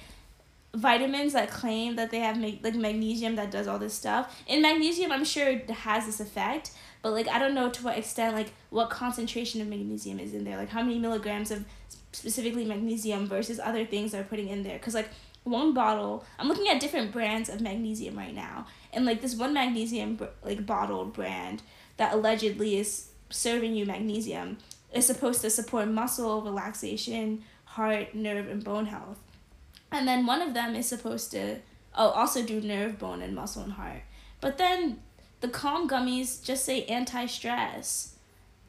vitamins 0.75 1.35
that 1.35 1.49
claim 1.49 1.95
that 1.97 2.11
they 2.11 2.19
have 2.19 2.37
mag- 2.37 2.59
like 2.65 2.75
magnesium 2.75 3.37
that 3.37 3.53
does 3.53 3.69
all 3.69 3.79
this 3.79 3.95
stuff. 3.95 4.43
And 4.49 4.61
magnesium, 4.61 5.13
I'm 5.13 5.25
sure 5.25 5.49
it 5.49 5.71
has 5.71 6.05
this 6.05 6.19
effect, 6.19 6.73
but 7.01 7.13
like 7.13 7.29
I 7.29 7.39
don't 7.39 7.55
know 7.55 7.71
to 7.71 7.85
what 7.85 7.97
extent 7.97 8.35
like 8.35 8.53
what 8.71 8.91
concentration 8.91 9.61
of 9.61 9.69
magnesium 9.69 10.19
is 10.19 10.35
in 10.35 10.43
there, 10.43 10.57
like 10.57 10.71
how 10.71 10.83
many 10.83 10.99
milligrams 10.99 11.53
of 11.53 11.65
specifically 12.11 12.65
magnesium 12.65 13.29
versus 13.29 13.61
other 13.61 13.85
things 13.85 14.13
they're 14.13 14.25
putting 14.25 14.49
in 14.49 14.65
there. 14.65 14.79
Cause 14.81 14.95
like 14.95 15.11
one 15.47 15.73
bottle, 15.73 16.25
I'm 16.39 16.49
looking 16.49 16.69
at 16.69 16.81
different 16.81 17.13
brands 17.13 17.49
of 17.49 17.61
magnesium 17.61 18.17
right 18.17 18.35
now, 18.35 18.67
and 18.93 19.05
like 19.05 19.23
this 19.23 19.35
one 19.35 19.55
magnesium 19.55 20.19
like 20.43 20.67
bottled 20.67 21.13
brand 21.13 21.63
that 21.97 22.13
allegedly 22.13 22.79
is 22.79 23.09
serving 23.31 23.75
you 23.75 23.87
magnesium 23.87 24.59
is 24.93 25.07
supposed 25.07 25.41
to 25.43 25.51
support 25.51 25.89
muscle 25.89 26.43
relaxation, 26.43 27.43
heart, 27.65 28.15
nerve, 28.15 28.49
and 28.49 28.65
bone 28.65 28.87
health. 28.87 29.19
And 29.93 30.07
then 30.07 30.27
one 30.27 30.43
of 30.43 30.55
them 30.55 30.75
is 30.75 30.89
supposed 30.89 31.31
to 31.33 31.57
oh 31.95 32.11
also 32.11 32.43
do 32.43 32.61
nerve, 32.61 32.99
bone, 32.99 33.23
and 33.23 33.35
muscle 33.35 33.63
and 33.63 33.73
heart. 33.73 34.03
But 34.41 34.59
then 34.59 35.01
the 35.41 35.49
calm 35.49 35.89
gummies 35.89 36.43
just 36.45 36.65
say 36.65 36.85
anti 36.85 37.27
stress. 37.27 38.15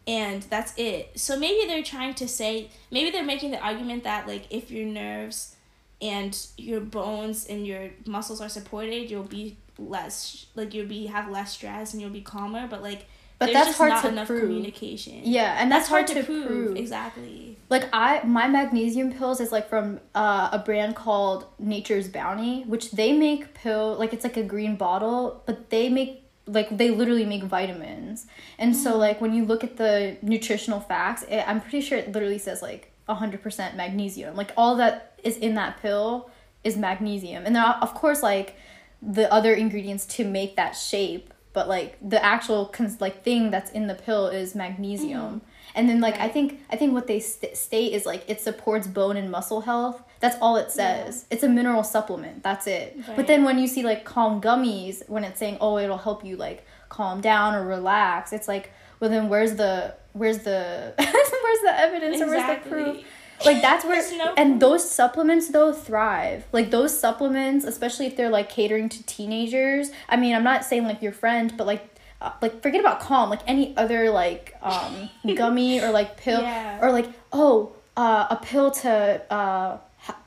And 0.05 0.43
that's 0.43 0.73
it. 0.78 1.19
So 1.19 1.38
maybe 1.38 1.67
they're 1.67 1.84
trying 1.84 2.13
to 2.15 2.30
say 2.30 2.69
maybe 2.91 3.11
they're 3.11 3.25
making 3.25 3.51
the 3.51 3.59
argument 3.59 4.05
that 4.05 4.25
like 4.25 4.45
if 4.49 4.71
your 4.71 4.86
nerves 4.86 5.57
and 6.02 6.38
your 6.58 6.80
bones 6.80 7.45
and 7.48 7.66
your 7.66 7.89
muscles 8.06 8.41
are 8.41 8.50
supported, 8.50 9.10
you'll 9.10 9.24
be 9.24 9.58
less 9.80 10.48
like 10.56 10.74
you'll 10.74 10.88
be 10.88 11.06
have 11.06 11.30
less 11.30 11.52
stress 11.54 11.93
and 11.93 12.02
you'll 12.02 12.12
be 12.12 12.22
calmer. 12.22 12.68
But 12.68 12.82
like 12.82 13.06
but 13.39 13.48
there's 13.54 13.68
that's 13.68 13.78
hard 13.78 13.89
not 13.91 14.02
to 14.02 14.08
enough 14.08 14.28
prove. 14.28 14.41
communication. 14.41 15.22
Yeah, 15.24 15.62
and 15.62 15.72
that's, 15.72 15.88
hard, 15.88 16.08
to, 16.08 16.24
prove. 16.24 16.48
prove. 16.48 16.76
Exactly. 16.76 17.56
Like 17.70 17.84
I, 17.93 18.24
my 18.24 18.48
magnesium 18.48 19.14
pills 19.14 19.39
is 19.39 19.52
like 19.52 19.70
from 19.70 20.00
uh, 20.16 20.50
a 20.52 20.58
brand 20.58 20.95
called 20.95 21.45
Nature's 21.60 22.08
Bounty, 22.08 22.64
which 22.64 22.91
they 22.93 23.14
make 23.14 23.54
pill 23.54 23.95
like 24.00 24.12
it's 24.12 24.24
like 24.24 24.38
a 24.38 24.43
green 24.43 24.76
bottle, 24.76 25.43
but 25.45 25.70
they 25.70 25.88
make 25.88 26.24
like 26.48 26.76
they 26.78 26.89
literally 26.89 27.26
make 27.26 27.43
vitamins. 27.43 28.26
And 28.58 28.76
so 28.76 28.93
Mm. 28.95 29.00
like 29.00 29.22
when 29.22 29.34
you 29.36 29.45
look 29.45 29.64
at 29.64 29.78
the 29.78 30.18
nutritional 30.24 30.80
facts, 30.80 31.22
it, 31.30 31.43
I'm 31.48 31.62
pretty 31.62 31.82
sure 31.82 31.98
it 32.00 32.12
literally 32.12 32.39
says 32.39 32.64
like 32.64 32.91
100% 33.10 33.76
magnesium. 33.76 34.36
Like 34.36 34.51
all 34.58 34.76
that 34.78 35.14
is 35.24 35.38
in 35.38 35.55
that 35.55 35.82
pill 35.82 36.30
is 36.64 36.78
magnesium. 36.78 37.45
And 37.45 37.55
then 37.55 37.64
of 37.64 37.93
course 37.93 38.22
like 38.22 38.55
the 39.01 39.32
other 39.32 39.53
ingredients 39.53 40.05
to 40.05 40.26
make 40.26 40.55
that 40.55 40.72
shape, 40.72 41.34
but 41.53 41.68
like 41.68 41.97
the 42.08 42.24
actual 42.24 42.66
cons- 42.66 43.01
like 43.01 43.24
thing 43.24 43.51
that's 43.51 43.72
in 43.72 43.88
the 43.88 43.95
pill 43.95 44.28
is 44.28 44.55
magnesium. 44.55 45.22
Mm-hmm. 45.22 45.38
And 45.76 45.89
then 45.89 46.01
like 46.01 46.20
I 46.20 46.28
think 46.28 46.62
I 46.70 46.76
think 46.76 46.93
what 46.93 47.08
they 47.08 47.20
st- 47.20 47.55
state 47.55 47.93
is 47.93 48.05
like 48.05 48.24
it 48.28 48.41
supports 48.41 48.88
bone 48.88 49.18
and 49.18 49.30
muscle 49.30 49.62
health. 49.62 50.01
That's 50.20 50.36
all 50.41 50.58
it 50.58 50.72
says. 50.72 51.26
It's 51.30 51.43
a 51.43 51.49
mineral 51.49 51.84
supplement. 51.84 52.41
That's 52.41 52.66
it. 52.66 52.97
But 53.16 53.28
then 53.28 53.43
when 53.43 53.60
you 53.60 53.68
see 53.68 53.84
like 53.84 54.03
calm 54.03 54.41
gummies 54.41 55.08
when 55.08 55.24
it's 55.24 55.39
saying 55.39 55.58
oh 55.62 55.78
it'll 55.78 55.97
help 55.97 56.26
you 56.26 56.36
like 56.36 56.66
calm 56.89 57.22
down 57.22 57.53
or 57.53 57.66
relax, 57.66 58.34
it's 58.34 58.47
like 58.47 58.72
well 58.99 59.10
then 59.10 59.30
where's 59.30 59.55
the 59.55 59.95
where's 60.18 60.39
the 60.39 60.93
where's 60.97 61.61
the 61.61 61.74
evidence 61.80 62.22
or 62.22 62.28
where's 62.28 62.63
the 62.63 62.70
proof? 62.70 63.05
Like 63.45 63.61
that's 63.61 63.86
where 63.86 64.01
no 64.18 64.34
and 64.36 64.59
those 64.59 64.89
supplements 64.89 65.49
though 65.49 65.72
thrive. 65.72 66.45
Like 66.51 66.72
those 66.72 66.99
supplements, 66.99 67.65
especially 67.65 68.07
if 68.07 68.18
they're 68.18 68.30
like 68.32 68.49
catering 68.49 68.89
to 68.89 69.03
teenagers. 69.03 69.91
I 70.09 70.15
mean, 70.18 70.34
I'm 70.36 70.43
not 70.43 70.65
saying 70.65 70.86
like 70.86 71.01
your 71.01 71.11
friend, 71.11 71.53
but 71.55 71.68
like 71.68 71.88
uh, 72.20 72.32
like 72.41 72.63
forget 72.63 72.80
about 72.82 72.99
calm, 72.99 73.30
like 73.30 73.41
any 73.45 73.78
other 73.78 74.09
like 74.09 74.55
um 74.61 75.09
gummy 75.36 75.80
or 75.80 75.91
like 75.91 76.18
pill 76.18 76.41
Yeah. 76.41 76.80
or 76.82 76.91
like 76.91 77.07
oh, 77.32 77.74
uh, 77.95 78.28
a 78.32 78.36
pill 78.38 78.72
to 78.72 79.22
uh 79.32 79.78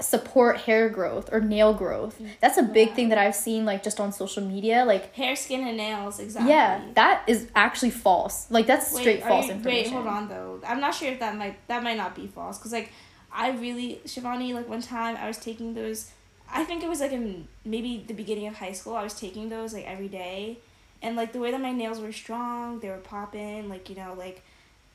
support 0.01 0.59
hair 0.63 0.89
growth 0.89 1.29
or 1.33 1.41
nail 1.41 1.73
growth. 1.75 2.21
Mm. 2.21 2.29
That's 2.41 2.59
a 2.59 2.63
big 2.63 2.89
Yeah. 2.89 2.95
thing 2.95 3.09
that 3.11 3.19
I've 3.19 3.35
seen 3.35 3.65
like 3.65 3.83
just 3.83 4.01
on 4.01 4.13
social 4.13 4.43
media 4.43 4.85
like 4.85 5.15
Hair, 5.15 5.37
skin, 5.37 5.67
and 5.67 5.77
nails. 5.77 6.19
Exactly. 6.19 6.51
yeah, 6.51 6.81
that 6.95 7.23
is 7.27 7.49
actually 7.55 7.91
false. 7.91 8.51
Like 8.51 8.67
that's 8.67 8.93
Wait, 8.93 9.01
straight 9.01 9.23
false 9.25 9.47
you- 9.47 9.53
information. 9.53 9.93
Wait, 9.95 10.03
hold 10.03 10.07
on 10.07 10.29
though. 10.29 10.61
I'm 10.67 10.81
not 10.81 10.95
sure 10.95 11.09
if 11.09 11.21
that 11.21 11.37
might 11.37 11.57
that 11.69 11.83
might 11.83 11.97
not 11.97 12.15
be 12.15 12.27
false 12.27 12.59
because 12.59 12.73
like 12.73 12.93
I 13.33 13.51
really 13.51 14.01
Shivani 14.07 14.55
like 14.55 14.69
one 14.69 14.83
time 14.83 15.17
I 15.17 15.27
was 15.29 15.39
taking 15.39 15.75
those. 15.75 16.11
I 16.53 16.65
think 16.65 16.83
it 16.83 16.89
was 16.89 17.01
like 17.01 17.13
in 17.13 17.47
maybe 17.65 18.05
the 18.07 18.15
beginning 18.15 18.47
of 18.49 18.57
high 18.57 18.73
school. 18.73 18.97
I 18.97 19.05
was 19.05 19.15
taking 19.15 19.49
those 19.51 19.73
like 19.73 19.87
every 19.87 20.09
day, 20.09 20.59
and 21.01 21.15
like 21.17 21.33
the 21.33 21.39
way 21.39 21.53
that 21.53 21.61
my 21.61 21.73
nails 21.73 22.01
were 22.01 22.13
strong, 22.13 22.81
they 22.81 22.89
were 22.89 22.97
popping. 22.99 23.69
Like 23.69 23.89
you 23.89 23.95
know 23.97 24.15
like, 24.19 24.43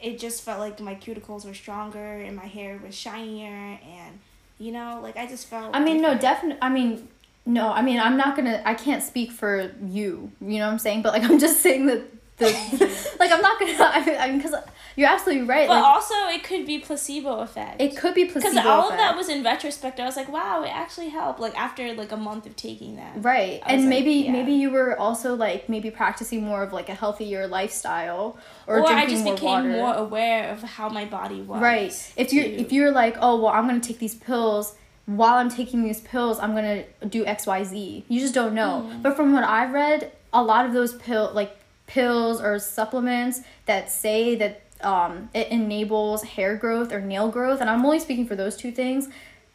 it 0.01 0.19
just 0.19 0.41
felt 0.43 0.59
like 0.59 0.79
my 0.81 0.95
cuticles 0.95 1.45
were 1.45 1.53
stronger 1.53 2.17
and 2.19 2.35
my 2.35 2.45
hair 2.45 2.77
was 2.85 2.93
shinier 2.93 3.79
and 3.81 4.19
you 4.57 4.71
know 4.71 4.99
like 5.01 5.17
I 5.17 5.27
just 5.27 5.47
felt. 5.47 5.75
I 5.75 5.83
mean, 5.83 6.01
no, 6.01 6.17
definitely. 6.17 6.59
I 6.61 6.69
mean, 6.69 7.07
no, 7.45 7.71
I 7.71 7.81
mean, 7.81 7.99
I'm 7.99 8.17
not 8.17 8.35
gonna. 8.35 8.61
I 8.65 8.73
can't 8.73 9.03
speak 9.03 9.31
for 9.31 9.71
you. 9.85 10.31
You 10.41 10.59
know 10.59 10.65
what 10.65 10.73
I'm 10.73 10.79
saying? 10.79 11.01
But 11.01 11.13
like, 11.13 11.23
I'm 11.23 11.39
just 11.39 11.61
saying 11.61 11.85
that 11.87 12.03
the 12.37 12.45
like, 13.19 13.31
I'm 13.31 13.41
not 13.41 13.59
gonna. 13.59 13.73
I 13.79 14.05
mean, 14.05 14.15
I 14.17 14.27
mean, 14.27 14.37
because 14.37 14.55
you're 14.95 15.09
absolutely 15.09 15.45
right. 15.45 15.67
But 15.67 15.75
like, 15.75 15.83
also, 15.83 16.13
it 16.29 16.43
could 16.43 16.65
be 16.65 16.79
placebo 16.79 17.39
effect. 17.39 17.81
it 17.81 17.97
could 17.97 18.13
be 18.13 18.25
placebo. 18.25 18.55
Because 18.55 18.65
all 18.65 18.91
of 18.91 18.97
that 18.97 19.15
was 19.15 19.29
in 19.29 19.43
retrospect. 19.43 19.99
I 19.99 20.05
was 20.05 20.15
like, 20.15 20.29
wow, 20.29 20.63
it 20.63 20.69
actually 20.69 21.09
helped. 21.09 21.39
Like 21.39 21.57
after 21.57 21.93
like 21.93 22.11
a 22.11 22.17
month 22.17 22.45
of 22.45 22.55
taking 22.55 22.97
that. 22.97 23.23
Right. 23.23 23.61
And 23.65 23.81
like, 23.81 23.89
maybe 23.89 24.13
yeah. 24.13 24.31
maybe 24.31 24.53
you 24.53 24.69
were 24.69 24.97
also 24.97 25.35
like 25.35 25.69
maybe 25.69 25.91
practicing 25.91 26.43
more 26.43 26.63
of 26.63 26.73
like 26.73 26.89
a 26.89 26.93
healthier 26.93 27.47
lifestyle 27.47 28.37
or, 28.67 28.79
Or, 28.79 28.87
I 28.87 29.05
just 29.05 29.23
more 29.23 29.35
became 29.35 29.49
water. 29.49 29.69
more 29.69 29.93
aware 29.93 30.49
of 30.49 30.61
how 30.61 30.89
my 30.89 31.05
body 31.05 31.41
was. 31.41 31.61
Right. 31.61 32.13
If 32.17 32.33
you're 32.33 32.45
if 32.45 32.71
you're 32.71 32.91
like, 32.91 33.15
"Oh, 33.21 33.41
well, 33.41 33.53
I'm 33.53 33.69
to 33.79 33.85
take 33.85 33.99
these 33.99 34.15
pills 34.15 34.75
while 35.05 35.35
I'm 35.35 35.49
taking 35.49 35.83
these 35.83 36.01
pills, 36.01 36.39
I'm 36.39 36.55
to 36.55 37.07
do 37.07 37.23
XYZ." 37.25 38.03
You 38.07 38.19
just 38.19 38.33
don't 38.33 38.53
know. 38.53 38.89
Mm. 38.91 39.03
But 39.03 39.15
from 39.15 39.33
what 39.33 39.43
I've 39.43 39.71
read, 39.71 40.11
a 40.33 40.43
lot 40.43 40.65
of 40.65 40.73
those 40.73 40.93
pill 40.95 41.31
like 41.33 41.57
pills 41.87 42.41
or 42.41 42.57
supplements 42.59 43.41
that 43.65 43.91
say 43.91 44.35
that 44.35 44.61
um, 44.81 45.29
it 45.33 45.47
enables 45.49 46.23
hair 46.23 46.55
growth 46.55 46.91
or 46.91 46.99
nail 47.01 47.29
growth, 47.29 47.61
and 47.61 47.69
I'm 47.69 47.85
only 47.85 47.99
speaking 47.99 48.27
for 48.27 48.35
those 48.35 48.55
two 48.57 48.71
things. 48.71 49.07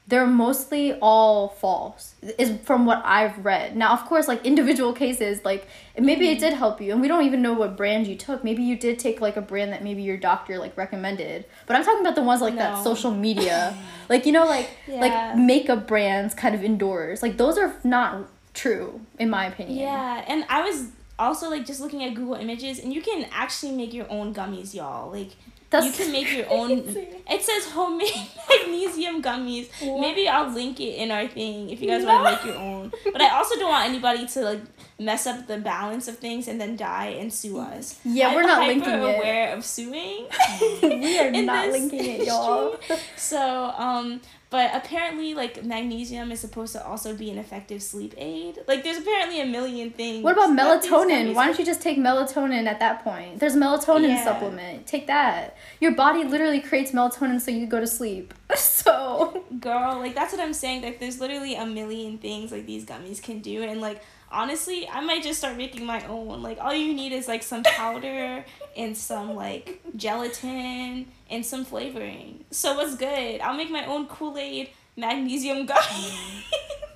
They're 0.09 0.26
mostly 0.26 0.95
all 0.95 1.49
false, 1.49 2.14
is 2.37 2.59
from 2.64 2.85
what 2.85 3.01
I've 3.05 3.45
read. 3.45 3.76
Now, 3.76 3.93
of 3.93 4.05
course, 4.07 4.26
like 4.26 4.45
individual 4.45 4.93
cases, 4.93 5.45
like 5.45 5.68
maybe 5.97 6.31
it 6.31 6.41
did 6.41 6.53
help 6.55 6.81
you, 6.81 6.91
and 6.91 7.01
we 7.01 7.07
don't 7.07 7.24
even 7.26 7.43
know 7.43 7.53
what 7.53 7.76
brand 7.76 8.09
you 8.09 8.16
took. 8.16 8.43
Maybe 8.43 8.61
you 8.64 8.76
did 8.76 8.99
take 8.99 9.20
like 9.20 9.37
a 9.37 9.41
brand 9.41 9.72
that 9.72 9.85
maybe 9.85 10.03
your 10.03 10.16
doctor 10.16 10.59
like 10.59 10.76
recommended. 10.76 11.45
But 11.66 11.76
I'm 11.76 11.85
talking 11.85 12.01
about 12.01 12.16
the 12.16 12.22
ones 12.22 12.41
like 12.41 12.57
that 12.57 12.83
social 12.83 13.12
media, 13.12 13.76
like 14.09 14.26
you 14.26 14.33
know, 14.33 14.47
like 14.47 14.68
Yeah. 14.89 15.01
like 15.01 15.37
makeup 15.39 15.87
brands 15.87 16.35
kind 16.35 16.57
of 16.57 16.64
indoors. 16.64 17.22
Like 17.22 17.37
those 17.37 17.57
are 17.57 17.76
not 17.85 18.26
true, 18.53 19.03
in 19.20 19.31
my 19.31 19.47
opinion. 19.47 19.78
Yeah, 19.78 20.24
and 20.26 20.45
I 20.49 20.62
was 20.62 20.89
also 21.21 21.51
like 21.51 21.66
just 21.66 21.81
looking 21.81 22.03
at 22.05 22.14
Google 22.14 22.35
Images, 22.35 22.79
and 22.79 22.93
you 22.93 23.03
can 23.03 23.27
actually 23.33 23.73
make 23.73 23.93
your 23.95 24.07
own 24.11 24.35
gummies, 24.35 24.75
y'all. 24.75 25.11
Like 25.11 25.31
That's 25.71 25.87
you 25.87 25.93
can 25.93 26.12
make 26.12 26.33
your 26.33 26.47
own. 26.51 26.71
It 26.71 27.43
says 27.43 27.66
homemade 27.73 28.11
magnesium 28.49 29.23
gummies. 29.23 29.68
What? 29.81 30.01
Maybe 30.01 30.29
I'll 30.29 30.51
link 30.53 30.81
it 30.81 30.97
in 30.97 31.11
our 31.11 31.29
thing 31.29 31.71
if 31.71 31.81
you 31.81 31.89
guys 31.89 32.05
want 32.05 32.41
to 32.41 32.47
make 32.47 32.55
your 32.55 32.62
own. 32.62 32.93
But 33.12 33.21
I 33.21 33.31
also 33.37 33.55
don't 33.57 33.71
want 33.71 33.89
anybody 33.89 34.27
to 34.27 34.41
like 34.41 34.61
mess 34.99 35.27
up 35.27 35.47
the 35.47 35.59
balance 35.59 36.09
of 36.09 36.18
things 36.18 36.49
and 36.49 36.61
then 36.61 36.77
die 36.77 37.16
and 37.21 37.33
sue 37.33 37.59
us. 37.59 37.99
Yeah, 38.05 38.29
I'm 38.29 38.35
we're 38.35 38.43
not 38.43 38.66
linking 38.66 38.93
it. 38.93 38.99
aware 38.99 39.55
of 39.57 39.64
suing. 39.64 40.27
we 40.83 41.18
are 41.18 41.31
not 41.31 41.68
linking 41.71 42.05
it, 42.05 42.27
y'all. 42.27 42.79
So, 43.16 43.73
um, 43.77 44.21
but 44.51 44.70
apparently, 44.74 45.32
like 45.34 45.64
magnesium 45.64 46.30
is 46.32 46.40
supposed 46.40 46.72
to 46.74 46.84
also 46.84 47.14
be 47.16 47.30
an 47.30 47.38
effective 47.38 47.82
sleep 47.82 48.14
aid. 48.18 48.59
Like, 48.68 48.82
there's 48.82 48.98
apparently 48.98 49.40
a 49.40 49.46
million 49.46 49.90
things. 49.90 50.22
What 50.24 50.32
about 50.32 50.51
melatonin? 50.51 51.34
Why 51.34 51.46
don't 51.46 51.59
you 51.59 51.64
just 51.64 51.80
take 51.80 51.98
melatonin 51.98 52.66
at 52.66 52.80
that 52.80 53.05
point? 53.05 53.38
There's 53.40 53.55
melatonin 53.57 54.09
Yeah. 54.09 54.24
supplement. 54.24 54.86
Take 54.86 55.07
that. 55.07 55.57
Your 55.80 55.92
body 55.92 56.24
literally 56.24 56.61
creates 56.61 56.90
melatonin 56.92 57.40
so 57.40 57.51
you 57.51 57.66
go 57.66 57.80
to 57.80 57.86
sleep. 57.86 58.34
So 58.57 59.44
girl 59.61 59.98
like 59.98 60.14
that's 60.14 60.32
what 60.32 60.40
i'm 60.40 60.55
saying 60.55 60.82
like 60.82 60.98
there's 61.01 61.20
literally 61.20 61.55
a 61.55 61.66
million 61.66 62.16
things 62.18 62.51
like 62.51 62.66
these 62.66 62.84
gummies 62.86 63.22
can 63.22 63.40
do 63.40 63.62
and 63.62 63.80
like 63.80 64.03
honestly 64.31 64.89
i 64.89 65.01
might 65.01 65.22
just 65.22 65.39
start 65.39 65.57
making 65.57 65.85
my 65.85 66.05
own. 66.07 66.43
Like 66.43 66.59
all 66.61 66.74
you 66.74 66.95
need 66.95 67.12
is 67.12 67.28
like 67.28 67.43
some 67.43 67.62
powder 67.62 68.45
and 68.76 68.97
some 68.97 69.35
like 69.35 69.81
gelatin 69.97 71.07
and 71.28 71.45
some 71.45 71.64
flavoring. 71.64 72.45
So 72.51 72.74
what's 72.74 72.97
good? 72.97 73.41
I'll 73.41 73.57
make 73.57 73.70
my 73.70 73.85
own 73.87 74.07
kool-aid 74.07 74.70
magnesium 74.97 75.66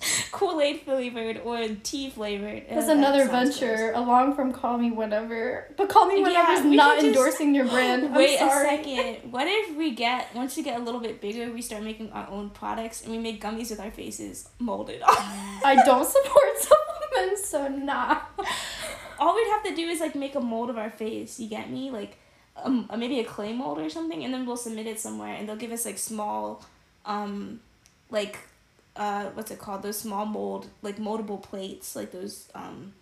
gummies 0.00 0.28
kool-aid 0.32 0.80
flavored 0.82 1.40
or 1.44 1.68
tea 1.82 2.10
flavored 2.10 2.64
that's 2.68 2.86
that 2.86 2.96
another 2.96 3.26
sounds 3.26 3.58
venture 3.58 3.92
along 3.92 4.34
from 4.34 4.52
Call 4.52 4.78
Me 4.78 4.90
Whenever. 4.90 5.72
But 5.76 5.88
Call 5.88 6.06
Me 6.06 6.20
Yeah, 6.20 6.26
Whenever 6.26 6.52
is 6.52 6.64
we 6.64 6.76
not 6.76 6.98
endorsing 7.02 7.54
your 7.54 7.66
brand. 7.66 8.14
Wait 8.14 8.40
a 8.40 8.50
second. 8.50 9.30
What 9.30 9.46
if 9.48 9.76
we 9.76 9.94
get 9.94 10.34
once 10.34 10.56
we 10.56 10.62
get 10.62 10.80
a 10.80 10.82
little 10.82 11.00
bit 11.00 11.20
bigger, 11.20 11.52
we 11.52 11.62
start 11.62 11.82
making 11.82 12.10
our 12.12 12.28
own 12.30 12.50
products 12.50 13.02
and 13.02 13.12
we 13.12 13.18
make 13.18 13.42
gummies 13.42 13.70
with 13.70 13.80
our 13.80 13.90
faces 13.90 14.48
molded 14.58 15.02
on. 15.02 15.16
I 15.64 15.82
don't 15.84 16.06
support 16.06 16.58
supplements, 16.58 17.48
so 17.48 17.68
nah. 17.68 18.20
All 19.18 19.34
we'd 19.34 19.48
have 19.48 19.64
to 19.64 19.74
do 19.74 19.88
is 19.88 20.00
like 20.00 20.14
make 20.14 20.34
a 20.34 20.40
mold 20.40 20.70
of 20.70 20.78
our 20.78 20.90
face. 20.90 21.40
You 21.40 21.48
get 21.48 21.70
me? 21.70 21.90
Like, 21.90 22.16
um, 22.56 22.86
uh, 22.90 22.96
maybe 22.96 23.20
a 23.20 23.24
clay 23.24 23.52
mold 23.52 23.78
or 23.78 23.90
something, 23.90 24.24
and 24.24 24.32
then 24.32 24.46
we'll 24.46 24.56
submit 24.56 24.86
it 24.86 25.00
somewhere, 25.00 25.34
and 25.34 25.48
they'll 25.48 25.56
give 25.56 25.72
us 25.72 25.84
like 25.84 25.98
small, 25.98 26.64
um, 27.04 27.60
like, 28.10 28.38
uh 28.98 29.26
what's 29.34 29.50
it 29.50 29.58
called 29.58 29.82
those 29.82 29.98
small 29.98 30.26
mold 30.26 30.66
like 30.82 30.96
moldable 30.98 31.40
plates 31.42 31.94
like 31.96 32.10
those 32.12 32.48
um 32.54 32.92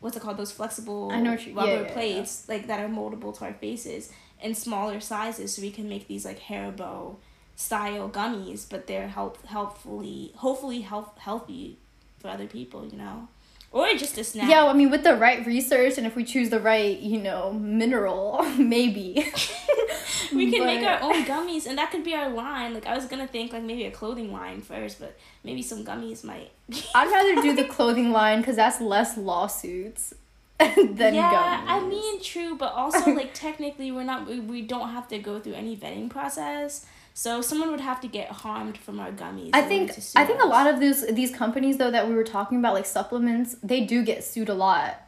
what's 0.00 0.16
it 0.16 0.22
called 0.22 0.36
those 0.38 0.50
flexible 0.52 1.10
I 1.12 1.20
know 1.20 1.34
you- 1.34 1.54
rubber 1.54 1.70
yeah, 1.70 1.82
yeah. 1.82 1.92
plates 1.92 2.48
like 2.48 2.66
that 2.66 2.80
are 2.80 2.88
moldable 2.88 3.36
to 3.38 3.44
our 3.44 3.52
faces 3.54 4.10
in 4.42 4.54
smaller 4.54 4.98
sizes 5.00 5.54
so 5.54 5.62
we 5.62 5.70
can 5.70 5.88
make 5.88 6.08
these 6.08 6.24
like 6.24 6.40
Haribo 6.40 7.16
style 7.54 8.08
gummies 8.08 8.66
but 8.68 8.86
they're 8.86 9.08
help 9.08 9.44
helpfully 9.46 10.32
hopefully 10.36 10.80
health 10.82 11.10
healthy 11.18 11.78
for 12.18 12.28
other 12.28 12.46
people 12.46 12.86
you 12.86 12.96
know 12.98 13.28
or 13.72 13.92
just 13.94 14.16
a 14.16 14.24
snack 14.24 14.48
Yeah, 14.48 14.64
I 14.66 14.72
mean, 14.72 14.90
with 14.90 15.02
the 15.04 15.16
right 15.16 15.44
research 15.44 15.98
and 15.98 16.06
if 16.06 16.16
we 16.16 16.24
choose 16.24 16.48
the 16.48 16.60
right, 16.60 16.98
you 16.98 17.18
know, 17.20 17.52
mineral, 17.52 18.40
maybe. 18.58 19.30
we 20.34 20.50
can 20.50 20.64
make 20.66 20.82
our 20.86 21.00
own 21.02 21.24
gummies 21.24 21.66
and 21.66 21.76
that 21.78 21.90
could 21.90 22.04
be 22.04 22.14
our 22.14 22.28
line. 22.30 22.74
Like 22.74 22.86
i 22.86 22.94
was 22.94 23.06
gonna 23.06 23.26
think 23.26 23.52
like 23.52 23.62
maybe 23.62 23.84
a 23.84 23.90
clothing 23.90 24.32
line 24.32 24.62
first 24.62 24.98
but 25.00 25.16
maybe 25.44 25.62
some 25.62 25.84
gummies 25.84 26.24
might 26.24 26.50
I'd 26.94 27.10
rather 27.10 27.42
do 27.42 27.54
the 27.54 27.64
clothing 27.76 28.10
line 28.12 28.40
because 28.40 28.56
that's 28.56 28.80
less 28.80 29.16
lawsuits 29.16 30.14
than 30.58 31.14
yeah 31.14 31.60
gummies. 31.60 31.64
i 31.68 31.80
mean 31.86 32.22
true 32.22 32.56
but 32.56 32.72
also 32.72 33.10
like 33.20 33.34
technically 33.34 33.92
we're 33.92 34.04
not 34.04 34.26
we, 34.26 34.40
we 34.40 34.62
don't 34.62 34.88
have 34.90 35.06
to 35.08 35.18
go 35.18 35.38
through 35.40 35.54
any 35.54 35.76
vetting 35.76 36.08
process. 36.10 36.86
So 37.18 37.40
someone 37.40 37.70
would 37.70 37.80
have 37.80 38.02
to 38.02 38.08
get 38.08 38.28
harmed 38.30 38.76
from 38.76 39.00
our 39.00 39.10
gummies 39.10 39.50
I 39.54 39.62
think 39.62 39.90
I 40.16 40.26
think 40.26 40.42
a 40.42 40.46
lot 40.46 40.66
of 40.66 40.80
these 40.80 41.06
these 41.14 41.30
companies 41.34 41.78
though 41.78 41.90
that 41.90 42.08
we 42.08 42.14
were 42.14 42.24
talking 42.24 42.58
about 42.58 42.74
like 42.74 42.84
supplements 42.84 43.56
they 43.62 43.86
do 43.86 44.04
get 44.04 44.22
sued 44.22 44.50
a 44.50 44.54
lot, 44.54 45.00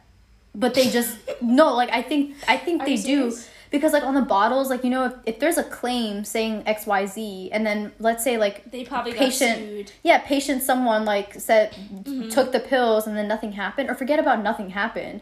but 0.55 0.73
they 0.73 0.89
just 0.89 1.17
no 1.41 1.75
like 1.75 1.91
I 1.91 2.01
think 2.01 2.35
I 2.47 2.57
think 2.57 2.81
Are 2.81 2.85
they 2.87 2.95
do. 2.95 3.29
serious? 3.31 3.49
Because 3.71 3.93
like 3.93 4.03
on 4.03 4.15
the 4.15 4.21
bottles 4.21 4.69
like 4.69 4.83
you 4.83 4.89
know 4.89 5.05
if, 5.05 5.13
if 5.25 5.39
there's 5.39 5.57
a 5.57 5.63
claim 5.63 6.23
saying 6.25 6.63
X 6.65 6.85
Y 6.87 7.05
Z 7.05 7.49
and 7.51 7.65
then 7.65 7.91
let's 7.99 8.23
say 8.23 8.37
like 8.37 8.69
they 8.71 8.83
probably 8.83 9.13
patient- 9.13 9.93
yeah 10.03 10.17
patient 10.19 10.63
someone 10.63 11.05
like 11.05 11.33
said 11.35 11.71
Mm-hmm. 11.93 12.29
took 12.29 12.51
the 12.51 12.59
pills 12.59 13.05
and 13.07 13.15
then 13.17 13.27
nothing 13.27 13.51
happened 13.53 13.89
or 13.89 13.95
forget 13.95 14.19
about 14.19 14.41
nothing 14.43 14.69
happened 14.71 15.21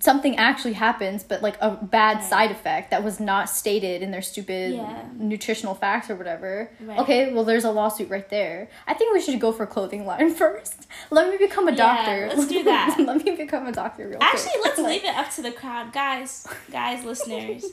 something 0.00 0.36
actually 0.38 0.72
happens 0.72 1.22
but 1.22 1.42
like 1.42 1.56
a 1.60 1.70
bad 1.70 2.16
Right. 2.16 2.24
side 2.24 2.50
effect 2.50 2.90
that 2.92 3.04
was 3.04 3.20
not 3.20 3.50
stated 3.50 4.00
in 4.00 4.10
their 4.10 4.22
stupid 4.22 4.74
Yeah. 4.74 5.02
nutritional 5.18 5.74
facts 5.74 6.08
or 6.08 6.16
whatever 6.16 6.70
Right. 6.80 6.98
okay 6.98 7.32
well 7.34 7.44
there's 7.44 7.64
a 7.64 7.70
lawsuit 7.70 8.08
right 8.08 8.26
there 8.30 8.68
i 8.86 8.94
think 8.94 9.12
we 9.12 9.20
should 9.20 9.38
go 9.38 9.52
for 9.52 9.66
clothing 9.66 10.06
line 10.06 10.32
first 10.44 10.86
let 11.10 11.28
me 11.30 11.36
become 11.36 11.68
a 11.68 11.72
Yeah, 11.72 11.76
doctor 11.76 12.28
let's 12.34 12.48
do 12.48 12.62
that. 12.64 12.96
let 13.10 13.22
me 13.22 13.36
become 13.36 13.66
a 13.66 13.72
doctor 13.72 14.08
real 14.08 14.18
Actually, 14.22 14.52
quick. 14.62 14.64
let's 14.64 14.78
leave 14.90 15.04
it 15.04 15.14
up 15.14 15.30
to 15.34 15.42
the 15.42 15.52
crowd, 15.52 15.92
guys. 15.92 16.46
Guys, 16.72 17.04
listeners, 17.04 17.66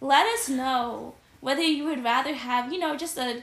let 0.00 0.24
us 0.34 0.48
know 0.48 1.14
whether 1.40 1.60
you 1.62 1.84
would 1.84 2.02
rather 2.02 2.32
have, 2.32 2.72
you 2.72 2.78
know, 2.78 2.96
just 2.96 3.18
a 3.18 3.42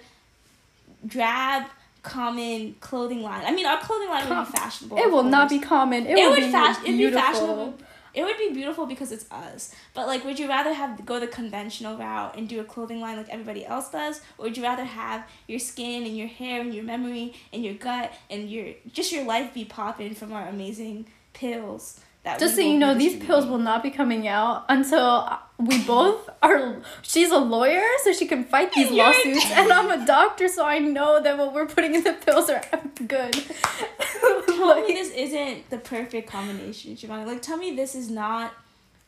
drab, 1.05 1.63
common 2.03 2.75
clothing 2.79 3.21
line. 3.21 3.43
I 3.45 3.51
mean, 3.51 3.65
our 3.65 3.79
clothing 3.79 4.09
line 4.09 4.27
would 4.29 4.45
be 4.45 4.51
fashionable. 4.57 4.97
it 4.97 5.11
will 5.11 5.23
not 5.23 5.49
be 5.49 5.59
common 5.59 6.05
it, 6.07 6.11
It 6.17 6.23
will 6.23 6.29
would 6.31 6.39
be 6.39 6.45
it'd 6.89 6.97
be 6.97 7.11
fashionable. 7.11 7.73
It 8.13 8.23
would 8.23 8.37
be 8.37 8.51
beautiful 8.53 8.85
because 8.85 9.11
it's 9.11 9.29
us. 9.31 9.73
But 9.93 10.07
like, 10.07 10.23
would 10.23 10.39
you 10.39 10.47
rather 10.47 10.73
have 10.73 11.05
go 11.05 11.19
the 11.19 11.27
conventional 11.27 11.97
route 11.97 12.35
and 12.37 12.47
do 12.47 12.59
a 12.59 12.63
clothing 12.63 13.01
line 13.01 13.17
like 13.17 13.29
everybody 13.29 13.65
else 13.65 13.89
does, 13.89 14.21
or 14.37 14.45
would 14.45 14.57
you 14.57 14.63
rather 14.63 14.83
have 14.83 15.27
your 15.47 15.59
skin 15.59 16.05
and 16.05 16.17
your 16.17 16.27
hair 16.27 16.61
and 16.61 16.73
your 16.73 16.83
memory 16.83 17.33
and 17.53 17.63
your 17.63 17.73
gut 17.73 18.13
and 18.29 18.49
your 18.49 18.73
just 18.91 19.11
your 19.11 19.23
life 19.25 19.53
be 19.53 19.65
popping 19.65 20.15
from 20.15 20.33
our 20.33 20.47
amazing 20.47 21.07
pills? 21.33 21.99
That 22.27 22.39
Just 22.39 22.55
so 22.55 22.61
you 22.61 22.77
know, 22.77 22.93
these 22.93 23.15
pills 23.23 23.45
will 23.45 23.57
not 23.57 23.81
be 23.81 23.89
coming 23.89 24.27
out 24.27 24.65
until 24.67 25.29
we 25.57 25.81
both 25.85 26.29
are. 26.43 26.75
She's 27.01 27.31
a 27.31 27.37
lawyer, 27.37 27.81
so 28.03 28.11
she 28.11 28.25
can 28.27 28.43
fight 28.43 28.73
these 28.73 28.91
You're 28.91 29.05
lawsuits, 29.05 29.49
and 29.51 29.71
I'm 29.71 29.89
a 30.01 30.05
doctor, 30.05 30.49
so 30.49 30.65
I 30.65 30.79
know 30.79 31.21
that 31.23 31.37
what 31.37 31.53
we're 31.53 31.67
putting 31.67 31.95
in 31.95 32.03
the 32.03 32.11
pills 32.11 32.49
are 32.49 32.61
good. 33.07 33.31
Tell 34.11 34.67
Like- 34.67 34.87
me 34.89 34.93
this 34.95 35.11
isn't 35.11 35.69
the 35.69 35.77
perfect 35.77 36.29
combination, 36.29 36.97
Shivani. 36.97 37.25
Like, 37.25 37.41
tell 37.41 37.55
me 37.55 37.73
this 37.77 37.95
is 37.95 38.09
not 38.09 38.51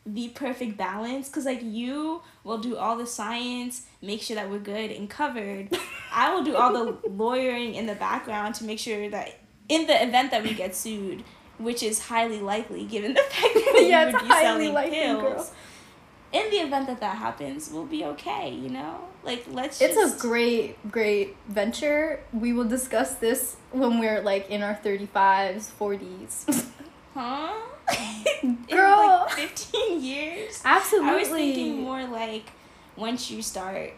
the 0.06 0.28
perfect 0.30 0.78
balance. 0.78 1.28
Cause 1.28 1.44
like 1.44 1.60
you 1.62 2.22
will 2.42 2.56
do 2.58 2.78
all 2.78 2.96
the 2.96 3.06
science, 3.06 3.82
make 4.00 4.22
sure 4.22 4.34
that 4.36 4.48
we're 4.50 4.58
good 4.60 4.90
and 4.90 5.10
covered. 5.10 5.68
I 6.10 6.32
will 6.34 6.42
do 6.42 6.56
all 6.56 6.72
the 6.72 6.96
lawyering 7.10 7.74
in 7.74 7.84
the 7.84 7.94
background 7.96 8.54
to 8.56 8.64
make 8.64 8.78
sure 8.78 9.10
that 9.10 9.38
in 9.68 9.86
the 9.86 10.02
event 10.02 10.30
that 10.30 10.42
we 10.42 10.54
get 10.54 10.74
sued, 10.74 11.22
which 11.60 11.82
is 11.82 12.00
highly 12.06 12.40
likely 12.40 12.84
given 12.84 13.14
the 13.14 13.20
fact 13.30 13.54
that 13.54 13.86
Yeah, 13.88 14.04
would 14.06 14.14
it's 14.14 14.22
be 14.22 14.28
highly 14.28 14.44
selling 14.44 14.72
likely, 14.74 14.96
pills. 14.98 15.22
girl. 15.22 15.50
In 16.32 16.48
the 16.50 16.56
event 16.58 16.86
that 16.86 17.00
that 17.00 17.16
happens, 17.16 17.70
we'll 17.72 17.86
be 17.86 18.04
okay. 18.04 18.50
You 18.50 18.68
know, 18.70 18.98
like 19.24 19.44
let's. 19.50 19.78
Just 19.80 19.90
It's 19.92 20.00
just, 20.00 20.18
a 20.24 20.28
great, 20.28 20.90
great 20.90 21.36
venture. 21.48 22.20
We 22.32 22.52
will 22.52 22.68
discuss 22.68 23.14
this 23.16 23.56
when 23.72 23.98
we're 23.98 24.20
like 24.22 24.48
in 24.48 24.62
our 24.62 24.74
35s, 24.84 25.70
40s. 25.78 26.66
Huh? 27.12 27.52
Girl. 28.70 29.26
Like 29.26 29.32
15 29.32 30.00
years? 30.00 30.62
Absolutely. 30.64 31.10
I 31.10 31.16
was 31.16 31.28
thinking 31.28 31.80
more 31.82 32.04
like 32.06 32.52
once 32.96 33.32
you 33.32 33.42
start 33.42 33.94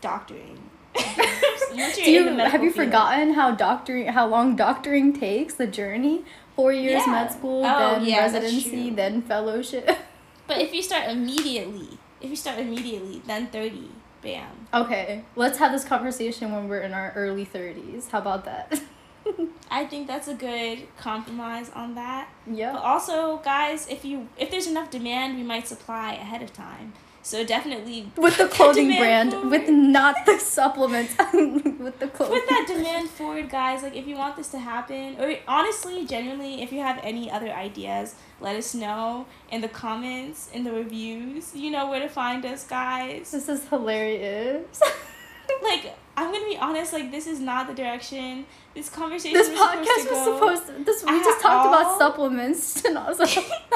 doctoring. 0.00 0.58
Once 0.96 1.74
you're 1.74 1.90
Do 2.06 2.10
you 2.10 2.20
in 2.20 2.24
the 2.26 2.32
medical 2.32 2.50
have 2.52 2.62
you 2.64 2.72
field. 2.72 2.86
forgotten 2.86 3.34
how 3.34 3.50
doctoring 3.54 4.06
how 4.08 4.26
long 4.26 4.56
doctoring 4.56 5.12
takes 5.12 5.54
the 5.54 5.66
journey? 5.66 6.24
Four 6.58 6.72
years 6.72 7.02
Yeah. 7.06 7.12
med 7.12 7.30
school, 7.32 7.62
Oh, 7.64 7.78
then 7.78 8.04
yeah, 8.04 8.22
residency, 8.22 8.90
then 8.90 9.22
fellowship. 9.22 9.86
But 10.48 10.58
if 10.58 10.74
you 10.74 10.82
start 10.82 11.04
immediately, 11.08 11.98
if 12.20 12.30
you 12.30 12.36
start 12.36 12.58
immediately, 12.58 13.22
then 13.26 13.46
30, 13.46 13.90
bam. 14.22 14.66
Okay, 14.74 15.22
let's 15.36 15.58
have 15.58 15.70
this 15.70 15.84
conversation 15.84 16.50
when 16.52 16.66
we're 16.68 16.80
in 16.88 16.92
our 16.92 17.12
early 17.14 17.46
30s. 17.46 18.10
How 18.10 18.18
about 18.18 18.44
that? 18.46 18.80
I 19.70 19.84
think 19.84 20.08
that's 20.08 20.26
a 20.26 20.34
good 20.34 20.88
compromise 20.96 21.70
on 21.74 21.94
that. 21.94 22.28
Yeah. 22.46 22.72
But 22.72 22.82
also, 22.82 23.36
guys, 23.44 23.86
if 23.88 24.04
you 24.04 24.26
if 24.36 24.50
there's 24.50 24.66
enough 24.66 24.90
demand, 24.90 25.36
we 25.36 25.44
might 25.44 25.68
supply 25.68 26.14
ahead 26.14 26.42
of 26.42 26.50
time. 26.52 26.92
So 27.22 27.44
definitely 27.44 28.10
With 28.16 28.38
the 28.38 28.48
clothing 28.48 28.88
brand, 28.88 29.50
with 29.50 29.68
not 29.68 30.24
the 30.24 30.38
supplements, 30.38 31.14
with 31.32 31.98
the 31.98 32.08
clothing. 32.08 32.40
put 32.40 32.48
that 32.48 32.64
demand 32.68 33.08
forward 33.10 33.50
guys 33.50 33.82
like 33.82 33.94
if 33.96 34.06
you 34.06 34.16
want 34.16 34.36
this 34.36 34.48
to 34.48 34.58
happen 34.58 35.16
or 35.20 35.34
honestly 35.46 36.06
genuinely 36.06 36.62
if 36.62 36.72
you 36.72 36.80
have 36.80 36.98
any 37.02 37.30
other 37.30 37.50
ideas 37.50 38.14
let 38.40 38.56
us 38.56 38.74
know 38.74 39.26
in 39.50 39.60
the 39.60 39.68
comments 39.68 40.48
in 40.52 40.64
the 40.64 40.72
reviews 40.72 41.54
you 41.54 41.70
know 41.70 41.88
where 41.90 42.00
to 42.00 42.08
find 42.08 42.44
us 42.46 42.64
guys 42.64 43.30
This 43.30 43.48
is 43.48 43.68
hilarious. 43.68 44.80
like 45.62 45.94
i'm 46.16 46.32
gonna 46.32 46.44
be 46.44 46.56
honest 46.58 46.92
like 46.92 47.10
this 47.10 47.26
is 47.26 47.40
not 47.40 47.66
the 47.66 47.74
direction 47.74 48.46
this 48.74 48.88
conversation 48.88 49.34
this 49.34 49.48
was 49.50 49.58
podcast 49.58 50.02
supposed 50.02 50.08
to 50.08 50.14
was 50.14 50.60
supposed 50.60 50.66
to. 50.78 50.84
This 50.84 51.04
we 51.04 51.18
just 51.20 51.40
talked 51.40 51.66
all. 51.66 51.74
about 51.74 51.98
supplements 51.98 52.84
and 52.84 52.96
also. 52.98 53.24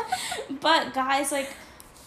but 0.61 0.95
guys 0.95 1.33
like 1.33 1.49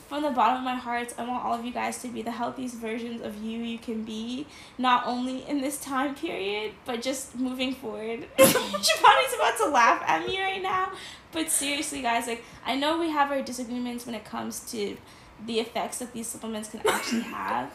from 0.07 0.21
the 0.23 0.29
bottom 0.31 0.57
of 0.57 0.63
my 0.63 0.75
heart 0.75 1.13
i 1.17 1.25
want 1.25 1.43
all 1.43 1.53
of 1.53 1.65
you 1.65 1.71
guys 1.71 2.01
to 2.01 2.07
be 2.07 2.21
the 2.21 2.31
healthiest 2.31 2.75
versions 2.75 3.21
of 3.21 3.41
you 3.43 3.59
you 3.59 3.77
can 3.77 4.03
be 4.03 4.45
not 4.77 5.05
only 5.05 5.47
in 5.47 5.61
this 5.61 5.79
time 5.79 6.13
period 6.15 6.71
but 6.85 7.01
just 7.01 7.35
moving 7.35 7.73
forward. 7.73 8.25
Shivani's 8.37 9.33
about 9.33 9.57
to 9.57 9.69
laugh 9.69 10.03
at 10.05 10.25
me 10.25 10.41
right 10.41 10.61
now. 10.61 10.91
But 11.31 11.49
seriously 11.49 12.01
guys 12.01 12.27
like 12.27 12.43
i 12.65 12.75
know 12.75 12.99
we 12.99 13.09
have 13.09 13.31
our 13.31 13.41
disagreements 13.41 14.05
when 14.05 14.15
it 14.15 14.25
comes 14.25 14.59
to 14.71 14.97
the 15.45 15.59
effects 15.59 15.99
that 15.99 16.13
these 16.13 16.27
supplements 16.27 16.69
can 16.69 16.81
actually 16.87 17.21
have. 17.21 17.73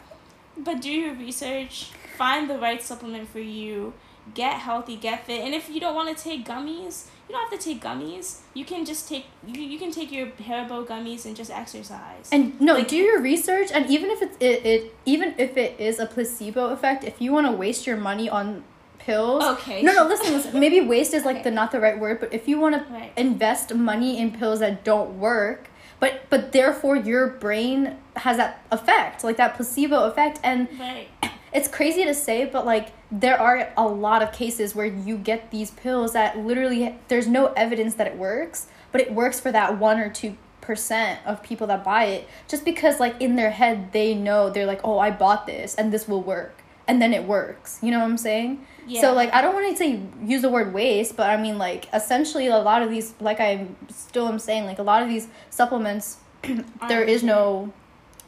But 0.57 0.81
do 0.81 0.91
your 0.91 1.13
research. 1.13 1.91
Find 2.17 2.49
the 2.49 2.57
right 2.57 2.81
supplement 2.81 3.29
for 3.29 3.39
you 3.39 3.93
get 4.35 4.53
healthy 4.59 4.95
get 4.95 5.25
fit 5.25 5.41
and 5.43 5.53
if 5.53 5.69
you 5.69 5.79
don't 5.79 5.95
want 5.95 6.15
to 6.15 6.23
take 6.23 6.45
gummies 6.45 7.05
you 7.27 7.33
don't 7.35 7.49
have 7.49 7.59
to 7.59 7.63
take 7.69 7.81
gummies 7.81 8.41
you 8.53 8.63
can 8.63 8.85
just 8.85 9.07
take 9.09 9.25
you, 9.45 9.61
you 9.61 9.79
can 9.79 9.91
take 9.91 10.11
your 10.11 10.27
haribo 10.27 10.85
gummies 10.85 11.25
and 11.25 11.35
just 11.35 11.49
exercise 11.51 12.29
And 12.31 12.59
no, 12.61 12.75
Like- 12.75 12.87
do 12.87 12.97
your 12.97 13.19
research, 13.21 13.69
and 13.73 13.89
even 13.89 14.09
if 14.11 14.21
it's 14.21 14.37
it, 14.39 14.65
it 14.65 14.95
even 15.05 15.33
if 15.37 15.57
it 15.57 15.79
is 15.79 15.99
a 15.99 16.05
placebo 16.05 16.65
effect, 16.67 17.03
if 17.03 17.19
you 17.21 17.31
want 17.31 17.47
to 17.47 17.53
waste 17.53 17.87
your 17.87 17.97
money 17.97 18.29
on 18.29 18.63
pills, 18.99 19.43
okay 19.43 19.81
no, 19.81 19.91
no, 19.93 20.05
listen, 20.07 20.33
listen. 20.33 20.59
Maybe 20.59 20.79
waste 20.95 21.13
is 21.13 21.25
like 21.25 21.37
Okay. 21.37 21.43
the 21.45 21.51
not 21.51 21.71
the 21.71 21.79
right 21.79 21.97
word, 21.99 22.19
but 22.19 22.31
if 22.33 22.47
you 22.47 22.59
want 22.59 22.75
to 22.75 23.09
invest 23.19 23.73
money 23.73 24.19
in 24.19 24.31
pills 24.31 24.59
that 24.59 24.83
don't 24.83 25.17
work, 25.19 25.69
but 25.99 26.23
but 26.29 26.51
therefore 26.51 26.95
your 26.95 27.27
brain 27.27 27.97
has 28.17 28.37
that 28.37 28.61
effect, 28.71 29.23
like 29.23 29.37
that 29.37 29.55
placebo 29.55 30.03
effect, 30.05 30.39
and 30.43 30.67
right 30.79 31.07
it's 31.53 31.67
crazy 31.67 32.05
to 32.05 32.13
say, 32.13 32.45
but 32.45 32.65
like 32.65 32.89
there 33.11 33.39
are 33.39 33.71
a 33.77 33.85
lot 33.87 34.21
of 34.21 34.31
cases 34.31 34.73
where 34.73 34.85
you 34.85 35.17
get 35.17 35.51
these 35.51 35.71
pills 35.71 36.13
that 36.13 36.37
literally 36.37 36.97
there's 37.07 37.27
no 37.27 37.47
evidence 37.53 37.95
that 37.95 38.07
it 38.07 38.17
works, 38.17 38.67
but 38.91 39.01
it 39.01 39.13
works 39.13 39.39
for 39.39 39.51
that 39.51 39.77
one 39.77 39.99
or 39.99 40.09
two 40.09 40.37
percent 40.61 41.19
of 41.25 41.41
people 41.41 41.65
that 41.65 41.83
buy 41.83 42.05
it 42.05 42.27
just 42.47 42.63
because 42.63 42.99
like 42.99 43.19
in 43.19 43.35
their 43.35 43.49
head 43.49 43.91
they 43.93 44.13
know 44.13 44.47
they're 44.47 44.67
like 44.67 44.79
oh 44.83 44.99
i 44.99 45.09
bought 45.09 45.47
this 45.47 45.73
and 45.73 45.91
this 45.91 46.07
will 46.07 46.21
work 46.21 46.61
and 46.87 47.01
then 47.01 47.13
it 47.13 47.23
works. 47.23 47.79
You 47.81 47.91
know 47.91 47.99
what 47.99 48.05
i'm 48.05 48.17
saying? 48.17 48.65
Yeah. 48.85 49.01
so 49.01 49.13
like 49.13 49.33
I 49.33 49.41
don't 49.41 49.53
want 49.53 49.69
to 49.69 49.77
say 49.77 50.01
use 50.23 50.41
the 50.41 50.49
word 50.49 50.73
waste, 50.73 51.15
but 51.15 51.29
I 51.29 51.41
mean 51.41 51.57
like 51.57 51.87
essentially 51.93 52.47
a 52.47 52.57
lot 52.57 52.81
of 52.81 52.89
these 52.89 53.13
like 53.19 53.39
I 53.39 53.67
still 53.89 54.27
am 54.27 54.39
saying 54.39 54.65
like 54.65 54.79
a 54.79 54.83
lot 54.83 55.01
of 55.01 55.07
these 55.07 55.27
supplements 55.49 56.17
there 56.89 57.03
is 57.03 57.23
no 57.23 57.71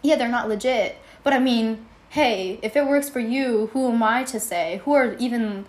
yeah, 0.01 0.15
they're 0.15 0.29
not 0.29 0.47
legit. 0.47 0.97
But 1.23 1.33
I 1.33 1.39
mean, 1.39 1.85
hey, 2.13 2.59
if 2.61 2.75
it 2.75 2.85
works 2.87 3.09
for 3.09 3.19
you, 3.19 3.69
who 3.73 3.91
am 3.91 4.01
I 4.03 4.23
to 4.25 4.39
say? 4.39 4.81
Who 4.85 4.93
are 4.93 5.13
even 5.15 5.65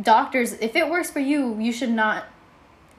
doctors? 0.00 0.52
If 0.54 0.76
it 0.76 0.90
works 0.90 1.10
for 1.10 1.20
you 1.20 1.58
you 1.58 1.72
should 1.72 1.90
not 1.90 2.24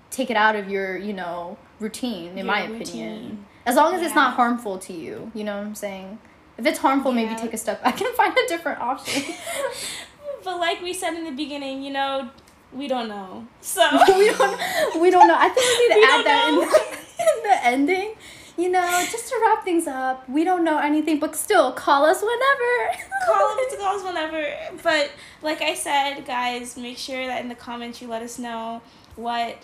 take 0.09 0.29
it 0.31 0.37
out 0.37 0.55
of 0.55 0.69
your 0.69 0.97
you 0.97 1.13
know 1.13 1.57
routine 1.79 2.29
in 2.31 2.37
Your 2.37 2.45
my 2.45 2.65
routine. 2.65 2.81
opinion 2.81 3.45
as 3.65 3.75
long 3.75 3.93
as 3.93 4.01
it's 4.01 4.15
not 4.15 4.33
harmful 4.35 4.77
to 4.79 4.93
you 4.93 5.31
you 5.35 5.43
know 5.43 5.57
what 5.57 5.67
i'm 5.67 5.75
saying? 5.75 6.17
If 6.57 6.65
it's 6.65 6.79
harmful 6.79 7.11
maybe 7.11 7.35
take 7.35 7.53
a 7.53 7.57
step 7.57 7.83
back 7.83 7.99
and 8.01 8.15
find 8.15 8.35
a 8.35 8.47
different 8.47 8.79
option. 8.81 9.23
But 10.43 10.59
like 10.59 10.81
we 10.81 10.93
said 10.93 11.13
in 11.15 11.25
the 11.25 11.31
beginning, 11.31 11.83
you 11.83 11.91
know, 11.91 12.29
we 12.71 12.87
don't 12.87 13.09
know. 13.09 13.45
So 13.59 13.81
we 14.17 14.27
don't 14.31 15.01
we 15.01 15.09
don't 15.11 15.27
know. 15.27 15.35
I 15.37 15.49
think 15.49 15.65
we 15.67 15.87
need 15.87 15.93
to 15.93 15.99
We 15.99 16.05
add 16.13 16.25
that 16.25 16.47
in 16.47 16.55
the, 16.55 17.23
in 17.23 17.43
the 17.49 17.65
ending 17.65 18.15
you 18.57 18.69
know 18.69 19.05
just 19.11 19.27
to 19.29 19.39
wrap 19.43 19.63
things 19.63 19.87
up 19.87 20.27
we 20.27 20.43
don't 20.43 20.63
know 20.63 20.79
anything 20.79 21.19
but 21.19 21.35
still 21.35 21.71
call 21.71 22.05
us 22.05 22.21
whenever 22.21 23.07
call 23.27 23.59
us 23.59 23.71
to 23.71 23.77
calls 23.77 24.03
whenever. 24.03 24.53
But 24.83 25.11
like 25.41 25.61
I 25.61 25.73
said, 25.73 26.25
guys, 26.25 26.77
make 26.77 26.97
sure 26.97 27.25
that 27.27 27.41
in 27.41 27.49
the 27.49 27.55
comments 27.55 28.01
you 28.01 28.07
let 28.07 28.21
us 28.21 28.39
know 28.39 28.81
what 29.15 29.57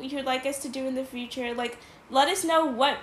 you 0.00 0.16
would 0.16 0.26
like 0.26 0.46
us 0.46 0.60
to 0.62 0.68
do 0.68 0.86
in 0.86 0.94
the 0.94 1.04
future. 1.04 1.54
Like 1.54 1.78
let 2.10 2.28
us 2.28 2.44
know 2.44 2.66
what 2.66 2.98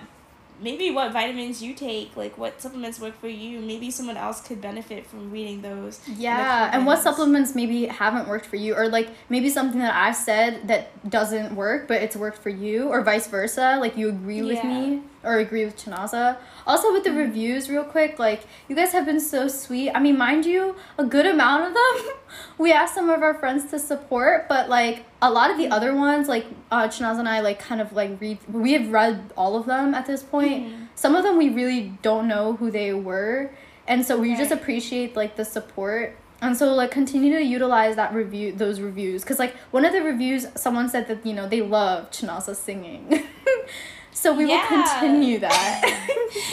maybe 0.62 0.90
what 0.90 1.12
vitamins 1.12 1.62
you 1.62 1.74
take, 1.74 2.16
like 2.16 2.36
what 2.36 2.60
supplements 2.60 3.00
work 3.00 3.18
for 3.18 3.28
you. 3.28 3.60
Maybe 3.60 3.90
someone 3.90 4.16
else 4.16 4.40
could 4.40 4.60
benefit 4.60 5.06
from 5.06 5.30
reading 5.30 5.62
those. 5.62 6.00
Yeah, 6.06 6.70
and 6.72 6.86
what 6.86 7.02
supplements 7.02 7.54
maybe 7.54 7.86
haven't 7.86 8.28
worked 8.28 8.46
for 8.46 8.56
you, 8.56 8.74
or 8.74 8.88
like 8.88 9.08
maybe 9.28 9.48
something 9.48 9.80
that 9.80 9.94
I've 9.94 10.16
said 10.16 10.68
that 10.68 11.08
doesn't 11.08 11.54
work, 11.54 11.88
but 11.88 12.02
it's 12.02 12.16
worked 12.16 12.38
for 12.38 12.50
you, 12.50 12.88
or 12.88 13.02
vice 13.02 13.26
versa. 13.26 13.78
Like 13.80 13.96
you 13.96 14.08
agree 14.08 14.42
with 14.42 14.58
Yeah. 14.58 14.68
Me 14.68 15.02
or 15.22 15.38
agree 15.38 15.64
with 15.64 15.76
Chinaza. 15.76 16.36
Also, 16.66 16.92
with 16.92 17.04
the 17.04 17.12
reviews, 17.12 17.68
real 17.68 17.84
quick, 17.84 18.18
like 18.18 18.44
you 18.68 18.76
guys 18.76 18.92
have 18.92 19.04
been 19.06 19.20
so 19.20 19.48
sweet. 19.48 19.90
I 19.90 20.00
mean, 20.00 20.16
mind 20.16 20.46
you, 20.46 20.76
a 20.98 21.04
good 21.04 21.26
amount 21.26 21.64
of 21.68 21.74
them 21.74 22.14
we 22.58 22.72
asked 22.72 22.94
some 22.94 23.10
of 23.10 23.22
our 23.22 23.34
friends 23.34 23.70
to 23.70 23.78
support, 23.78 24.48
but 24.48 24.68
like 24.68 25.04
a 25.20 25.30
lot 25.30 25.50
of 25.50 25.58
the 25.58 25.68
other 25.68 25.94
ones, 25.94 26.28
like 26.28 26.46
uh, 26.70 26.88
Chinaza 26.88 27.18
and 27.18 27.28
I, 27.28 27.40
like 27.40 27.58
kind 27.58 27.80
of 27.80 27.92
like 27.92 28.20
read. 28.20 28.38
We 28.48 28.72
have 28.72 28.90
read 28.90 29.32
all 29.36 29.56
of 29.56 29.66
them 29.66 29.94
at 29.94 30.06
this 30.06 30.22
point. 30.22 30.64
Mhm. 30.68 30.86
Some 30.94 31.14
of 31.16 31.22
them 31.22 31.36
we 31.38 31.48
really 31.50 31.92
don't 32.02 32.28
know 32.28 32.54
who 32.54 32.70
they 32.70 32.92
were 32.92 33.50
and 33.88 34.04
so 34.04 34.18
we 34.18 34.36
just 34.36 34.52
appreciate 34.52 35.16
like 35.16 35.36
the 35.36 35.44
support 35.44 36.14
and 36.42 36.56
so 36.56 36.72
like 36.74 36.90
continue 36.90 37.34
to 37.36 37.42
utilize 37.42 37.96
that 37.96 38.12
review 38.14 38.52
those 38.52 38.80
reviews 38.80 39.22
because 39.22 39.38
like 39.38 39.56
one 39.72 39.84
of 39.84 39.92
the 39.92 40.02
reviews 40.02 40.46
someone 40.54 40.88
said 40.88 41.08
that 41.08 41.24
you 41.26 41.32
know 41.32 41.48
they 41.48 41.62
love 41.62 42.10
Chinaza 42.10 42.54
singing 42.54 43.24
so 44.20 44.34
we 44.34 44.44
will 44.44 44.60
continue 44.66 45.38
that 45.46 46.10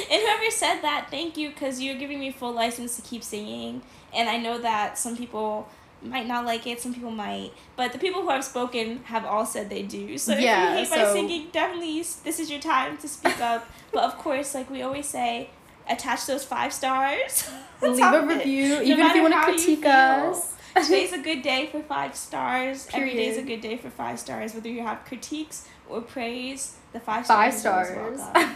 And 0.09 0.21
whoever 0.21 0.49
said 0.51 0.81
that, 0.81 1.07
thank 1.11 1.35
you 1.35 1.49
because 1.49 1.81
you're 1.81 1.97
giving 1.97 2.19
me 2.19 2.31
full 2.31 2.53
license 2.53 2.95
to 2.95 3.01
keep 3.01 3.23
singing. 3.23 3.81
And 4.13 4.29
I 4.29 4.37
know 4.37 4.57
that 4.59 4.97
some 4.97 5.17
people 5.17 5.67
might 6.01 6.27
not 6.27 6.45
like 6.45 6.65
it, 6.65 6.79
some 6.79 6.93
people 6.93 7.11
might, 7.11 7.51
but 7.75 7.91
the 7.91 7.99
people 7.99 8.21
who 8.21 8.29
have 8.29 8.45
spoken 8.45 9.03
have 9.05 9.25
all 9.25 9.45
said 9.45 9.69
they 9.69 9.83
do. 9.83 10.17
So 10.17 10.31
Yeah, 10.31 10.77
if 10.77 10.89
you 10.89 10.95
hate 10.95 11.05
my 11.05 11.11
singing, 11.11 11.47
definitely 11.51 11.97
this 12.23 12.39
is 12.39 12.49
your 12.49 12.61
time 12.61 12.97
to 12.99 13.07
speak 13.07 13.39
up. 13.41 13.67
but 13.91 14.03
of 14.03 14.17
course, 14.17 14.55
like 14.55 14.69
we 14.69 14.81
always 14.81 15.07
say, 15.07 15.49
attach 15.89 16.25
those 16.25 16.45
five 16.45 16.71
stars. 16.71 17.49
leave 17.81 17.99
a 17.99 18.25
review 18.25 18.69
No 18.69 18.81
even 18.81 19.05
if 19.05 19.15
you 19.15 19.21
want 19.21 19.33
to 19.33 19.41
critique 19.41 19.85
us 19.85 20.53
Today's 20.83 21.13
a 21.13 21.17
good 21.17 21.41
day 21.41 21.67
for 21.71 21.81
five 21.81 22.15
stars. 22.15 22.87
Every 22.93 23.13
day 23.13 23.27
is 23.27 23.37
a 23.37 23.41
good 23.41 23.61
day 23.61 23.77
for 23.77 23.89
five 23.89 24.19
stars. 24.19 24.53
Whether 24.53 24.69
you 24.69 24.81
have 24.81 25.03
critiques 25.05 25.67
or 25.89 26.01
praise, 26.01 26.75
the 26.93 26.99
five 26.99 27.25
Five 27.25 27.53
stars. 27.53 27.89
always 27.89 28.19
stars. 28.19 28.19
of 28.35 28.55